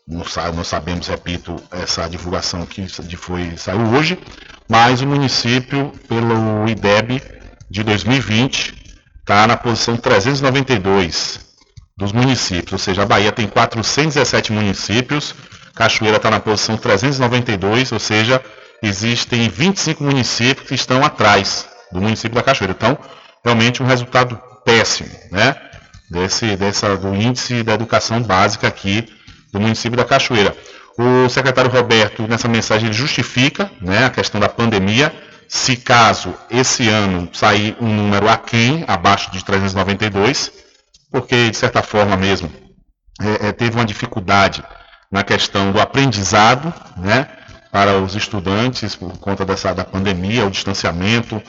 Não, 0.06 0.24
sabemos, 0.64 1.06
repito, 1.06 1.56
essa 1.70 2.08
divulgação 2.08 2.64
que 2.64 2.88
foi, 3.16 3.56
saiu 3.58 3.82
hoje, 3.88 4.18
mas 4.66 5.02
o 5.02 5.06
município, 5.06 5.92
pelo 6.08 6.66
IDEB 6.66 7.22
de 7.68 7.82
2020, 7.82 8.74
está 9.20 9.46
na 9.46 9.56
posição 9.56 9.98
392 9.98 11.40
dos 11.94 12.12
municípios, 12.12 12.72
ou 12.72 12.78
seja, 12.78 13.02
a 13.02 13.06
Bahia 13.06 13.32
tem 13.32 13.46
417 13.46 14.50
municípios, 14.50 15.34
Cachoeira 15.74 16.16
está 16.16 16.30
na 16.30 16.40
posição 16.40 16.78
392, 16.78 17.92
ou 17.92 17.98
seja, 17.98 18.42
existem 18.82 19.48
25 19.48 20.02
municípios 20.02 20.66
que 20.66 20.74
estão 20.74 21.04
atrás 21.04 21.68
do 21.92 22.00
município 22.00 22.36
da 22.36 22.42
Cachoeira. 22.42 22.72
Então, 22.72 22.96
realmente 23.44 23.82
um 23.82 23.86
resultado 23.86 24.40
péssimo, 24.64 25.10
né? 25.30 25.54
Desse, 26.10 26.56
dessa, 26.56 26.96
do 26.96 27.14
índice 27.14 27.62
da 27.62 27.74
educação 27.74 28.22
básica 28.22 28.66
aqui 28.66 29.08
do 29.52 29.60
município 29.60 29.96
da 29.96 30.04
Cachoeira. 30.04 30.56
O 30.98 31.28
secretário 31.28 31.70
Roberto, 31.70 32.26
nessa 32.26 32.48
mensagem, 32.48 32.86
ele 32.86 32.96
justifica 32.96 33.70
né, 33.80 34.06
a 34.06 34.10
questão 34.10 34.40
da 34.40 34.48
pandemia. 34.48 35.14
Se 35.46 35.76
caso 35.76 36.34
esse 36.50 36.88
ano 36.88 37.28
sair 37.32 37.76
um 37.80 37.94
número 37.94 38.28
aquém, 38.28 38.84
abaixo 38.86 39.30
de 39.30 39.44
392, 39.44 40.52
porque 41.10 41.50
de 41.50 41.56
certa 41.56 41.82
forma 41.82 42.16
mesmo 42.16 42.50
é, 43.20 43.48
é, 43.48 43.52
teve 43.52 43.76
uma 43.76 43.84
dificuldade 43.84 44.62
na 45.10 45.22
questão 45.22 45.72
do 45.72 45.80
aprendizado, 45.80 46.72
né, 46.96 47.28
para 47.70 47.98
os 47.98 48.14
estudantes 48.14 48.96
por 48.96 49.16
conta 49.18 49.44
dessa 49.44 49.74
da 49.74 49.84
pandemia, 49.84 50.46
o 50.46 50.50
distanciamento 50.50 51.42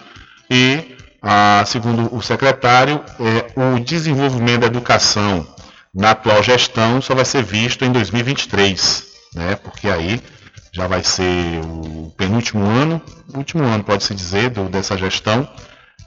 e 0.49 0.95
ah, 1.21 1.63
segundo 1.65 2.13
o 2.15 2.21
secretário, 2.21 3.03
é, 3.19 3.59
o 3.59 3.79
desenvolvimento 3.79 4.61
da 4.61 4.67
educação 4.67 5.45
na 5.93 6.11
atual 6.11 6.41
gestão 6.43 7.01
só 7.01 7.15
vai 7.15 7.25
ser 7.25 7.43
visto 7.43 7.83
em 7.83 7.91
2023, 7.91 9.03
né? 9.35 9.55
Porque 9.55 9.89
aí 9.89 10.21
já 10.71 10.87
vai 10.87 11.03
ser 11.03 11.59
o 11.65 12.13
penúltimo 12.15 12.65
ano, 12.65 13.01
último 13.33 13.63
ano 13.63 13.83
pode 13.83 14.03
se 14.03 14.13
dizer 14.13 14.49
do, 14.51 14.65
dessa 14.65 14.97
gestão 14.97 15.47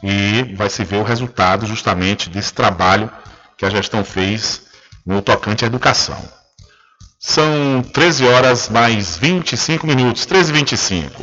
e 0.02 0.54
vai 0.56 0.70
se 0.70 0.84
ver 0.84 0.96
o 0.96 1.02
resultado 1.02 1.66
justamente 1.66 2.30
desse 2.30 2.52
trabalho 2.52 3.10
que 3.56 3.64
a 3.64 3.70
gestão 3.70 4.04
fez 4.04 4.62
no 5.04 5.20
tocante 5.20 5.64
à 5.64 5.66
educação. 5.66 6.18
São 7.18 7.82
13 7.92 8.26
horas 8.26 8.68
mais 8.68 9.16
25 9.16 9.86
minutos, 9.86 10.26
13 10.26 10.50
e 10.50 10.54
25. 10.54 11.22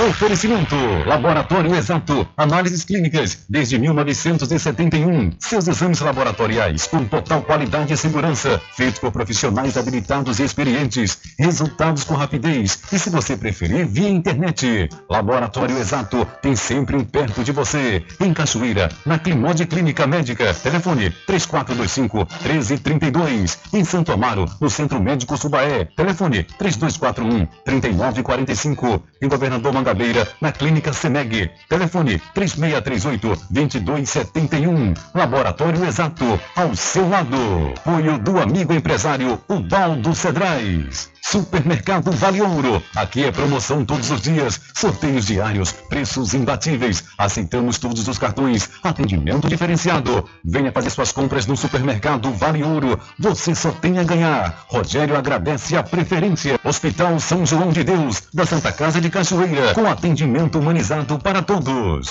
Oferecimento: 0.00 0.76
Laboratório 1.06 1.74
Exato. 1.74 2.28
Análises 2.36 2.84
clínicas 2.84 3.44
desde 3.48 3.80
1971. 3.80 5.32
Seus 5.40 5.66
exames 5.66 5.98
laboratoriais 5.98 6.86
com 6.86 7.04
total 7.04 7.42
qualidade 7.42 7.92
e 7.92 7.96
segurança. 7.96 8.62
Feitos 8.76 9.00
por 9.00 9.10
profissionais 9.10 9.76
habilitados 9.76 10.38
e 10.38 10.44
experientes. 10.44 11.18
Resultados 11.36 12.04
com 12.04 12.14
rapidez. 12.14 12.78
E 12.92 12.98
se 12.98 13.10
você 13.10 13.36
preferir, 13.36 13.88
via 13.88 14.08
internet. 14.08 14.88
Laboratório 15.10 15.76
Exato 15.76 16.24
tem 16.40 16.54
sempre 16.54 16.96
um 16.96 17.02
perto 17.02 17.42
de 17.42 17.50
você. 17.50 18.04
Em 18.20 18.32
Cachoeira, 18.32 18.88
na 19.04 19.18
Climode 19.18 19.66
Clínica 19.66 20.06
Médica. 20.06 20.54
Telefone 20.54 21.10
3425 21.26 22.18
1332. 22.18 23.58
Em 23.72 23.84
Santo 23.84 24.12
Amaro, 24.12 24.46
no 24.60 24.70
Centro 24.70 25.02
Médico 25.02 25.36
Subaé. 25.36 25.86
Telefone 25.96 26.44
3241 26.56 27.46
3945. 27.64 29.02
Em 29.20 29.28
Governador 29.28 29.72
Na 30.40 30.52
Clínica 30.52 30.92
Semeg. 30.92 31.50
Telefone 31.68 32.20
3638-2271. 32.34 34.96
Laboratório 35.14 35.84
Exato, 35.84 36.40
ao 36.54 36.74
seu 36.74 37.08
lado. 37.08 37.72
Apoio 37.78 38.18
do 38.18 38.38
amigo 38.38 38.74
empresário 38.74 39.40
Ubaldo 39.48 40.14
Cedrais. 40.14 41.10
Supermercado 41.22 42.10
Vale 42.12 42.40
Ouro. 42.40 42.82
Aqui 42.94 43.24
é 43.24 43.32
promoção 43.32 43.84
todos 43.84 44.10
os 44.10 44.20
dias, 44.20 44.60
sorteios 44.74 45.26
diários, 45.26 45.72
preços 45.72 46.34
imbatíveis. 46.34 47.04
Aceitamos 47.16 47.78
todos 47.78 48.06
os 48.06 48.18
cartões, 48.18 48.68
atendimento 48.82 49.48
diferenciado. 49.48 50.24
Venha 50.44 50.72
fazer 50.72 50.90
suas 50.90 51.12
compras 51.12 51.46
no 51.46 51.56
Supermercado 51.56 52.32
Vale 52.32 52.62
Ouro. 52.62 52.98
Você 53.18 53.54
só 53.54 53.70
tem 53.70 53.98
a 53.98 54.04
ganhar. 54.04 54.64
Rogério 54.68 55.16
agradece 55.16 55.76
a 55.76 55.82
preferência. 55.82 56.58
Hospital 56.64 57.18
São 57.20 57.44
João 57.44 57.70
de 57.70 57.84
Deus, 57.84 58.22
da 58.32 58.46
Santa 58.46 58.72
Casa 58.72 59.00
de 59.00 59.10
Cachoeira, 59.10 59.74
com 59.74 59.86
atendimento 59.86 60.58
humanizado 60.58 61.18
para 61.18 61.42
todos. 61.42 62.10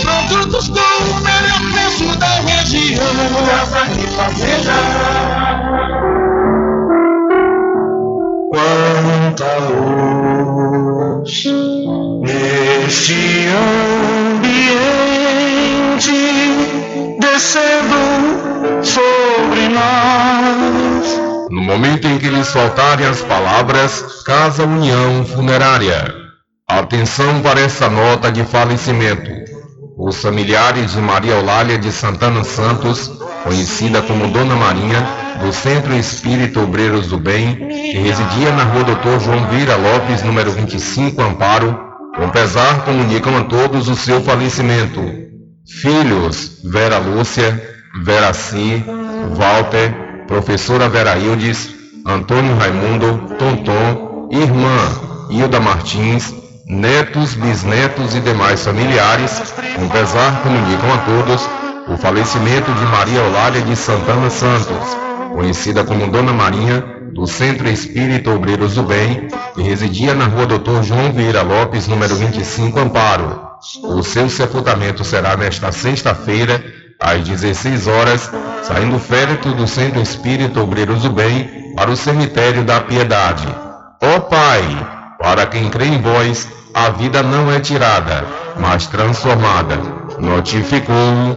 produtos 0.00 0.68
com 0.68 1.04
o 1.04 1.20
melhor 1.20 1.60
preço 1.72 2.16
da 2.18 2.40
região. 2.40 3.04
Casa 3.46 3.82
e 4.00 4.06
Fazenda. 4.16 4.76
Quanta 8.50 9.50
luz 9.68 11.44
neste 12.20 13.48
ambiente 14.28 14.72
descendo 17.20 18.00
sobre 18.82 19.68
nós. 19.68 21.06
No 21.50 21.62
momento 21.62 22.06
em 22.06 22.18
que 22.18 22.28
lhes 22.28 22.48
faltarem 22.48 23.06
as 23.06 23.22
palavras, 23.22 24.22
Casa 24.24 24.64
União 24.64 25.24
Funerária. 25.24 26.14
Atenção 26.68 27.42
para 27.42 27.60
essa 27.60 27.88
nota 27.88 28.32
de 28.32 28.44
falecimento. 28.44 29.51
Os 30.04 30.16
familiares 30.20 30.94
de 30.94 31.00
Maria 31.00 31.34
Eulália 31.34 31.78
de 31.78 31.92
Santana 31.92 32.42
Santos, 32.42 33.12
conhecida 33.44 34.02
como 34.02 34.26
Dona 34.32 34.56
Marinha, 34.56 35.06
do 35.40 35.52
Centro 35.52 35.94
Espírita 35.94 36.58
Obreiros 36.58 37.06
do 37.06 37.18
Bem, 37.18 37.54
que 37.54 37.98
residia 37.98 38.50
na 38.50 38.64
rua 38.64 38.82
Doutor 38.82 39.20
João 39.20 39.46
Vira 39.46 39.76
Lopes, 39.76 40.24
número 40.24 40.50
25, 40.50 41.22
Amparo, 41.22 41.78
com 42.16 42.28
pesar 42.30 42.84
comunicam 42.84 43.38
a 43.38 43.44
todos 43.44 43.88
o 43.88 43.94
seu 43.94 44.20
falecimento. 44.20 45.00
Filhos, 45.80 46.58
Vera 46.64 46.98
Lúcia, 46.98 47.62
Vera 48.02 48.32
Si, 48.32 48.84
Walter, 49.36 50.24
professora 50.26 50.88
Vera 50.88 51.16
Hildes, 51.16 51.76
Antônio 52.04 52.56
Raimundo, 52.56 53.36
Tonton, 53.38 54.28
irmã 54.32 55.28
Hilda 55.30 55.60
Martins, 55.60 56.41
netos, 56.72 57.34
bisnetos 57.34 58.14
e 58.14 58.20
demais 58.20 58.64
familiares, 58.64 59.52
com 59.76 59.88
pesar 59.90 60.42
comunicam 60.42 60.92
a 60.94 60.98
todos 60.98 61.48
o 61.86 61.96
falecimento 61.98 62.72
de 62.72 62.86
Maria 62.86 63.18
Eulália 63.18 63.60
de 63.60 63.76
Santana 63.76 64.30
Santos, 64.30 64.96
conhecida 65.34 65.84
como 65.84 66.10
Dona 66.10 66.32
Marinha, 66.32 66.80
do 67.12 67.26
Centro 67.26 67.68
Espírita 67.68 68.30
Obreiros 68.30 68.74
do 68.74 68.84
Bem, 68.84 69.28
que 69.54 69.60
residia 69.60 70.14
na 70.14 70.24
rua 70.24 70.46
Doutor 70.46 70.82
João 70.82 71.12
Vieira 71.12 71.42
Lopes, 71.42 71.86
número 71.86 72.16
25, 72.16 72.78
Amparo. 72.78 73.48
O 73.82 74.02
seu 74.02 74.30
sepultamento 74.30 75.04
será 75.04 75.36
nesta 75.36 75.70
sexta-feira, 75.70 76.64
às 76.98 77.22
16 77.22 77.86
horas, 77.86 78.30
saindo 78.62 78.98
féretro 78.98 79.52
do 79.52 79.66
Centro 79.66 80.00
Espírita 80.00 80.60
Obreiros 80.60 81.02
do 81.02 81.10
Bem 81.10 81.74
para 81.76 81.90
o 81.90 81.96
Cemitério 81.96 82.64
da 82.64 82.80
Piedade. 82.80 83.46
Ó 84.00 84.20
Pai, 84.20 84.62
para 85.18 85.46
quem 85.46 85.68
crê 85.68 85.86
em 85.86 86.00
vós, 86.00 86.48
a 86.74 86.90
vida 86.90 87.22
não 87.22 87.50
é 87.50 87.60
tirada, 87.60 88.24
mas 88.58 88.86
transformada. 88.86 89.76
Notificou. 90.18 91.36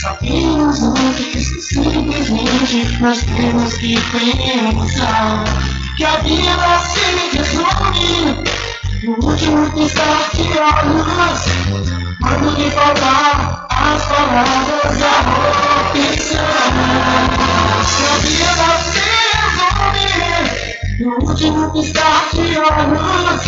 Sabemos 0.00 0.82
antes, 0.82 1.68
simplesmente 1.68 2.98
nós 3.00 3.20
temos 3.22 3.74
que 3.74 3.94
pensar 4.10 5.44
que 5.96 6.04
a 6.04 6.16
vida 6.16 6.78
se 6.80 7.36
resume 7.36 8.71
no 9.02 9.14
último 9.14 9.68
piscar 9.72 10.30
de 10.32 10.42
olhos. 10.42 11.40
Quando 12.22 12.50
lhe 12.56 12.70
faltar 12.70 13.66
as 13.68 14.02
palavras, 14.04 15.02
a 15.02 15.16
opção. 15.90 16.46
Que 17.90 18.04
a 18.04 18.14
vida 18.22 18.68
se 18.78 19.02
resume 19.80 20.06
no 21.00 21.12
último 21.28 21.62
piscar 21.72 22.22
de 22.32 22.46
olhos. 22.58 23.42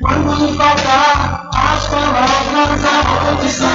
Quando 0.00 0.30
lhe 0.34 0.50
faltar 0.54 1.48
as 1.54 1.82
palavras, 1.88 2.84
a 2.84 2.96
opção. 3.32 3.74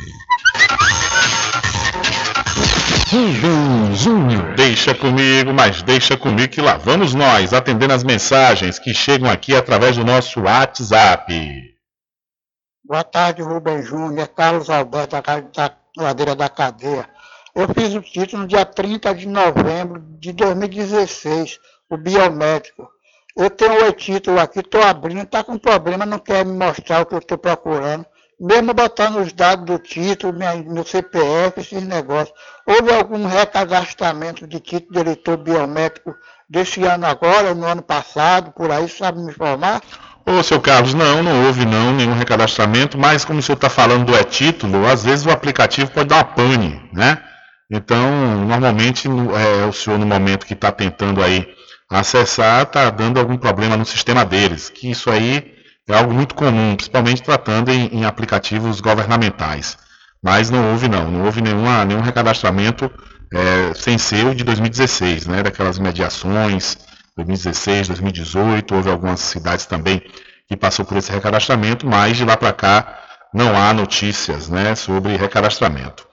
Deixa 4.56 4.96
comigo, 4.96 5.54
mas 5.54 5.82
deixa 5.82 6.16
comigo 6.16 6.54
que 6.54 6.62
lá 6.62 6.78
vamos 6.78 7.14
nós, 7.14 7.52
atendendo 7.52 7.94
as 7.94 8.06
mensagens 8.06 8.80
que 8.80 8.94
chegam 8.94 9.30
aqui 9.30 9.54
através 9.54 9.98
do 9.98 10.06
nosso 10.06 10.44
WhatsApp. 10.44 11.76
Boa 12.86 13.04
tarde, 13.04 13.42
Rubem 13.42 13.84
Júnior, 13.84 14.30
Carlos 14.30 14.70
Alberto, 14.70 15.18
da 15.54 15.72
Ladeira 15.98 16.36
da 16.36 16.48
Cadeia. 16.48 17.15
Eu 17.56 17.68
fiz 17.74 17.94
o 17.96 18.02
título 18.02 18.42
no 18.42 18.48
dia 18.48 18.66
30 18.66 19.14
de 19.16 19.28
novembro 19.28 20.04
de 20.20 20.34
2016, 20.34 21.60
o 21.90 21.98
biométrico. 21.98 22.90
Eu 23.38 23.50
tenho 23.50 23.88
o 23.88 23.92
título 23.94 24.40
aqui, 24.40 24.60
estou 24.60 24.82
abrindo, 24.84 25.22
está 25.22 25.44
com 25.44 25.58
problema, 25.58 26.06
não 26.06 26.20
quer 26.20 26.46
me 26.46 26.54
mostrar 26.58 27.02
o 27.02 27.06
que 27.06 27.14
eu 27.16 27.20
estou 27.20 27.38
procurando. 27.38 28.06
Mesmo 28.40 28.74
botando 28.74 29.18
os 29.20 29.32
dados 29.32 29.66
do 29.66 29.80
título, 29.80 30.34
minha- 30.34 30.56
meu 30.56 30.84
CPF, 30.86 31.62
esses 31.62 31.84
negócios. 31.84 32.38
Houve 32.68 32.92
algum 32.94 33.26
recadastramento 33.26 34.46
de 34.46 34.60
título 34.60 34.92
de 34.94 35.00
eleitor 35.00 35.38
biométrico 35.38 36.14
desse 36.50 36.84
ano 36.84 37.06
agora, 37.06 37.54
no 37.56 37.66
ano 37.66 37.82
passado, 37.82 38.52
por 38.52 38.70
aí, 38.72 38.90
sabe 38.90 39.20
me 39.22 39.32
informar? 39.32 39.82
Ô, 40.26 40.44
seu 40.44 40.60
Carlos, 40.60 40.94
não, 40.94 41.24
não 41.24 41.46
houve 41.46 41.66
não 41.66 41.94
nenhum 41.94 42.14
recadastramento, 42.18 42.98
mas 42.98 43.24
como 43.24 43.40
o 43.40 43.42
senhor 43.42 43.56
está 43.56 43.70
falando 43.70 44.06
do 44.06 44.16
e-título, 44.18 44.86
às 44.86 45.04
vezes 45.04 45.26
o 45.26 45.30
aplicativo 45.32 45.92
pode 45.92 46.10
dar 46.10 46.18
uma 46.18 46.24
pane, 46.26 46.82
né? 46.92 47.22
Então, 47.70 48.46
normalmente, 48.46 49.08
no- 49.08 49.36
é, 49.36 49.66
o 49.66 49.74
senhor, 49.74 49.98
no 49.98 50.06
momento 50.06 50.46
que 50.46 50.54
está 50.54 50.72
tentando 50.72 51.24
aí 51.24 51.48
acessar, 51.90 52.64
está 52.64 52.90
dando 52.90 53.20
algum 53.20 53.38
problema 53.38 53.76
no 53.78 53.86
sistema 53.86 54.24
deles, 54.26 54.70
que 54.70 54.90
isso 54.92 55.10
aí 55.10 55.54
é 55.88 55.94
algo 55.96 56.14
muito 56.14 56.36
comum, 56.36 56.76
principalmente 56.76 57.22
tratando 57.24 57.70
em, 57.72 57.88
em 57.88 58.06
aplicativos 58.06 58.82
governamentais. 58.82 59.78
Mas 60.24 60.50
não 60.50 60.72
houve 60.72 60.88
não, 60.90 61.10
não 61.12 61.26
houve 61.26 61.42
nenhuma, 61.42 61.86
nenhum 61.86 62.02
recadastramento 62.02 62.90
é, 63.34 63.74
sem 63.76 63.98
ser 63.98 64.26
o 64.28 64.36
de 64.36 64.44
2016, 64.44 65.26
né? 65.28 65.44
Daquelas 65.44 65.78
mediações, 65.80 66.78
2016, 67.16 67.88
2018, 67.88 68.76
houve 68.76 68.90
algumas 68.90 69.20
cidades 69.20 69.66
também 69.66 70.02
que 70.48 70.56
passou 70.56 70.86
por 70.86 70.98
esse 70.98 71.12
recadastramento, 71.12 71.86
mas 71.88 72.18
de 72.18 72.26
lá 72.26 72.38
para 72.38 72.54
cá 72.54 73.00
não 73.34 73.56
há 73.58 73.74
notícias, 73.74 74.48
né, 74.50 74.76
sobre 74.76 75.18
recadastramento. 75.18 76.08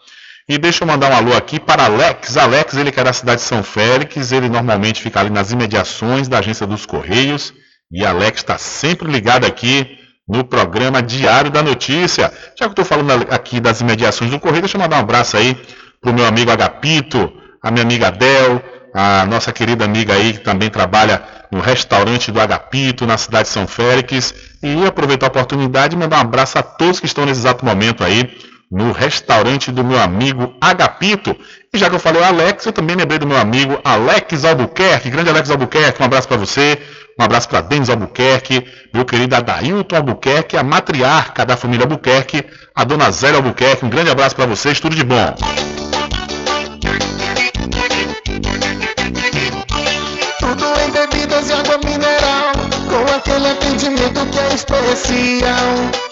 E 0.49 0.59
deixa 0.59 0.82
eu 0.82 0.88
mandar 0.88 1.12
um 1.12 1.16
alô 1.16 1.34
aqui 1.34 1.61
para 1.61 1.84
Alex. 1.84 2.36
Alex, 2.36 2.74
ele 2.74 2.90
que 2.90 2.99
é 2.99 3.05
da 3.05 3.12
cidade 3.12 3.40
de 3.40 3.47
São 3.47 3.62
Félix, 3.62 4.32
ele 4.32 4.49
normalmente 4.49 5.01
fica 5.01 5.20
ali 5.20 5.30
nas 5.30 5.53
imediações 5.53 6.26
da 6.26 6.38
agência 6.38 6.66
dos 6.66 6.84
Correios. 6.84 7.55
E 7.90 8.05
Alex 8.05 8.40
está 8.40 8.59
sempre 8.59 9.11
ligado 9.11 9.45
aqui 9.45 9.99
no 10.28 10.43
programa 10.43 11.01
Diário 11.01 11.51
da 11.51 11.62
Notícia. 11.62 12.32
Já 12.59 12.64
que 12.64 12.64
eu 12.64 12.70
estou 12.70 12.84
falando 12.84 13.26
aqui 13.30 13.61
das 13.61 13.80
imediações 13.80 14.30
do 14.30 14.40
Correio, 14.40 14.62
deixa 14.62 14.76
eu 14.76 14.80
mandar 14.80 14.97
um 14.97 15.01
abraço 15.01 15.36
aí 15.36 15.57
para 16.01 16.11
o 16.11 16.14
meu 16.14 16.26
amigo 16.26 16.51
Agapito, 16.51 17.32
a 17.62 17.70
minha 17.70 17.84
amiga 17.84 18.11
Del, 18.11 18.61
a 18.93 19.24
nossa 19.26 19.53
querida 19.53 19.84
amiga 19.84 20.14
aí 20.14 20.32
que 20.32 20.40
também 20.40 20.68
trabalha 20.68 21.22
no 21.53 21.61
restaurante 21.61 22.32
do 22.32 22.40
Agapito, 22.40 23.07
na 23.07 23.16
cidade 23.16 23.45
de 23.45 23.55
São 23.55 23.68
Félix. 23.68 24.34
E 24.61 24.84
aproveitar 24.84 25.26
a 25.26 25.28
oportunidade 25.28 25.95
e 25.95 25.99
mandar 25.99 26.18
um 26.18 26.22
abraço 26.22 26.59
a 26.59 26.62
todos 26.62 26.99
que 26.99 27.07
estão 27.07 27.24
nesse 27.24 27.40
exato 27.40 27.64
momento 27.64 28.03
aí 28.03 28.51
no 28.72 28.90
restaurante 28.90 29.70
do 29.70 29.84
meu 29.84 30.00
amigo 30.00 30.54
Agapito. 30.58 31.36
E 31.72 31.76
já 31.76 31.90
que 31.90 31.94
eu 31.94 32.00
falei 32.00 32.22
o 32.22 32.24
Alex, 32.24 32.64
eu 32.64 32.72
também 32.72 32.96
lembrei 32.96 33.18
do 33.18 33.26
meu 33.26 33.36
amigo 33.36 33.78
Alex 33.84 34.46
Albuquerque. 34.46 35.10
Grande 35.10 35.28
Alex 35.28 35.50
Albuquerque, 35.50 36.00
um 36.00 36.06
abraço 36.06 36.26
para 36.26 36.38
você. 36.38 36.80
Um 37.20 37.22
abraço 37.22 37.46
para 37.50 37.60
Denis 37.60 37.90
Albuquerque, 37.90 38.66
meu 38.92 39.04
querido 39.04 39.36
Adailton 39.36 39.96
Albuquerque, 39.96 40.56
a 40.56 40.62
matriarca 40.62 41.44
da 41.44 41.58
família 41.58 41.84
Albuquerque, 41.84 42.42
a 42.74 42.84
dona 42.84 43.10
Zélia 43.10 43.36
Albuquerque. 43.36 43.84
Um 43.84 43.90
grande 43.90 44.10
abraço 44.10 44.34
para 44.34 44.46
vocês, 44.46 44.80
tudo 44.80 44.96
de 44.96 45.04
bom. 45.04 45.34
Tudo 50.40 50.64
em 50.80 50.90
bebidas 50.90 51.50
e 51.50 51.52
água 51.52 51.78
mineral, 51.84 52.52
com 52.88 53.14
aquele 53.14 53.48
atendimento 53.48 54.26
que 54.30 54.38
é 54.38 54.54
especial. 54.54 56.11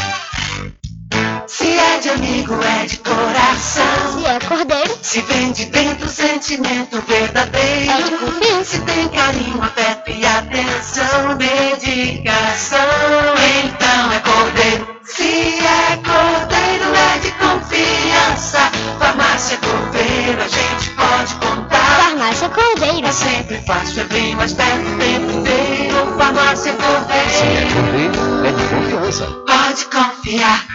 Se 1.51 1.67
é 1.67 1.99
de 1.99 2.09
amigo, 2.09 2.57
é 2.63 2.85
de 2.85 2.97
coração. 2.99 4.19
Se 4.21 4.25
é 4.25 4.39
cordeiro, 4.39 4.97
Se 5.01 5.21
vem 5.23 5.51
de 5.51 5.65
dentro, 5.65 6.07
sentimento 6.07 7.03
verdadeiro. 7.05 7.91
É 7.91 8.01
de 8.03 8.11
confiança. 8.11 8.63
Se 8.63 8.79
tem 8.83 9.09
carinho, 9.09 9.61
afeto 9.61 10.11
e 10.11 10.25
atenção, 10.25 11.35
dedicação. 11.35 12.79
Então 13.65 14.11
é 14.13 14.19
cordeiro. 14.21 14.95
Se 15.03 15.23
é 15.23 15.97
cordeiro, 15.97 16.95
é 16.95 17.19
de 17.19 17.31
confiança. 17.31 18.71
Farmácia 18.97 19.57
Cordeiro, 19.57 20.41
a 20.41 20.47
gente 20.47 20.89
pode 20.91 21.35
contar. 21.35 22.01
farmácia 22.01 22.47
cordeiro. 22.47 23.05
É 23.05 23.11
sempre 23.11 23.57
fácil, 23.67 24.03
é 24.03 24.05
bem 24.05 24.35
mais 24.37 24.53
perto 24.53 24.87
o 24.87 24.97
tempo 24.97 25.31
inteiro. 25.31 25.70
Farmácia. 26.17 26.73
Cordeiro 26.73 28.45
é 28.45 28.51
de 28.51 28.63
confiança. 28.63 29.25
Pode 29.45 29.85
confiar. 29.85 30.65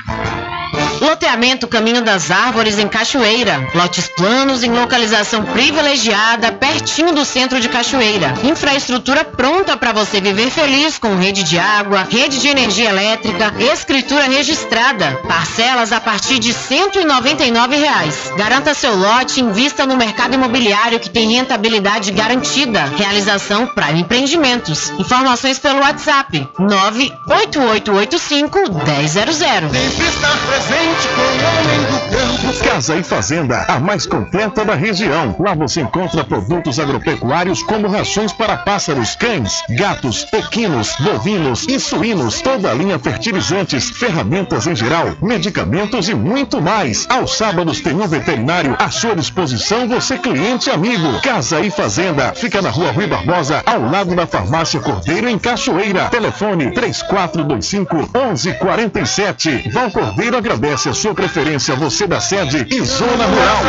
Loteamento 1.01 1.69
Caminho 1.69 2.01
das 2.03 2.31
Árvores 2.31 2.79
em 2.79 2.89
Cachoeira. 2.89 3.69
Lotes 3.75 4.09
planos 4.09 4.63
em 4.63 4.71
localização 4.71 5.45
privilegiada, 5.45 6.53
pertinho 6.53 7.13
do 7.13 7.25
centro 7.25 7.61
de 7.61 7.69
Cachoeira. 7.69 8.35
Infraestrutura 8.43 9.25
pronta 9.25 9.77
para 9.77 9.93
você 9.93 10.21
viver 10.21 10.51
feliz 10.51 10.99
com 10.99 11.17
rede 11.17 11.43
de 11.43 11.59
água, 11.59 12.07
rede 12.11 12.41
de 12.41 12.49
energia 12.49 12.89
elétrica, 12.89 13.53
escritura 13.73 14.25
registrada. 14.25 15.21
Parcelas 15.29 15.93
a 15.93 16.01
partir 16.01 16.39
de 16.39 16.53
199 16.53 17.77
reais. 17.77 18.33
Garanta 18.37 18.73
seu 18.73 18.97
lote 18.97 19.41
e 19.41 19.45
invista 19.45 19.87
no 19.87 19.97
mercado 19.97 20.35
imobiliário 20.35 20.99
que 20.99 21.11
tem 21.11 21.33
rentabilidade 21.33 22.11
garantida. 22.11 22.85
Realização 22.97 23.67
Prime 23.67 24.01
Empreendimentos. 24.01 24.91
Informações 25.17 25.59
pelo 25.59 25.81
WhatsApp 25.81 26.47
98885 26.59 28.59
1000. 28.59 28.69
Sempre 29.09 30.09
estar 30.09 30.37
presente 30.47 31.09
com 31.09 31.23
o 31.23 31.25
homem 31.25 31.81
do 31.87 31.99
campo. 32.11 32.53
Casa 32.63 32.97
e 32.97 33.03
Fazenda, 33.03 33.65
a 33.67 33.81
mais 33.81 34.07
completa 34.07 34.63
da 34.63 34.75
região. 34.75 35.35
Lá 35.39 35.55
você 35.55 35.81
encontra 35.81 36.23
produtos 36.23 36.79
agropecuários 36.79 37.63
como 37.63 37.89
rações 37.89 38.31
para 38.31 38.59
pássaros, 38.59 39.17
cães, 39.17 39.63
gatos, 39.71 40.27
equinos, 40.35 40.95
bovinos 41.01 41.65
e 41.67 41.81
suínos, 41.81 42.43
toda 42.43 42.71
a 42.71 42.75
linha 42.75 42.99
fertilizantes, 42.99 43.89
ferramentas 43.89 44.67
em 44.67 44.77
geral, 44.77 45.17
medicamentos 45.23 46.11
e 46.11 46.15
muito 46.15 46.61
mais. 46.61 47.07
Aos 47.09 47.39
sábados 47.39 47.81
tem 47.81 47.95
um 47.95 48.07
veterinário 48.07 48.77
à 48.79 48.91
sua 48.91 49.17
disposição, 49.17 49.89
você 49.89 50.19
cliente 50.19 50.69
e 50.69 50.73
amigo. 50.73 51.23
Casa 51.23 51.59
e 51.61 51.71
Fazenda, 51.71 52.35
fica 52.35 52.61
na 52.61 52.69
rua 52.69 52.93
Rui 52.93 53.07
Barbosa, 53.07 53.63
ao 53.65 53.81
lado 53.81 54.15
da 54.15 54.27
farmácia 54.27 54.79
Cordeiro, 54.79 55.06
em 55.09 55.39
Cachoeira. 55.39 56.09
Telefone 56.09 56.73
3425 56.73 57.97
1147. 57.97 59.71
Val 59.73 59.91
Cordeiro 59.91 60.37
agradece 60.37 60.89
a 60.89 60.95
sua 60.95 61.15
preferência, 61.15 61.75
você 61.77 62.07
da 62.07 62.21
sede 62.21 62.67
e 62.71 62.85
zona 62.85 63.25
rural. 63.27 63.63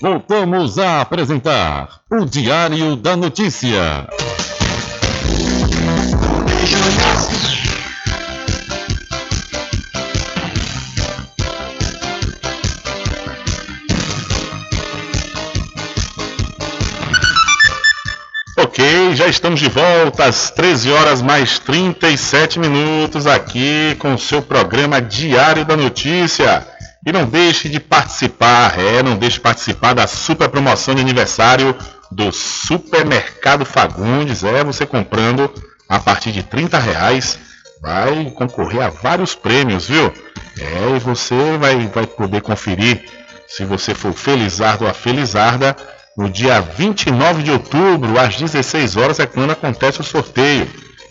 Voltamos 0.00 0.78
a 0.78 1.00
apresentar 1.00 2.00
o 2.10 2.24
Diário 2.24 2.96
da 2.96 3.16
Notícia. 3.16 4.06
Já 19.26 19.30
estamos 19.30 19.58
de 19.58 19.68
volta 19.68 20.24
às 20.24 20.50
13 20.50 20.92
horas 20.92 21.20
mais 21.20 21.58
37 21.58 22.60
minutos 22.60 23.26
aqui 23.26 23.96
com 23.98 24.14
o 24.14 24.18
seu 24.18 24.40
programa 24.40 25.02
Diário 25.02 25.64
da 25.64 25.76
Notícia. 25.76 26.64
E 27.04 27.10
não 27.10 27.24
deixe 27.24 27.68
de 27.68 27.80
participar, 27.80 28.78
é, 28.78 29.02
não 29.02 29.16
deixe 29.16 29.38
de 29.38 29.40
participar 29.40 29.94
da 29.94 30.06
super 30.06 30.48
promoção 30.48 30.94
de 30.94 31.00
aniversário 31.00 31.76
do 32.08 32.30
Supermercado 32.30 33.64
Fagundes. 33.64 34.44
É, 34.44 34.62
você 34.62 34.86
comprando 34.86 35.52
a 35.88 35.98
partir 35.98 36.30
de 36.30 36.44
30 36.44 36.78
reais 36.78 37.36
vai 37.82 38.30
concorrer 38.30 38.82
a 38.82 38.90
vários 38.90 39.34
prêmios, 39.34 39.88
viu? 39.88 40.06
É, 40.56 40.96
e 40.96 41.00
você 41.00 41.58
vai, 41.58 41.88
vai 41.88 42.06
poder 42.06 42.42
conferir 42.42 43.04
se 43.48 43.64
você 43.64 43.92
for 43.92 44.12
Felizardo 44.12 44.84
ou 44.84 44.90
a 44.90 44.94
Felizarda 44.94 45.74
no 46.16 46.30
dia 46.30 46.60
29 46.60 47.42
de 47.42 47.50
outubro, 47.50 48.18
às 48.18 48.36
16 48.36 48.96
horas, 48.96 49.20
é 49.20 49.26
quando 49.26 49.50
acontece 49.50 50.00
o 50.00 50.04
sorteio. 50.04 50.68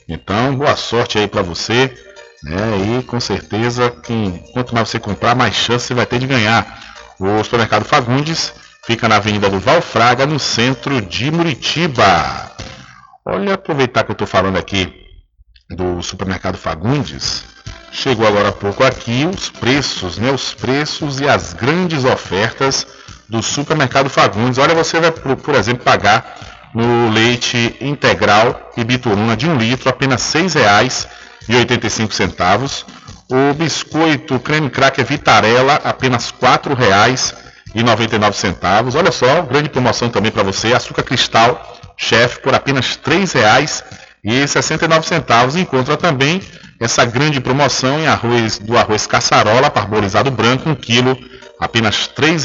Então, 0.10 0.56
boa 0.56 0.76
sorte 0.76 1.20
aí 1.20 1.28
para 1.28 1.44
você. 1.44 1.94
Né? 2.44 3.00
E 3.00 3.04
com 3.04 3.20
certeza, 3.20 3.92
quem, 4.04 4.44
quanto 4.54 4.74
mais 4.74 4.90
você 4.90 5.00
comprar, 5.00 5.36
mais 5.36 5.56
chance 5.56 5.88
você 5.88 5.94
vai 5.94 6.06
ter 6.06 6.20
de 6.20 6.28
ganhar. 6.28 6.84
O 7.20 7.44
supermercado 7.44 7.86
Fagundes 7.86 8.54
fica 8.86 9.08
na 9.08 9.18
Avenida 9.18 9.50
do 9.50 9.60
Valfraga, 9.60 10.26
no 10.26 10.40
centro 10.40 11.02
de 11.02 11.32
Muritiba. 11.32 12.52
Olha, 13.26 13.54
aproveitar 13.54 14.04
que 14.04 14.12
eu 14.12 14.14
estou 14.14 14.28
falando 14.28 14.58
aqui 14.58 14.92
do 15.70 16.02
supermercado 16.02 16.58
Fagundes. 16.58 17.44
Chegou 17.92 18.28
agora 18.28 18.50
há 18.50 18.52
pouco 18.52 18.84
aqui 18.84 19.26
os 19.26 19.50
preços, 19.50 20.18
né? 20.18 20.30
Os 20.32 20.54
preços 20.54 21.20
e 21.20 21.28
as 21.28 21.54
grandes 21.54 22.04
ofertas 22.04 22.86
do 23.30 23.42
supermercado 23.42 24.10
Fagundes. 24.10 24.58
Olha, 24.58 24.76
você 24.76 25.00
vai, 25.00 25.12
por, 25.12 25.38
por 25.38 25.56
exemplo, 25.56 25.82
pagar 25.84 26.36
no 26.74 27.10
leite 27.10 27.74
integral 27.80 28.74
e 28.76 28.84
bituruna 28.84 29.38
de 29.38 29.48
um 29.48 29.58
litro 29.58 29.90
apenas 29.90 30.34
R$ 30.34 30.42
6,85. 30.42 32.84
O 33.32 33.54
biscoito 33.54 34.38
creme 34.40 34.70
cracker 34.70 35.06
Vitarella 35.06 35.76
apenas 35.84 36.30
R$ 36.30 36.36
4,99. 36.42 38.96
Olha 38.96 39.12
só, 39.12 39.42
grande 39.42 39.70
promoção 39.70 40.10
também 40.10 40.32
para 40.32 40.44
você. 40.44 40.74
Açúcar 40.74 41.04
cristal 41.04 41.76
chefe 41.98 42.40
por 42.42 42.54
apenas 42.54 43.00
R$ 43.04 43.18
3,69. 44.24 45.60
Encontra 45.60 45.98
também 45.98 46.42
essa 46.80 47.04
grande 47.06 47.40
promoção 47.40 48.00
em 48.00 48.08
arroz 48.08 48.60
do 48.60 48.78
arroz 48.78 49.08
caçarola 49.08 49.72
parbolizado 49.72 50.30
branco, 50.30 50.68
1 50.68 50.74
um 50.74 50.76
quilo, 50.76 51.18
apenas 51.60 52.12
R$ 52.18 52.36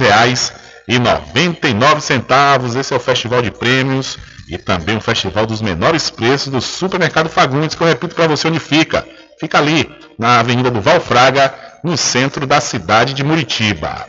3,99. 0.99 2.81
Esse 2.81 2.93
é 2.93 2.97
o 2.97 3.01
Festival 3.01 3.41
de 3.43 3.53
Prêmios 3.53 4.19
e 4.49 4.59
também 4.59 4.97
o 4.97 5.01
Festival 5.01 5.47
dos 5.47 5.62
Menores 5.62 6.11
Preços 6.11 6.51
do 6.51 6.61
Supermercado 6.61 7.29
Fagundes, 7.29 7.77
que 7.77 7.83
eu 7.83 7.87
repito 7.87 8.15
para 8.15 8.27
você 8.27 8.49
onde 8.49 8.59
fica. 8.59 9.07
Fica 9.39 9.59
ali, 9.59 9.89
na 10.19 10.41
Avenida 10.41 10.71
do 10.71 10.81
Valfraga, 10.81 11.55
no 11.85 11.97
centro 11.97 12.47
da 12.47 12.61
cidade 12.61 13.15
de 13.15 13.23
Muritiba. 13.23 14.07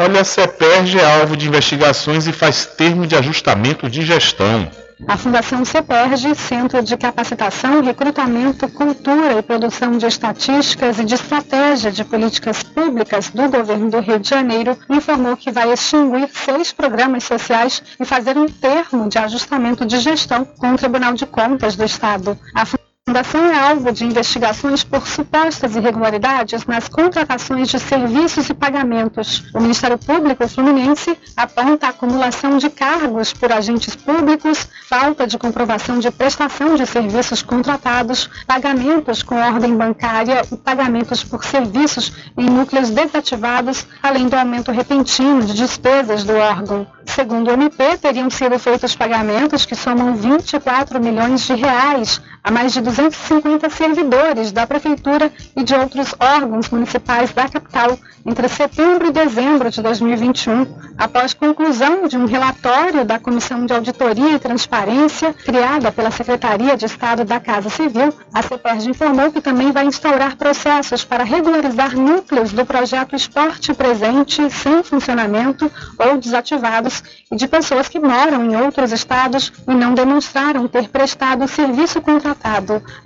Olha, 0.00 0.20
a 0.20 0.24
CEPERG 0.24 0.96
é 0.96 1.20
alvo 1.20 1.36
de 1.36 1.48
investigações 1.48 2.28
e 2.28 2.32
faz 2.32 2.64
termo 2.64 3.04
de 3.04 3.16
ajustamento 3.16 3.90
de 3.90 4.02
gestão. 4.02 4.70
A 5.08 5.16
Fundação 5.16 5.64
CEPERG, 5.64 6.36
Centro 6.36 6.80
de 6.84 6.96
Capacitação, 6.96 7.82
Recrutamento, 7.82 8.68
Cultura 8.68 9.38
e 9.38 9.42
Produção 9.42 9.98
de 9.98 10.06
Estatísticas 10.06 11.00
e 11.00 11.04
de 11.04 11.14
Estratégia 11.14 11.90
de 11.90 12.04
Políticas 12.04 12.62
Públicas 12.62 13.30
do 13.30 13.48
Governo 13.48 13.90
do 13.90 13.98
Rio 13.98 14.20
de 14.20 14.28
Janeiro, 14.28 14.78
informou 14.88 15.36
que 15.36 15.50
vai 15.50 15.72
extinguir 15.72 16.28
seis 16.32 16.72
programas 16.72 17.24
sociais 17.24 17.82
e 17.98 18.04
fazer 18.04 18.38
um 18.38 18.46
termo 18.46 19.08
de 19.08 19.18
ajustamento 19.18 19.84
de 19.84 19.98
gestão 19.98 20.44
com 20.44 20.74
o 20.74 20.76
Tribunal 20.76 21.14
de 21.14 21.26
Contas 21.26 21.74
do 21.74 21.84
Estado. 21.84 22.38
A 22.54 22.64
Fundação 23.08 23.46
é 23.46 23.58
alvo 23.58 23.90
de 23.90 24.04
investigações 24.04 24.84
por 24.84 25.08
supostas 25.08 25.74
irregularidades 25.74 26.66
nas 26.66 26.88
contratações 26.88 27.70
de 27.70 27.78
serviços 27.78 28.50
e 28.50 28.52
pagamentos. 28.52 29.44
O 29.54 29.60
Ministério 29.60 29.96
Público 29.96 30.46
Fluminense 30.46 31.16
aponta 31.34 31.86
a 31.86 31.88
acumulação 31.88 32.58
de 32.58 32.68
cargos 32.68 33.32
por 33.32 33.50
agentes 33.50 33.96
públicos, 33.96 34.68
falta 34.90 35.26
de 35.26 35.38
comprovação 35.38 35.98
de 35.98 36.10
prestação 36.10 36.74
de 36.74 36.84
serviços 36.84 37.40
contratados, 37.40 38.28
pagamentos 38.46 39.22
com 39.22 39.36
ordem 39.36 39.74
bancária 39.74 40.42
e 40.52 40.56
pagamentos 40.58 41.24
por 41.24 41.42
serviços 41.44 42.12
em 42.36 42.44
núcleos 42.44 42.90
desativados, 42.90 43.86
além 44.02 44.28
do 44.28 44.36
aumento 44.36 44.70
repentino 44.70 45.46
de 45.46 45.54
despesas 45.54 46.24
do 46.24 46.34
órgão. 46.34 46.86
Segundo 47.06 47.48
o 47.48 47.52
MP, 47.54 47.96
teriam 47.96 48.28
sido 48.28 48.58
feitos 48.58 48.94
pagamentos 48.94 49.64
que 49.64 49.74
somam 49.74 50.14
24 50.14 51.00
milhões 51.00 51.46
de 51.46 51.54
reais 51.54 52.20
a 52.42 52.50
mais 52.50 52.72
de 52.72 52.80
250 52.80 53.68
servidores 53.70 54.52
da 54.52 54.66
Prefeitura 54.66 55.32
e 55.56 55.62
de 55.62 55.74
outros 55.74 56.14
órgãos 56.18 56.68
municipais 56.70 57.32
da 57.32 57.48
capital 57.48 57.98
entre 58.26 58.48
setembro 58.48 59.08
e 59.08 59.10
dezembro 59.10 59.70
de 59.70 59.80
2021, 59.80 60.66
após 60.98 61.32
conclusão 61.32 62.06
de 62.06 62.16
um 62.18 62.26
relatório 62.26 63.04
da 63.04 63.18
Comissão 63.18 63.64
de 63.64 63.72
Auditoria 63.72 64.32
e 64.32 64.38
Transparência, 64.38 65.32
criada 65.32 65.90
pela 65.90 66.10
Secretaria 66.10 66.76
de 66.76 66.84
Estado 66.84 67.24
da 67.24 67.40
Casa 67.40 67.70
Civil, 67.70 68.12
a 68.34 68.42
CEPERJ 68.42 68.90
informou 68.90 69.32
que 69.32 69.40
também 69.40 69.72
vai 69.72 69.86
instaurar 69.86 70.36
processos 70.36 71.04
para 71.04 71.24
regularizar 71.24 71.96
núcleos 71.96 72.52
do 72.52 72.66
projeto 72.66 73.16
Esporte 73.16 73.72
Presente 73.72 74.50
sem 74.50 74.82
funcionamento 74.82 75.70
ou 75.98 76.18
desativados 76.18 77.02
e 77.32 77.36
de 77.36 77.48
pessoas 77.48 77.88
que 77.88 77.98
moram 77.98 78.44
em 78.44 78.56
outros 78.56 78.92
estados 78.92 79.52
e 79.66 79.74
não 79.74 79.94
demonstraram 79.94 80.68
ter 80.68 80.88
prestado 80.88 81.48
serviço 81.48 82.00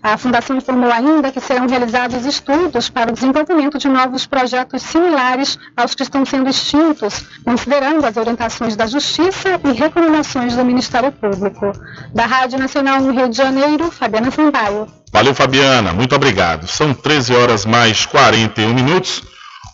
A 0.02 0.16
Fundação 0.16 0.56
informou 0.56 0.90
ainda 0.90 1.30
que 1.30 1.40
serão 1.40 1.66
realizados 1.66 2.24
estudos 2.26 2.88
para 2.88 3.10
o 3.10 3.14
desenvolvimento 3.14 3.78
de 3.78 3.88
novos 3.88 4.26
projetos 4.26 4.82
similares 4.82 5.58
aos 5.76 5.94
que 5.94 6.02
estão 6.02 6.24
sendo 6.24 6.48
extintos, 6.48 7.24
considerando 7.44 8.04
as 8.04 8.16
orientações 8.16 8.76
da 8.76 8.86
Justiça 8.86 9.60
e 9.64 9.72
recomendações 9.72 10.56
do 10.56 10.64
Ministério 10.64 11.12
Público. 11.12 11.72
Da 12.14 12.26
Rádio 12.26 12.58
Nacional 12.58 13.00
no 13.00 13.12
Rio 13.12 13.28
de 13.28 13.36
Janeiro, 13.36 13.90
Fabiana 13.90 14.30
Sampaio. 14.30 14.86
Valeu, 15.12 15.34
Fabiana. 15.34 15.92
Muito 15.92 16.14
obrigado. 16.16 16.66
São 16.66 16.94
13 16.94 17.34
horas 17.34 17.66
mais 17.66 18.06
41 18.06 18.72
minutos. 18.72 19.22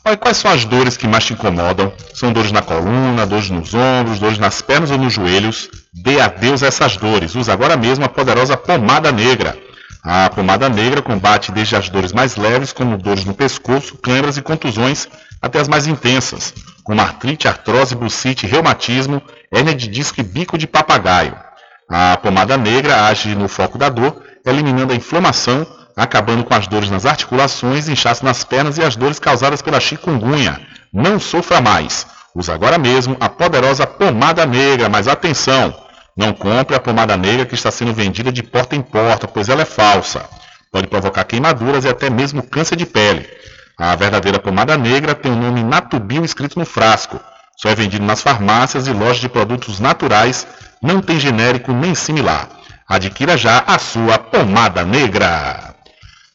Olha, 0.04 0.16
quais 0.16 0.36
são 0.36 0.50
as 0.50 0.64
dores 0.64 0.96
que 0.96 1.06
mais 1.06 1.24
te 1.24 1.32
incomodam? 1.32 1.92
São 2.14 2.32
dores 2.32 2.52
na 2.52 2.62
coluna, 2.62 3.26
dores 3.26 3.50
nos 3.50 3.74
ombros, 3.74 4.18
dores 4.18 4.38
nas 4.38 4.62
pernas 4.62 4.90
ou 4.90 4.98
nos 4.98 5.12
joelhos? 5.12 5.68
Dê 5.92 6.20
adeus 6.20 6.62
a 6.62 6.68
essas 6.68 6.96
dores. 6.96 7.34
Use 7.34 7.50
agora 7.50 7.76
mesmo 7.76 8.04
a 8.04 8.08
poderosa 8.08 8.56
pomada 8.56 9.12
negra. 9.12 9.56
A 10.02 10.30
pomada 10.30 10.68
negra 10.68 11.02
combate 11.02 11.52
desde 11.52 11.76
as 11.76 11.88
dores 11.88 12.12
mais 12.12 12.36
leves, 12.36 12.72
como 12.72 12.96
dores 12.96 13.24
no 13.24 13.34
pescoço, 13.34 13.98
câimbras 13.98 14.36
e 14.36 14.42
contusões, 14.42 15.08
até 15.42 15.60
as 15.60 15.68
mais 15.68 15.86
intensas, 15.86 16.54
como 16.84 17.00
artrite, 17.00 17.48
artrose, 17.48 17.94
bucite, 17.94 18.46
reumatismo, 18.46 19.20
hérnia 19.52 19.74
de 19.74 19.88
disco 19.88 20.20
e 20.20 20.24
bico 20.24 20.56
de 20.56 20.66
papagaio. 20.66 21.36
A 21.90 22.16
pomada 22.16 22.56
negra 22.56 23.06
age 23.06 23.34
no 23.34 23.48
foco 23.48 23.76
da 23.76 23.88
dor, 23.88 24.22
eliminando 24.46 24.92
a 24.92 24.96
inflamação, 24.96 25.66
acabando 25.98 26.44
com 26.44 26.54
as 26.54 26.68
dores 26.68 26.90
nas 26.90 27.04
articulações, 27.04 27.88
inchaço 27.88 28.24
nas 28.24 28.44
pernas 28.44 28.78
e 28.78 28.82
as 28.82 28.94
dores 28.94 29.18
causadas 29.18 29.60
pela 29.60 29.80
chikungunya. 29.80 30.60
Não 30.92 31.18
sofra 31.18 31.60
mais. 31.60 32.06
Use 32.34 32.52
agora 32.52 32.78
mesmo 32.78 33.16
a 33.18 33.28
poderosa 33.28 33.84
pomada 33.84 34.46
negra, 34.46 34.88
mas 34.88 35.08
atenção! 35.08 35.74
Não 36.16 36.32
compre 36.32 36.76
a 36.76 36.80
pomada 36.80 37.16
negra 37.16 37.44
que 37.44 37.54
está 37.54 37.70
sendo 37.70 37.92
vendida 37.92 38.30
de 38.30 38.42
porta 38.42 38.76
em 38.76 38.82
porta, 38.82 39.26
pois 39.26 39.48
ela 39.48 39.62
é 39.62 39.64
falsa. 39.64 40.24
Pode 40.70 40.86
provocar 40.86 41.24
queimaduras 41.24 41.84
e 41.84 41.88
até 41.88 42.08
mesmo 42.08 42.42
câncer 42.42 42.76
de 42.76 42.86
pele. 42.86 43.28
A 43.76 43.94
verdadeira 43.96 44.38
pomada 44.38 44.76
negra 44.76 45.14
tem 45.14 45.32
o 45.32 45.36
nome 45.36 45.64
Natubio 45.64 46.24
escrito 46.24 46.58
no 46.58 46.64
frasco. 46.64 47.20
Só 47.56 47.70
é 47.70 47.74
vendido 47.74 48.04
nas 48.04 48.22
farmácias 48.22 48.86
e 48.86 48.92
lojas 48.92 49.18
de 49.18 49.28
produtos 49.28 49.80
naturais, 49.80 50.46
não 50.80 51.00
tem 51.00 51.18
genérico 51.18 51.72
nem 51.72 51.94
similar. 51.94 52.48
Adquira 52.88 53.36
já 53.36 53.64
a 53.66 53.78
sua 53.78 54.16
pomada 54.18 54.84
negra. 54.84 55.74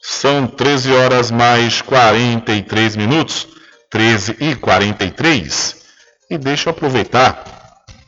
São 0.00 0.46
13 0.46 0.92
horas 0.92 1.30
mais 1.30 1.82
43 1.82 2.96
minutos, 2.96 3.46
13 3.90 4.36
e 4.40 4.56
43. 4.56 5.76
E 6.30 6.38
deixa 6.38 6.68
eu 6.68 6.72
aproveitar 6.72 7.44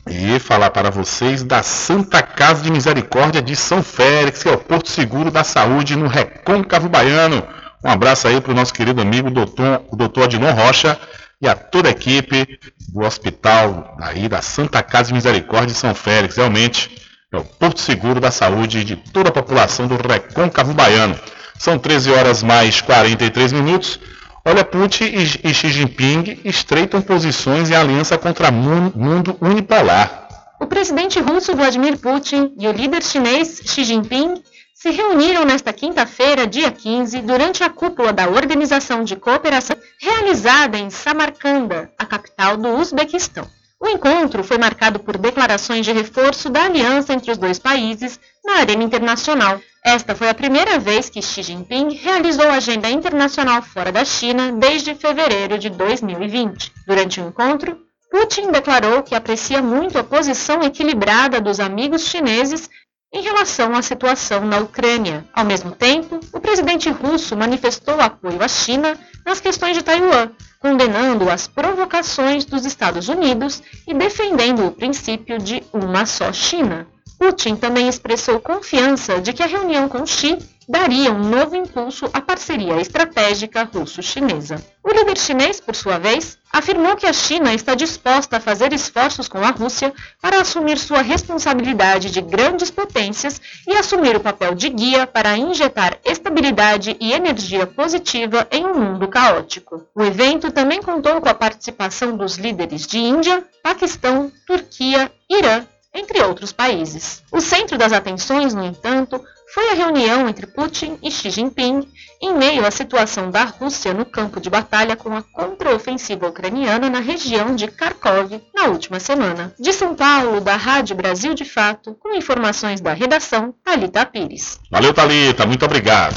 e 0.09 0.39
falar 0.39 0.71
para 0.71 0.89
vocês 0.89 1.43
da 1.43 1.63
Santa 1.63 2.21
Casa 2.21 2.63
de 2.63 2.71
Misericórdia 2.71 3.41
de 3.41 3.55
São 3.55 3.81
Félix, 3.81 4.43
que 4.43 4.49
é 4.49 4.51
o 4.51 4.57
Porto 4.57 4.89
Seguro 4.89 5.31
da 5.31 5.43
Saúde 5.43 5.95
no 5.95 6.07
Recôncavo 6.07 6.89
Baiano. 6.89 7.47
Um 7.83 7.89
abraço 7.89 8.27
aí 8.27 8.41
para 8.41 8.51
o 8.51 8.55
nosso 8.55 8.73
querido 8.73 9.01
amigo 9.01 9.29
doutor, 9.29 9.83
doutor 9.93 10.23
Adilon 10.23 10.53
Rocha 10.53 10.99
e 11.45 11.49
a 11.49 11.55
toda 11.55 11.89
a 11.89 11.91
equipe 11.91 12.59
do 12.89 13.01
hospital 13.01 13.95
aí 13.99 14.27
da 14.27 14.41
Santa 14.41 14.81
Casa 14.81 15.09
de 15.09 15.13
Misericórdia 15.13 15.67
de 15.67 15.73
São 15.73 15.93
Félix. 15.93 16.35
Realmente 16.35 16.89
é 17.31 17.37
o 17.37 17.43
porto 17.43 17.79
seguro 17.79 18.19
da 18.19 18.31
saúde 18.31 18.83
de 18.83 18.95
toda 18.95 19.29
a 19.29 19.31
população 19.31 19.87
do 19.87 19.95
Recôncavo 19.95 20.73
Baiano. 20.73 21.17
São 21.57 21.77
13 21.77 22.11
horas 22.11 22.43
mais 22.43 22.81
43 22.81 23.53
minutos. 23.53 23.99
Olha, 24.43 24.63
Putin 24.63 25.05
e, 25.05 25.53
Xi 25.53 25.69
Jinping 25.69 26.41
estreitam 26.43 27.01
posições 27.01 27.69
em 27.69 27.75
aliança 27.75 28.17
contra 28.17 28.51
mundo 28.51 29.37
unipolar. 29.41 30.27
O 30.59 30.67
presidente 30.67 31.19
russo 31.19 31.55
Vladimir 31.55 31.97
Putin 31.97 32.53
e 32.59 32.67
o 32.67 32.71
líder 32.71 33.03
chinês 33.03 33.61
Xi 33.65 33.83
Jinping 33.83 34.35
se 34.75 34.91
reuniram 34.91 35.45
nesta 35.45 35.71
quinta-feira, 35.71 36.45
dia 36.45 36.69
15, 36.69 37.21
durante 37.21 37.63
a 37.63 37.69
cúpula 37.69 38.11
da 38.11 38.27
Organização 38.29 39.05
de 39.05 39.15
Cooperação 39.15 39.77
realizada 40.01 40.77
em 40.77 40.89
Samarcanda, 40.89 41.89
a 41.97 42.05
capital 42.05 42.57
do 42.57 42.67
Uzbequistão. 42.75 43.49
O 43.79 43.87
encontro 43.87 44.43
foi 44.43 44.57
marcado 44.57 44.99
por 44.99 45.17
declarações 45.17 45.85
de 45.85 45.93
reforço 45.93 46.49
da 46.49 46.65
aliança 46.65 47.13
entre 47.13 47.31
os 47.31 47.37
dois 47.37 47.57
países 47.57 48.19
na 48.43 48.57
arena 48.57 48.83
internacional. 48.83 49.61
Esta 49.83 50.13
foi 50.13 50.27
a 50.27 50.33
primeira 50.33 50.77
vez 50.77 51.09
que 51.09 51.21
Xi 51.21 51.41
Jinping 51.41 51.95
realizou 51.95 52.49
agenda 52.49 52.89
internacional 52.89 53.61
fora 53.61 53.93
da 53.93 54.03
China 54.03 54.51
desde 54.51 54.93
fevereiro 54.93 55.57
de 55.57 55.69
2020. 55.69 56.73
Durante 56.85 57.21
o 57.21 57.27
encontro, 57.27 57.77
Putin 58.11 58.51
declarou 58.51 59.03
que 59.03 59.15
aprecia 59.15 59.61
muito 59.61 59.97
a 59.97 60.03
posição 60.03 60.61
equilibrada 60.63 61.39
dos 61.39 61.59
amigos 61.59 62.07
chineses 62.07 62.69
em 63.15 63.21
relação 63.21 63.73
à 63.73 63.81
situação 63.81 64.45
na 64.45 64.59
Ucrânia. 64.59 65.25
Ao 65.33 65.45
mesmo 65.45 65.71
tempo, 65.71 66.19
o 66.33 66.39
presidente 66.39 66.89
russo 66.89 67.35
manifestou 67.37 67.99
apoio 68.01 68.43
à 68.43 68.47
China 68.49 68.99
nas 69.25 69.39
questões 69.39 69.77
de 69.77 69.81
Taiwan, 69.81 70.31
condenando 70.59 71.29
as 71.29 71.47
provocações 71.47 72.43
dos 72.43 72.65
Estados 72.65 73.07
Unidos 73.07 73.63
e 73.87 73.93
defendendo 73.93 74.67
o 74.67 74.71
princípio 74.71 75.39
de 75.39 75.63
uma 75.71 76.05
só 76.05 76.33
China. 76.33 76.85
Putin 77.25 77.55
também 77.55 77.87
expressou 77.87 78.39
confiança 78.39 79.19
de 79.19 79.33
que 79.33 79.41
a 79.41 79.47
reunião 79.47 79.89
com 79.89 80.05
Xi 80.05 80.37
daria 80.69 81.11
um 81.11 81.27
novo 81.27 81.55
impulso 81.55 82.07
à 82.13 82.21
parceria 82.21 82.79
estratégica 82.79 83.63
russo-chinesa. 83.63 84.63
O 84.83 84.91
líder 84.91 85.17
chinês, 85.17 85.59
por 85.59 85.75
sua 85.75 85.97
vez, 85.97 86.37
afirmou 86.53 86.95
que 86.95 87.07
a 87.07 87.13
China 87.13 87.51
está 87.51 87.73
disposta 87.73 88.37
a 88.37 88.39
fazer 88.39 88.71
esforços 88.73 89.27
com 89.27 89.39
a 89.39 89.49
Rússia 89.49 89.91
para 90.21 90.39
assumir 90.39 90.77
sua 90.77 91.01
responsabilidade 91.01 92.11
de 92.11 92.21
grandes 92.21 92.69
potências 92.69 93.41
e 93.67 93.75
assumir 93.75 94.15
o 94.15 94.19
papel 94.19 94.53
de 94.53 94.69
guia 94.69 95.07
para 95.07 95.35
injetar 95.35 95.97
estabilidade 96.05 96.95
e 96.99 97.11
energia 97.11 97.65
positiva 97.65 98.47
em 98.51 98.67
um 98.67 98.75
mundo 98.75 99.07
caótico. 99.07 99.83
O 99.95 100.03
evento 100.03 100.51
também 100.51 100.79
contou 100.79 101.19
com 101.19 101.29
a 101.29 101.33
participação 101.33 102.15
dos 102.15 102.37
líderes 102.37 102.85
de 102.85 102.99
Índia, 102.99 103.43
Paquistão, 103.63 104.31
Turquia, 104.45 105.11
Irã 105.27 105.65
entre 105.95 106.21
outros 106.21 106.51
países. 106.51 107.23
O 107.31 107.39
centro 107.39 107.77
das 107.77 107.93
atenções, 107.93 108.53
no 108.53 108.63
entanto, 108.63 109.19
foi 109.53 109.69
a 109.69 109.73
reunião 109.73 110.27
entre 110.27 110.45
Putin 110.45 110.97
e 111.01 111.09
Xi 111.09 111.29
Jinping 111.29 111.87
em 112.21 112.33
meio 112.33 112.65
à 112.65 112.71
situação 112.71 113.31
da 113.31 113.45
Rússia 113.45 113.93
no 113.93 114.05
campo 114.05 114.39
de 114.41 114.49
batalha 114.49 114.95
com 114.95 115.15
a 115.15 115.21
contraofensiva 115.21 116.27
ucraniana 116.27 116.89
na 116.89 116.99
região 116.99 117.55
de 117.55 117.67
Kharkov 117.67 118.41
na 118.53 118.65
última 118.65 118.99
semana. 118.99 119.53
De 119.59 119.71
São 119.71 119.95
Paulo, 119.95 120.41
da 120.41 120.55
Rádio 120.55 120.95
Brasil 120.95 121.33
de 121.33 121.45
Fato, 121.45 121.95
com 121.95 122.13
informações 122.13 122.81
da 122.81 122.93
redação, 122.93 123.53
Talita 123.63 124.05
Pires. 124.05 124.59
Valeu, 124.69 124.93
Talita, 124.93 125.45
muito 125.45 125.63
obrigado. 125.63 126.15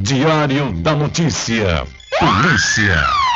Diário 0.00 0.72
da 0.82 0.94
Notícia. 0.94 1.86
Polícia. 2.18 3.27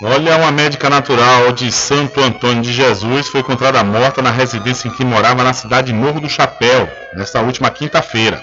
Olha, 0.00 0.36
uma 0.36 0.52
médica 0.52 0.88
natural 0.88 1.50
de 1.52 1.72
Santo 1.72 2.20
Antônio 2.20 2.62
de 2.62 2.72
Jesus 2.72 3.26
foi 3.26 3.40
encontrada 3.40 3.82
morta 3.82 4.22
na 4.22 4.30
residência 4.30 4.86
em 4.86 4.92
que 4.92 5.04
morava 5.04 5.42
na 5.42 5.52
cidade 5.52 5.88
de 5.88 5.92
Morro 5.92 6.20
do 6.20 6.28
Chapéu, 6.28 6.88
nesta 7.14 7.40
última 7.40 7.68
quinta-feira. 7.68 8.40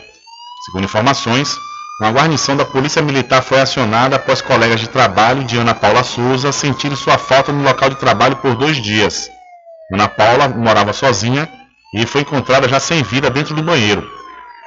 Segundo 0.65 0.84
informações, 0.84 1.57
Uma 1.98 2.11
guarnição 2.11 2.57
da 2.57 2.65
Polícia 2.65 3.02
Militar 3.02 3.41
foi 3.41 3.61
acionada 3.61 4.18
após 4.18 4.41
colegas 4.41 4.82
de 4.82 4.90
trabalho 4.90 5.45
de 5.45 5.57
Ana 5.57 5.73
Paula 5.73 6.03
Souza 6.03 6.52
sentirem 6.52 6.98
sua 6.98 7.18
falta 7.18 7.53
no 7.53 7.64
local 7.64 7.90
de 7.90 7.95
trabalho 7.95 8.36
por 8.36 8.53
dois 8.53 8.76
dias. 8.84 9.30
Ana 9.94 10.10
Paula 10.10 10.49
morava 10.49 10.91
sozinha 10.91 11.48
e 11.94 12.06
foi 12.06 12.22
encontrada 12.22 12.68
já 12.68 12.82
sem 12.82 13.02
vida 13.02 13.30
dentro 13.30 13.56
do 13.56 13.64
banheiro. 13.64 14.06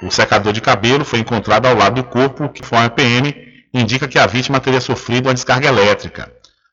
O 0.02 0.10
secador 0.10 0.54
de 0.54 0.62
cabelo 0.62 1.04
foi 1.04 1.18
encontrado 1.18 1.66
ao 1.66 1.76
lado 1.76 1.96
do 1.96 2.04
corpo, 2.04 2.48
que 2.48 2.64
foi 2.64 2.78
uma 2.78 2.88
PM, 2.88 3.34
indica 3.74 4.08
que 4.08 4.18
a 4.18 4.26
vítima 4.26 4.58
teria 4.58 4.80
sofrido 4.80 5.26
uma 5.26 5.34
descarga 5.34 5.68
elétrica. 5.68 6.32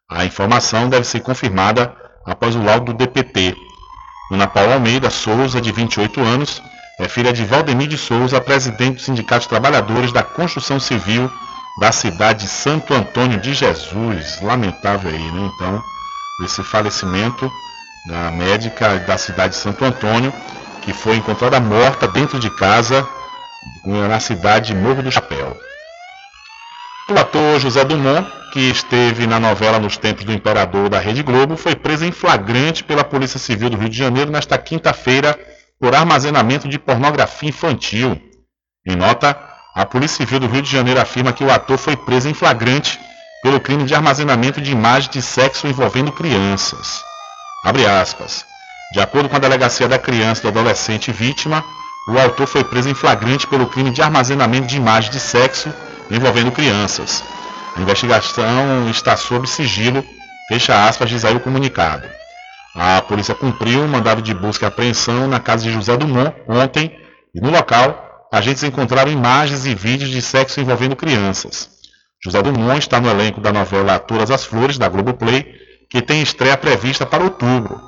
A 0.09 0.23
informação 0.23 0.87
deve 0.87 1.05
ser 1.05 1.21
confirmada 1.21 1.91
após 2.25 2.55
o 2.55 2.63
laudo 2.63 2.93
do 2.93 2.97
DPT. 2.97 3.55
Ana 4.31 4.45
Paula 4.45 4.75
Almeida 4.75 5.09
Souza, 5.09 5.59
de 5.59 5.71
28 5.71 6.21
anos, 6.21 6.61
é 6.99 7.07
filha 7.09 7.33
de 7.33 7.43
Valdemir 7.43 7.87
de 7.87 7.97
Souza, 7.97 8.39
presidente 8.39 8.97
do 8.97 9.01
Sindicato 9.01 9.41
de 9.41 9.49
Trabalhadores 9.49 10.11
da 10.11 10.21
Construção 10.21 10.79
Civil 10.79 11.29
da 11.79 11.91
cidade 11.91 12.43
de 12.43 12.47
Santo 12.47 12.93
Antônio 12.93 13.39
de 13.39 13.53
Jesus. 13.53 14.39
Lamentável 14.41 15.09
aí, 15.09 15.31
né? 15.31 15.51
Então, 15.55 15.83
esse 16.43 16.63
falecimento 16.63 17.51
da 18.07 18.29
médica 18.29 18.99
da 18.99 19.17
cidade 19.17 19.55
de 19.55 19.59
Santo 19.59 19.83
Antônio, 19.83 20.31
que 20.83 20.93
foi 20.93 21.17
encontrada 21.17 21.59
morta 21.59 22.07
dentro 22.07 22.39
de 22.39 22.49
casa 22.51 23.05
na 23.83 24.19
cidade 24.19 24.67
de 24.67 24.75
Morro 24.75 25.01
do 25.01 25.11
Chapéu. 25.11 25.57
O 27.07 27.19
ator 27.19 27.59
José 27.59 27.85
Dumont, 27.85 28.27
que 28.51 28.59
esteve 28.61 29.27
na 29.27 29.39
novela 29.39 29.77
Nos 29.77 29.95
Tempos 29.95 30.23
do 30.25 30.33
Imperador 30.33 30.89
da 30.89 30.97
Rede 30.97 31.21
Globo, 31.21 31.55
foi 31.55 31.75
preso 31.75 32.03
em 32.03 32.11
flagrante 32.11 32.83
pela 32.83 33.03
Polícia 33.03 33.37
Civil 33.37 33.69
do 33.69 33.77
Rio 33.77 33.89
de 33.89 33.95
Janeiro 33.95 34.31
nesta 34.31 34.57
quinta-feira 34.57 35.37
por 35.79 35.93
armazenamento 35.93 36.67
de 36.67 36.79
pornografia 36.79 37.49
infantil. 37.49 38.19
Em 38.83 38.95
nota, 38.95 39.37
a 39.75 39.85
Polícia 39.85 40.17
Civil 40.17 40.39
do 40.39 40.47
Rio 40.47 40.63
de 40.63 40.71
Janeiro 40.71 40.99
afirma 40.99 41.31
que 41.31 41.43
o 41.43 41.51
ator 41.51 41.77
foi 41.77 41.95
preso 41.95 42.27
em 42.27 42.33
flagrante 42.33 42.99
pelo 43.43 43.59
crime 43.59 43.83
de 43.83 43.93
armazenamento 43.93 44.59
de 44.59 44.71
imagens 44.71 45.13
de 45.13 45.21
sexo 45.21 45.67
envolvendo 45.67 46.11
crianças. 46.11 47.03
Abre 47.63 47.85
aspas. 47.85 48.43
De 48.93 48.99
acordo 48.99 49.29
com 49.29 49.35
a 49.35 49.39
Delegacia 49.39 49.87
da 49.87 49.99
Criança 49.99 50.41
e 50.41 50.43
do 50.43 50.47
Adolescente 50.59 51.11
Vítima, 51.11 51.63
o 52.07 52.17
autor 52.17 52.47
foi 52.47 52.63
preso 52.63 52.89
em 52.89 52.95
flagrante 52.95 53.45
pelo 53.45 53.67
crime 53.67 53.91
de 53.91 54.01
armazenamento 54.01 54.65
de 54.65 54.77
imagens 54.77 55.13
de 55.13 55.19
sexo 55.19 55.71
envolvendo 56.09 56.51
crianças. 56.51 57.23
A 57.75 57.81
investigação 57.81 58.89
está 58.89 59.17
sob 59.17 59.47
sigilo, 59.47 60.03
fecha 60.47 60.87
aspas, 60.87 61.09
diz 61.09 61.25
aí 61.25 61.35
o 61.35 61.39
comunicado. 61.39 62.07
A 62.75 63.01
polícia 63.01 63.33
cumpriu 63.33 63.81
um 63.81 63.87
mandado 63.87 64.21
de 64.21 64.33
busca 64.33 64.65
e 64.65 64.67
apreensão 64.67 65.27
na 65.27 65.39
casa 65.39 65.63
de 65.63 65.71
José 65.71 65.95
Dumont 65.95 66.33
ontem 66.47 66.93
e 67.33 67.39
no 67.39 67.49
local 67.49 68.27
agentes 68.31 68.63
encontraram 68.63 69.11
imagens 69.11 69.65
e 69.65 69.73
vídeos 69.73 70.09
de 70.09 70.21
sexo 70.21 70.59
envolvendo 70.59 70.95
crianças. 70.95 71.69
José 72.23 72.41
Dumont 72.41 72.79
está 72.79 72.99
no 72.99 73.09
elenco 73.09 73.39
da 73.39 73.53
novela 73.53 73.99
Todas 73.99 74.31
as 74.31 74.43
Flores, 74.43 74.77
da 74.77 74.89
Globoplay, 74.89 75.45
que 75.89 76.01
tem 76.01 76.21
estreia 76.21 76.57
prevista 76.57 77.05
para 77.05 77.23
outubro. 77.23 77.79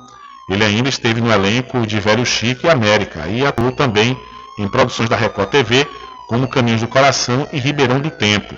Ele 0.48 0.64
ainda 0.64 0.88
esteve 0.88 1.20
no 1.20 1.30
elenco 1.30 1.86
de 1.86 2.00
Velho 2.00 2.24
Chico 2.24 2.66
e 2.66 2.70
América 2.70 3.26
e 3.26 3.44
atuou 3.44 3.72
também 3.72 4.18
em 4.58 4.68
produções 4.68 5.08
da 5.08 5.16
Record 5.16 5.50
TV, 5.50 5.86
como 6.28 6.46
Caminhos 6.46 6.82
do 6.82 6.88
Coração 6.88 7.48
e 7.52 7.58
Ribeirão 7.58 8.00
do 8.00 8.10
Tempo. 8.10 8.54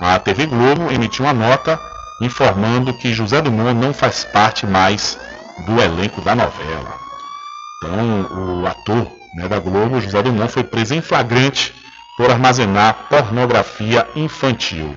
A 0.00 0.18
TV 0.18 0.46
Globo 0.46 0.90
emitiu 0.92 1.24
uma 1.24 1.32
nota 1.32 1.80
informando 2.20 2.92
que 2.92 3.14
José 3.14 3.40
Dumont 3.40 3.74
não 3.74 3.94
faz 3.94 4.24
parte 4.24 4.66
mais 4.66 5.18
do 5.64 5.80
elenco 5.80 6.20
da 6.20 6.34
novela. 6.34 6.94
Então, 7.78 8.60
o 8.60 8.66
ator 8.66 9.10
né, 9.34 9.48
da 9.48 9.58
Globo, 9.58 10.00
José 10.00 10.22
Dumont, 10.22 10.52
foi 10.52 10.64
preso 10.64 10.94
em 10.94 11.00
flagrante 11.00 11.72
por 12.16 12.30
armazenar 12.30 13.06
pornografia 13.08 14.06
infantil. 14.16 14.94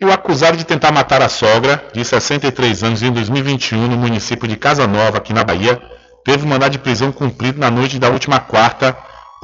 E 0.00 0.04
o 0.04 0.12
acusado 0.12 0.56
de 0.56 0.64
tentar 0.64 0.92
matar 0.92 1.22
a 1.22 1.28
sogra, 1.28 1.82
de 1.94 2.04
63 2.04 2.82
anos, 2.82 3.02
em 3.02 3.12
2021, 3.12 3.88
no 3.88 3.96
município 3.96 4.46
de 4.48 4.56
Casa 4.56 4.86
Nova, 4.86 5.18
aqui 5.18 5.32
na 5.32 5.44
Bahia, 5.44 5.80
teve 6.24 6.46
mandado 6.46 6.72
de 6.72 6.78
prisão 6.78 7.12
cumprido 7.12 7.58
na 7.58 7.70
noite 7.70 7.98
da 7.98 8.10
última 8.10 8.40
quarta 8.40 8.96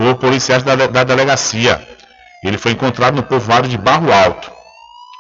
por 0.03 0.17
policiais 0.17 0.65
da, 0.65 0.75
da 0.75 1.05
delegacia. 1.05 1.81
Ele 2.43 2.59
foi 2.59 2.73
encontrado 2.73 3.15
no 3.15 3.23
povoado 3.23 3.69
de 3.69 3.79
Barro 3.79 4.13
Alto. 4.13 4.51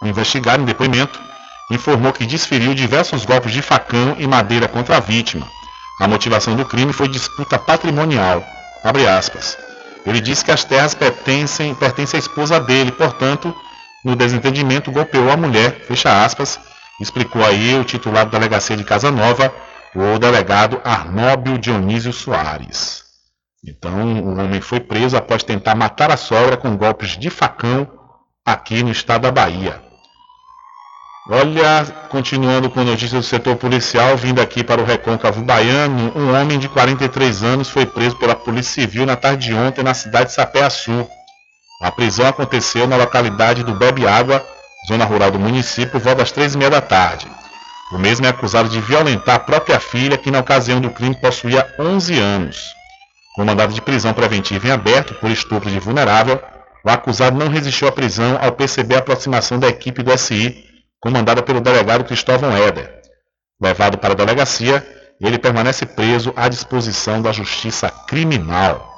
O 0.02 0.08
investigado 0.08 0.60
em 0.60 0.66
depoimento 0.66 1.20
informou 1.70 2.12
que 2.12 2.26
desferiu 2.26 2.74
diversos 2.74 3.24
golpes 3.24 3.52
de 3.52 3.62
facão 3.62 4.16
e 4.18 4.26
madeira 4.26 4.66
contra 4.66 4.96
a 4.96 5.00
vítima. 5.00 5.46
A 6.00 6.08
motivação 6.08 6.56
do 6.56 6.64
crime 6.64 6.92
foi 6.92 7.06
disputa 7.06 7.60
patrimonial. 7.60 8.44
Ele 10.04 10.20
disse 10.20 10.44
que 10.44 10.50
as 10.50 10.64
terras 10.64 10.94
pertencem, 10.94 11.72
pertencem 11.76 12.18
à 12.18 12.20
esposa 12.20 12.58
dele, 12.58 12.90
portanto, 12.90 13.54
no 14.04 14.16
desentendimento 14.16 14.90
golpeou 14.90 15.30
a 15.30 15.36
mulher, 15.36 15.84
fecha 15.86 16.24
aspas, 16.24 16.58
explicou 17.00 17.44
aí 17.46 17.78
o 17.78 17.84
titular 17.84 18.24
da 18.24 18.36
delegacia 18.36 18.76
de 18.76 18.82
Casa 18.82 19.12
Nova, 19.12 19.54
o 19.94 20.18
delegado 20.18 20.80
Arnóbio 20.84 21.56
Dionísio 21.56 22.12
Soares. 22.12 23.01
Então, 23.64 24.20
o 24.24 24.40
homem 24.40 24.60
foi 24.60 24.80
preso 24.80 25.16
após 25.16 25.44
tentar 25.44 25.76
matar 25.76 26.10
a 26.10 26.16
sogra 26.16 26.56
com 26.56 26.76
golpes 26.76 27.16
de 27.16 27.30
facão 27.30 27.88
aqui 28.44 28.82
no 28.82 28.90
estado 28.90 29.22
da 29.22 29.30
Bahia. 29.30 29.80
Olha, 31.30 31.86
continuando 32.08 32.68
com 32.68 32.82
notícias 32.82 33.12
do 33.12 33.22
setor 33.22 33.54
policial, 33.54 34.16
vindo 34.16 34.40
aqui 34.40 34.64
para 34.64 34.82
o 34.82 34.84
Recôncavo 34.84 35.40
Baiano, 35.42 36.12
um 36.16 36.34
homem 36.34 36.58
de 36.58 36.68
43 36.68 37.44
anos 37.44 37.70
foi 37.70 37.86
preso 37.86 38.16
pela 38.16 38.34
Polícia 38.34 38.82
Civil 38.82 39.06
na 39.06 39.14
tarde 39.14 39.46
de 39.46 39.54
ontem 39.54 39.84
na 39.84 39.94
cidade 39.94 40.30
de 40.30 40.34
Sapé-Açu. 40.34 41.06
A 41.82 41.92
prisão 41.92 42.26
aconteceu 42.26 42.88
na 42.88 42.96
localidade 42.96 43.62
do 43.62 43.76
Bebe 43.76 44.08
Água, 44.08 44.44
zona 44.88 45.04
rural 45.04 45.30
do 45.30 45.38
município, 45.38 46.00
volta 46.00 46.18
das 46.18 46.32
três 46.32 46.56
e 46.56 46.58
meia 46.58 46.70
da 46.70 46.80
tarde. 46.80 47.30
O 47.92 47.98
mesmo 47.98 48.26
é 48.26 48.30
acusado 48.30 48.68
de 48.68 48.80
violentar 48.80 49.36
a 49.36 49.40
própria 49.40 49.78
filha, 49.78 50.18
que 50.18 50.32
na 50.32 50.40
ocasião 50.40 50.80
do 50.80 50.90
crime 50.90 51.14
possuía 51.14 51.72
11 51.78 52.18
anos. 52.18 52.81
Com 53.34 53.44
mandado 53.44 53.72
de 53.72 53.80
prisão 53.80 54.12
preventiva 54.12 54.68
em 54.68 54.70
aberto 54.70 55.14
por 55.14 55.30
estupro 55.30 55.70
de 55.70 55.78
vulnerável, 55.78 56.40
o 56.84 56.90
acusado 56.90 57.38
não 57.38 57.48
resistiu 57.48 57.88
à 57.88 57.92
prisão 57.92 58.38
ao 58.40 58.52
perceber 58.52 58.96
a 58.96 58.98
aproximação 58.98 59.58
da 59.58 59.68
equipe 59.68 60.02
do 60.02 60.16
SI 60.18 60.64
comandada 61.00 61.42
pelo 61.42 61.60
delegado 61.60 62.04
Cristóvão 62.04 62.54
Éder. 62.56 63.00
Levado 63.60 63.96
para 63.98 64.12
a 64.12 64.16
delegacia, 64.16 64.86
ele 65.20 65.38
permanece 65.38 65.86
preso 65.86 66.32
à 66.36 66.48
disposição 66.48 67.22
da 67.22 67.32
Justiça 67.32 67.88
Criminal. 68.06 68.92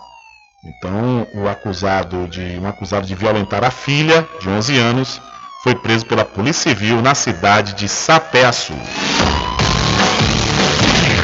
Então, 0.64 1.26
o 1.34 1.46
acusado 1.46 2.26
de 2.26 2.58
um 2.58 2.66
acusado 2.66 3.06
de 3.06 3.14
violentar 3.14 3.62
a 3.62 3.70
filha, 3.70 4.26
de 4.40 4.48
11 4.48 4.78
anos, 4.78 5.20
foi 5.62 5.74
preso 5.74 6.06
pela 6.06 6.24
Polícia 6.24 6.70
Civil 6.70 7.00
na 7.02 7.14
cidade 7.14 7.74
de 7.74 7.88
Sapé-Açu. 7.88 8.74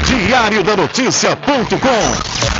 Diário 0.04 0.62
da 0.62 0.76
Notícia.com 0.76 2.59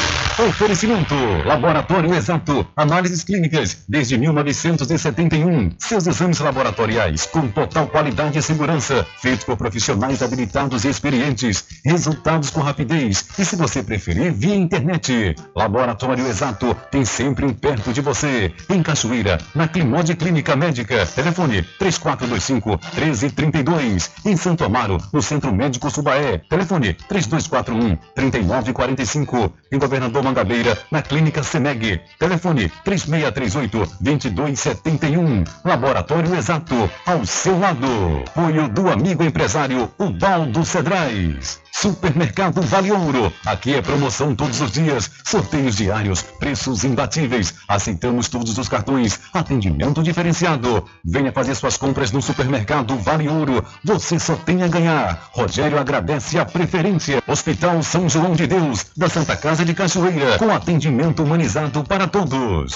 Oferecimento: 0.39 1.13
Laboratório 1.45 2.15
Exato. 2.15 2.65
Análises 2.75 3.23
clínicas 3.23 3.83
desde 3.87 4.17
1971. 4.17 5.75
Seus 5.77 6.07
exames 6.07 6.39
laboratoriais 6.39 7.25
com 7.25 7.47
total 7.49 7.87
qualidade 7.87 8.39
e 8.39 8.41
segurança. 8.41 9.05
Feitos 9.19 9.43
por 9.43 9.57
profissionais 9.57 10.23
habilitados 10.23 10.85
e 10.85 10.89
experientes. 10.89 11.65
Resultados 11.85 12.49
com 12.49 12.61
rapidez. 12.61 13.27
E 13.37 13.45
se 13.45 13.55
você 13.55 13.83
preferir, 13.83 14.31
via 14.31 14.55
internet. 14.55 15.35
Laboratório 15.55 16.25
Exato 16.25 16.75
tem 16.89 17.03
sempre 17.05 17.45
um 17.45 17.53
perto 17.53 17.91
de 17.91 18.01
você. 18.01 18.51
Em 18.69 18.81
Cachoeira, 18.81 19.37
na 19.53 19.67
Climode 19.67 20.15
Clínica 20.15 20.55
Médica. 20.55 21.05
Telefone 21.05 21.61
3425 21.77 22.69
1332. 22.95 24.11
Em 24.25 24.37
Santo 24.37 24.63
Amaro, 24.63 24.97
no 25.11 25.21
Centro 25.21 25.53
Médico 25.53 25.89
Subaé. 25.91 26.41
Telefone 26.49 26.93
3241 26.93 27.97
3945. 28.15 29.53
Em 29.71 29.77
Governador 29.77 30.20
Mangabeira, 30.23 30.77
na 30.91 31.01
Clínica 31.01 31.41
Semeg. 31.43 32.01
Telefone 32.17 32.71
3638-2271. 32.85 35.47
Laboratório 35.63 36.35
Exato, 36.35 36.89
ao 37.05 37.25
seu 37.25 37.57
lado. 37.59 37.87
Apoio 38.27 38.67
do 38.67 38.89
amigo 38.89 39.23
empresário 39.23 39.89
Ubaldo 39.97 40.65
Cedrais. 40.65 41.60
Supermercado 41.71 42.61
Vale 42.61 42.91
Ouro. 42.91 43.33
Aqui 43.45 43.73
é 43.73 43.81
promoção 43.81 44.35
todos 44.35 44.61
os 44.61 44.71
dias, 44.71 45.09
sorteios 45.23 45.77
diários, 45.77 46.21
preços 46.21 46.83
imbatíveis. 46.83 47.55
Aceitamos 47.67 48.27
todos 48.27 48.57
os 48.57 48.67
cartões, 48.67 49.19
atendimento 49.33 50.03
diferenciado. 50.03 50.85
Venha 51.03 51.31
fazer 51.31 51.55
suas 51.55 51.77
compras 51.77 52.11
no 52.11 52.21
Supermercado 52.21 52.97
Vale 52.97 53.27
Ouro. 53.27 53.65
Você 53.83 54.19
só 54.19 54.35
tem 54.35 54.63
a 54.63 54.67
ganhar. 54.67 55.29
Rogério 55.31 55.79
agradece 55.79 56.37
a 56.37 56.45
preferência. 56.45 57.23
Hospital 57.27 57.81
São 57.81 58.07
João 58.09 58.33
de 58.33 58.47
Deus, 58.47 58.87
da 58.95 59.09
Santa 59.09 59.35
Casa 59.35 59.65
de 59.65 59.73
Cachoeira, 59.73 60.37
com 60.37 60.51
atendimento 60.51 61.23
humanizado 61.23 61.83
para 61.83 62.07
todos. 62.07 62.75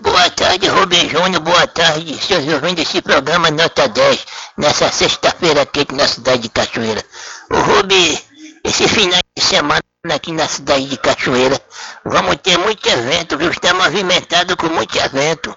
Boa 0.00 0.30
tarde, 0.30 0.68
Rubem 0.68 1.08
Júnior. 1.08 1.42
Boa 1.42 1.66
tarde, 1.66 2.18
seus 2.18 2.46
ouvintes 2.46 2.84
desse 2.84 3.02
programa 3.02 3.50
Nota 3.50 3.88
10, 3.88 4.26
nessa 4.56 4.90
sexta-feira 4.92 5.62
aqui 5.62 5.86
na 5.92 6.06
cidade 6.06 6.42
de 6.42 6.48
Cachoeira. 6.48 7.04
O 7.50 7.58
Rubem, 7.58 8.18
esse 8.64 8.86
final 8.86 9.20
de 9.36 9.42
semana 9.42 9.82
aqui 10.10 10.32
na 10.32 10.46
cidade 10.46 10.86
de 10.86 10.96
Cachoeira, 10.98 11.60
vamos 12.04 12.36
ter 12.36 12.56
muito 12.58 12.88
evento, 12.88 13.36
viu? 13.36 13.50
Está 13.50 13.74
movimentado 13.74 14.56
com 14.56 14.68
muito 14.68 14.96
evento. 14.98 15.56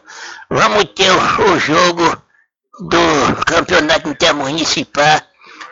Vamos 0.50 0.86
ter 0.96 1.12
o, 1.12 1.54
o 1.54 1.60
jogo 1.60 2.18
do 2.80 3.44
campeonato 3.46 4.10
intermunicipal. 4.10 5.22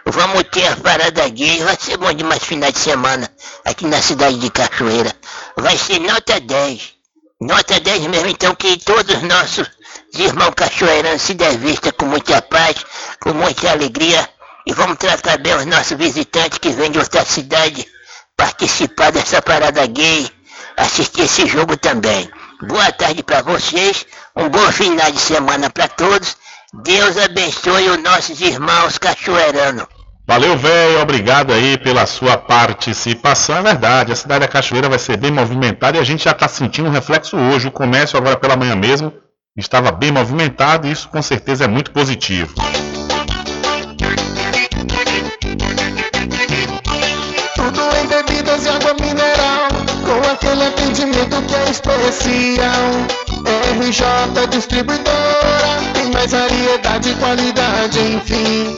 Vamos 0.05 0.43
ter 0.51 0.67
a 0.67 0.75
parada 0.75 1.27
gay, 1.29 1.63
vai 1.63 1.77
ser 1.79 1.97
bom 1.97 2.11
demais 2.13 2.43
final 2.43 2.71
de 2.71 2.79
semana 2.79 3.29
aqui 3.65 3.85
na 3.85 4.01
cidade 4.01 4.37
de 4.37 4.49
Cachoeira. 4.49 5.11
Vai 5.57 5.77
ser 5.77 5.99
nota 5.99 6.39
10. 6.39 6.98
Nota 7.41 7.79
10 7.79 8.07
mesmo, 8.07 8.27
então 8.27 8.53
que 8.53 8.75
todos 8.77 9.15
os 9.15 9.21
nossos 9.23 9.71
irmãos 10.13 10.53
cachoeiranos 10.55 11.21
se 11.21 11.33
desvistam 11.33 11.93
com 11.93 12.05
muita 12.05 12.41
paz, 12.41 12.75
com 13.21 13.33
muita 13.33 13.71
alegria. 13.71 14.29
E 14.67 14.73
vamos 14.73 14.97
tratar 14.97 15.37
bem 15.37 15.55
os 15.55 15.65
nossos 15.65 15.97
visitantes 15.97 16.57
que 16.57 16.69
vêm 16.69 16.91
de 16.91 16.99
outra 16.99 17.23
cidade 17.23 17.87
participar 18.35 19.13
dessa 19.13 19.41
parada 19.41 19.85
gay, 19.85 20.29
assistir 20.75 21.21
esse 21.21 21.47
jogo 21.47 21.77
também. 21.77 22.29
Boa 22.67 22.91
tarde 22.91 23.23
para 23.23 23.41
vocês, 23.41 24.05
um 24.35 24.49
bom 24.49 24.71
final 24.73 25.09
de 25.09 25.19
semana 25.19 25.69
para 25.69 25.87
todos. 25.87 26.35
Deus 26.73 27.17
abençoe 27.17 27.89
os 27.89 28.03
nossos 28.03 28.41
irmãos 28.41 28.97
cachoeiranos. 28.97 29.87
Valeu, 30.29 30.55
velho. 30.55 31.01
Obrigado 31.01 31.51
aí 31.51 31.75
pela 31.75 32.05
sua 32.05 32.37
participação. 32.37 33.57
É 33.57 33.63
verdade, 33.63 34.11
a 34.11 34.15
cidade 34.15 34.41
da 34.41 34.47
Cachoeira 34.47 34.87
vai 34.87 34.99
ser 34.99 35.17
bem 35.17 35.31
movimentada 35.31 35.97
e 35.97 35.99
a 35.99 36.03
gente 36.03 36.25
já 36.25 36.29
está 36.29 36.47
sentindo 36.47 36.87
um 36.87 36.91
reflexo 36.91 37.35
hoje. 37.35 37.67
O 37.67 37.71
comércio 37.71 38.15
agora 38.15 38.37
pela 38.37 38.55
manhã 38.55 38.75
mesmo 38.75 39.11
estava 39.57 39.91
bem 39.91 40.11
movimentado 40.11 40.87
e 40.87 40.91
isso 40.91 41.09
com 41.09 41.19
certeza 41.19 41.65
é 41.65 41.67
muito 41.67 41.89
positivo. 41.89 42.53
Tudo 47.55 47.81
em 47.99 48.07
bebidas 48.07 48.65
e 48.65 48.69
água 48.69 48.93
mineral, 49.01 49.67
com 50.05 50.31
aquele 50.31 50.63
atendimento 50.63 51.41
que 51.47 51.55
é 51.55 51.71
especial. 51.71 52.69
RJ 53.81 54.47
Distribuidora, 54.51 55.91
tem 55.95 56.11
mais 56.11 56.31
variedade 56.31 57.09
e 57.09 57.15
qualidade, 57.15 57.99
enfim. 57.99 58.77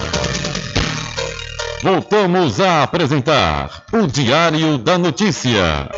Voltamos 1.83 2.59
a 2.59 2.83
apresentar 2.83 3.83
o 3.91 4.05
Diário 4.05 4.77
da 4.77 4.99
Notícia. 4.99 5.89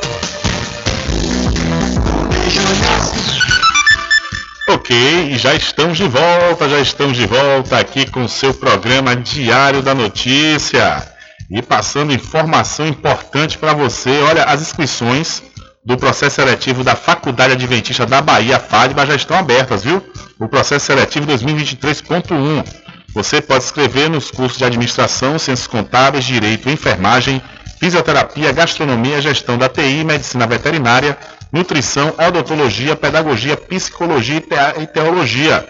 Ok, 4.70 5.38
já 5.38 5.54
estamos 5.54 5.98
de 5.98 6.08
volta, 6.08 6.70
já 6.70 6.80
estamos 6.80 7.18
de 7.18 7.28
volta 7.28 7.78
aqui 7.78 8.10
com 8.10 8.24
o 8.24 8.30
seu 8.30 8.54
programa 8.54 9.14
Diário 9.14 9.82
da 9.82 9.94
Notícia. 9.94 11.06
E 11.52 11.62
passando 11.62 12.14
informação 12.14 12.88
importante 12.88 13.58
para 13.58 13.74
você, 13.74 14.22
olha, 14.22 14.46
as 14.46 14.62
inscrições 14.62 15.44
do 15.84 15.98
processo 15.98 16.38
seletivo 16.38 16.82
da 16.82 16.96
Faculdade 16.96 17.54
Adventista 17.54 18.06
da 18.06 18.22
Bahia, 18.22 18.58
FADBA, 18.58 19.06
já 19.06 19.16
estão 19.16 19.38
abertas, 19.38 19.84
viu? 19.84 20.02
O 20.40 20.48
processo 20.48 20.86
seletivo 20.86 21.28
2023.1. 21.28 22.83
Você 23.14 23.42
pode 23.42 23.64
escrever 23.64 24.10
nos 24.10 24.32
cursos 24.32 24.58
de 24.58 24.66
Administração, 24.66 25.38
Ciências 25.38 25.68
Contábeis, 25.68 26.26
Direito, 26.26 26.68
Enfermagem, 26.70 27.40
Fisioterapia, 27.80 28.52
Gastronomia, 28.52 29.22
Gestão 29.22 29.56
da 29.58 29.70
TI, 29.70 30.04
Medicina 30.04 30.48
Veterinária, 30.48 31.16
Nutrição, 31.52 32.16
Odontologia, 32.18 32.96
Pedagogia, 32.96 33.56
Psicologia 33.56 34.42
e 34.82 34.88
Teologia. 34.88 35.64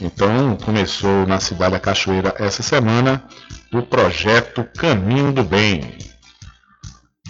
Então, 0.00 0.56
começou 0.56 1.26
na 1.26 1.38
cidade 1.38 1.72
da 1.72 1.80
Cachoeira 1.80 2.34
essa 2.38 2.62
semana 2.62 3.22
o 3.72 3.82
projeto 3.82 4.64
Caminho 4.76 5.32
do 5.32 5.44
Bem. 5.44 5.96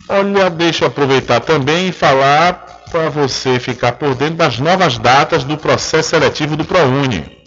Olha, 0.09 0.51
deixa 0.51 0.85
eu 0.85 0.89
aproveitar 0.89 1.41
também 1.41 1.89
e 1.89 1.93
falar 1.93 2.85
para 2.91 3.09
você 3.09 3.59
ficar 3.59 3.93
por 3.93 4.15
dentro 4.15 4.37
das 4.37 4.59
novas 4.59 4.99
datas 4.99 5.45
do 5.45 5.57
processo 5.57 6.11
seletivo 6.11 6.57
do 6.57 6.65
ProUni. 6.65 7.45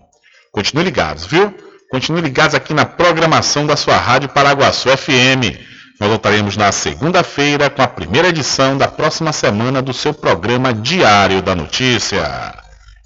Continue 0.59 0.83
ligados, 0.83 1.25
viu? 1.25 1.55
Continue 1.89 2.19
ligados 2.19 2.53
aqui 2.53 2.73
na 2.73 2.83
programação 2.83 3.65
da 3.65 3.77
sua 3.77 3.95
Rádio 3.95 4.27
Paraguaçu 4.27 4.89
FM. 4.89 5.55
Nós 5.97 6.09
voltaremos 6.09 6.57
na 6.57 6.69
segunda-feira 6.73 7.69
com 7.69 7.81
a 7.81 7.87
primeira 7.87 8.27
edição 8.27 8.77
da 8.77 8.85
próxima 8.85 9.31
semana 9.31 9.81
do 9.81 9.93
seu 9.93 10.13
programa 10.13 10.73
Diário 10.73 11.41
da 11.41 11.55
Notícia. 11.55 12.53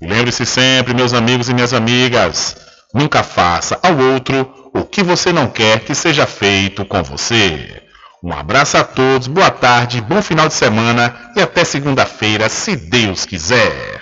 E 0.02 0.08
lembre-se 0.08 0.48
sempre, 0.48 0.96
meus 0.96 1.14
amigos 1.14 1.48
e 1.48 1.54
minhas 1.54 1.76
amigas, 1.76 2.58
nunca 2.92 3.22
faça 3.22 3.80
ao 3.84 4.00
outro 4.00 4.52
o 4.74 4.84
que 4.84 5.04
você 5.04 5.32
não 5.32 5.46
quer 5.46 5.82
que 5.82 5.94
seja 5.94 6.26
feito 6.26 6.84
com 6.84 7.04
você. 7.04 7.84
Um 8.24 8.34
abraço 8.34 8.78
a 8.78 8.84
todos, 8.84 9.28
boa 9.28 9.52
tarde, 9.52 10.02
bom 10.02 10.24
final 10.24 10.48
de 10.48 10.56
semana 10.56 11.16
e 11.36 11.40
até 11.40 11.64
segunda-feira, 11.64 12.50
se 12.50 12.76
Deus 12.76 13.28
quiser. 13.28 14.02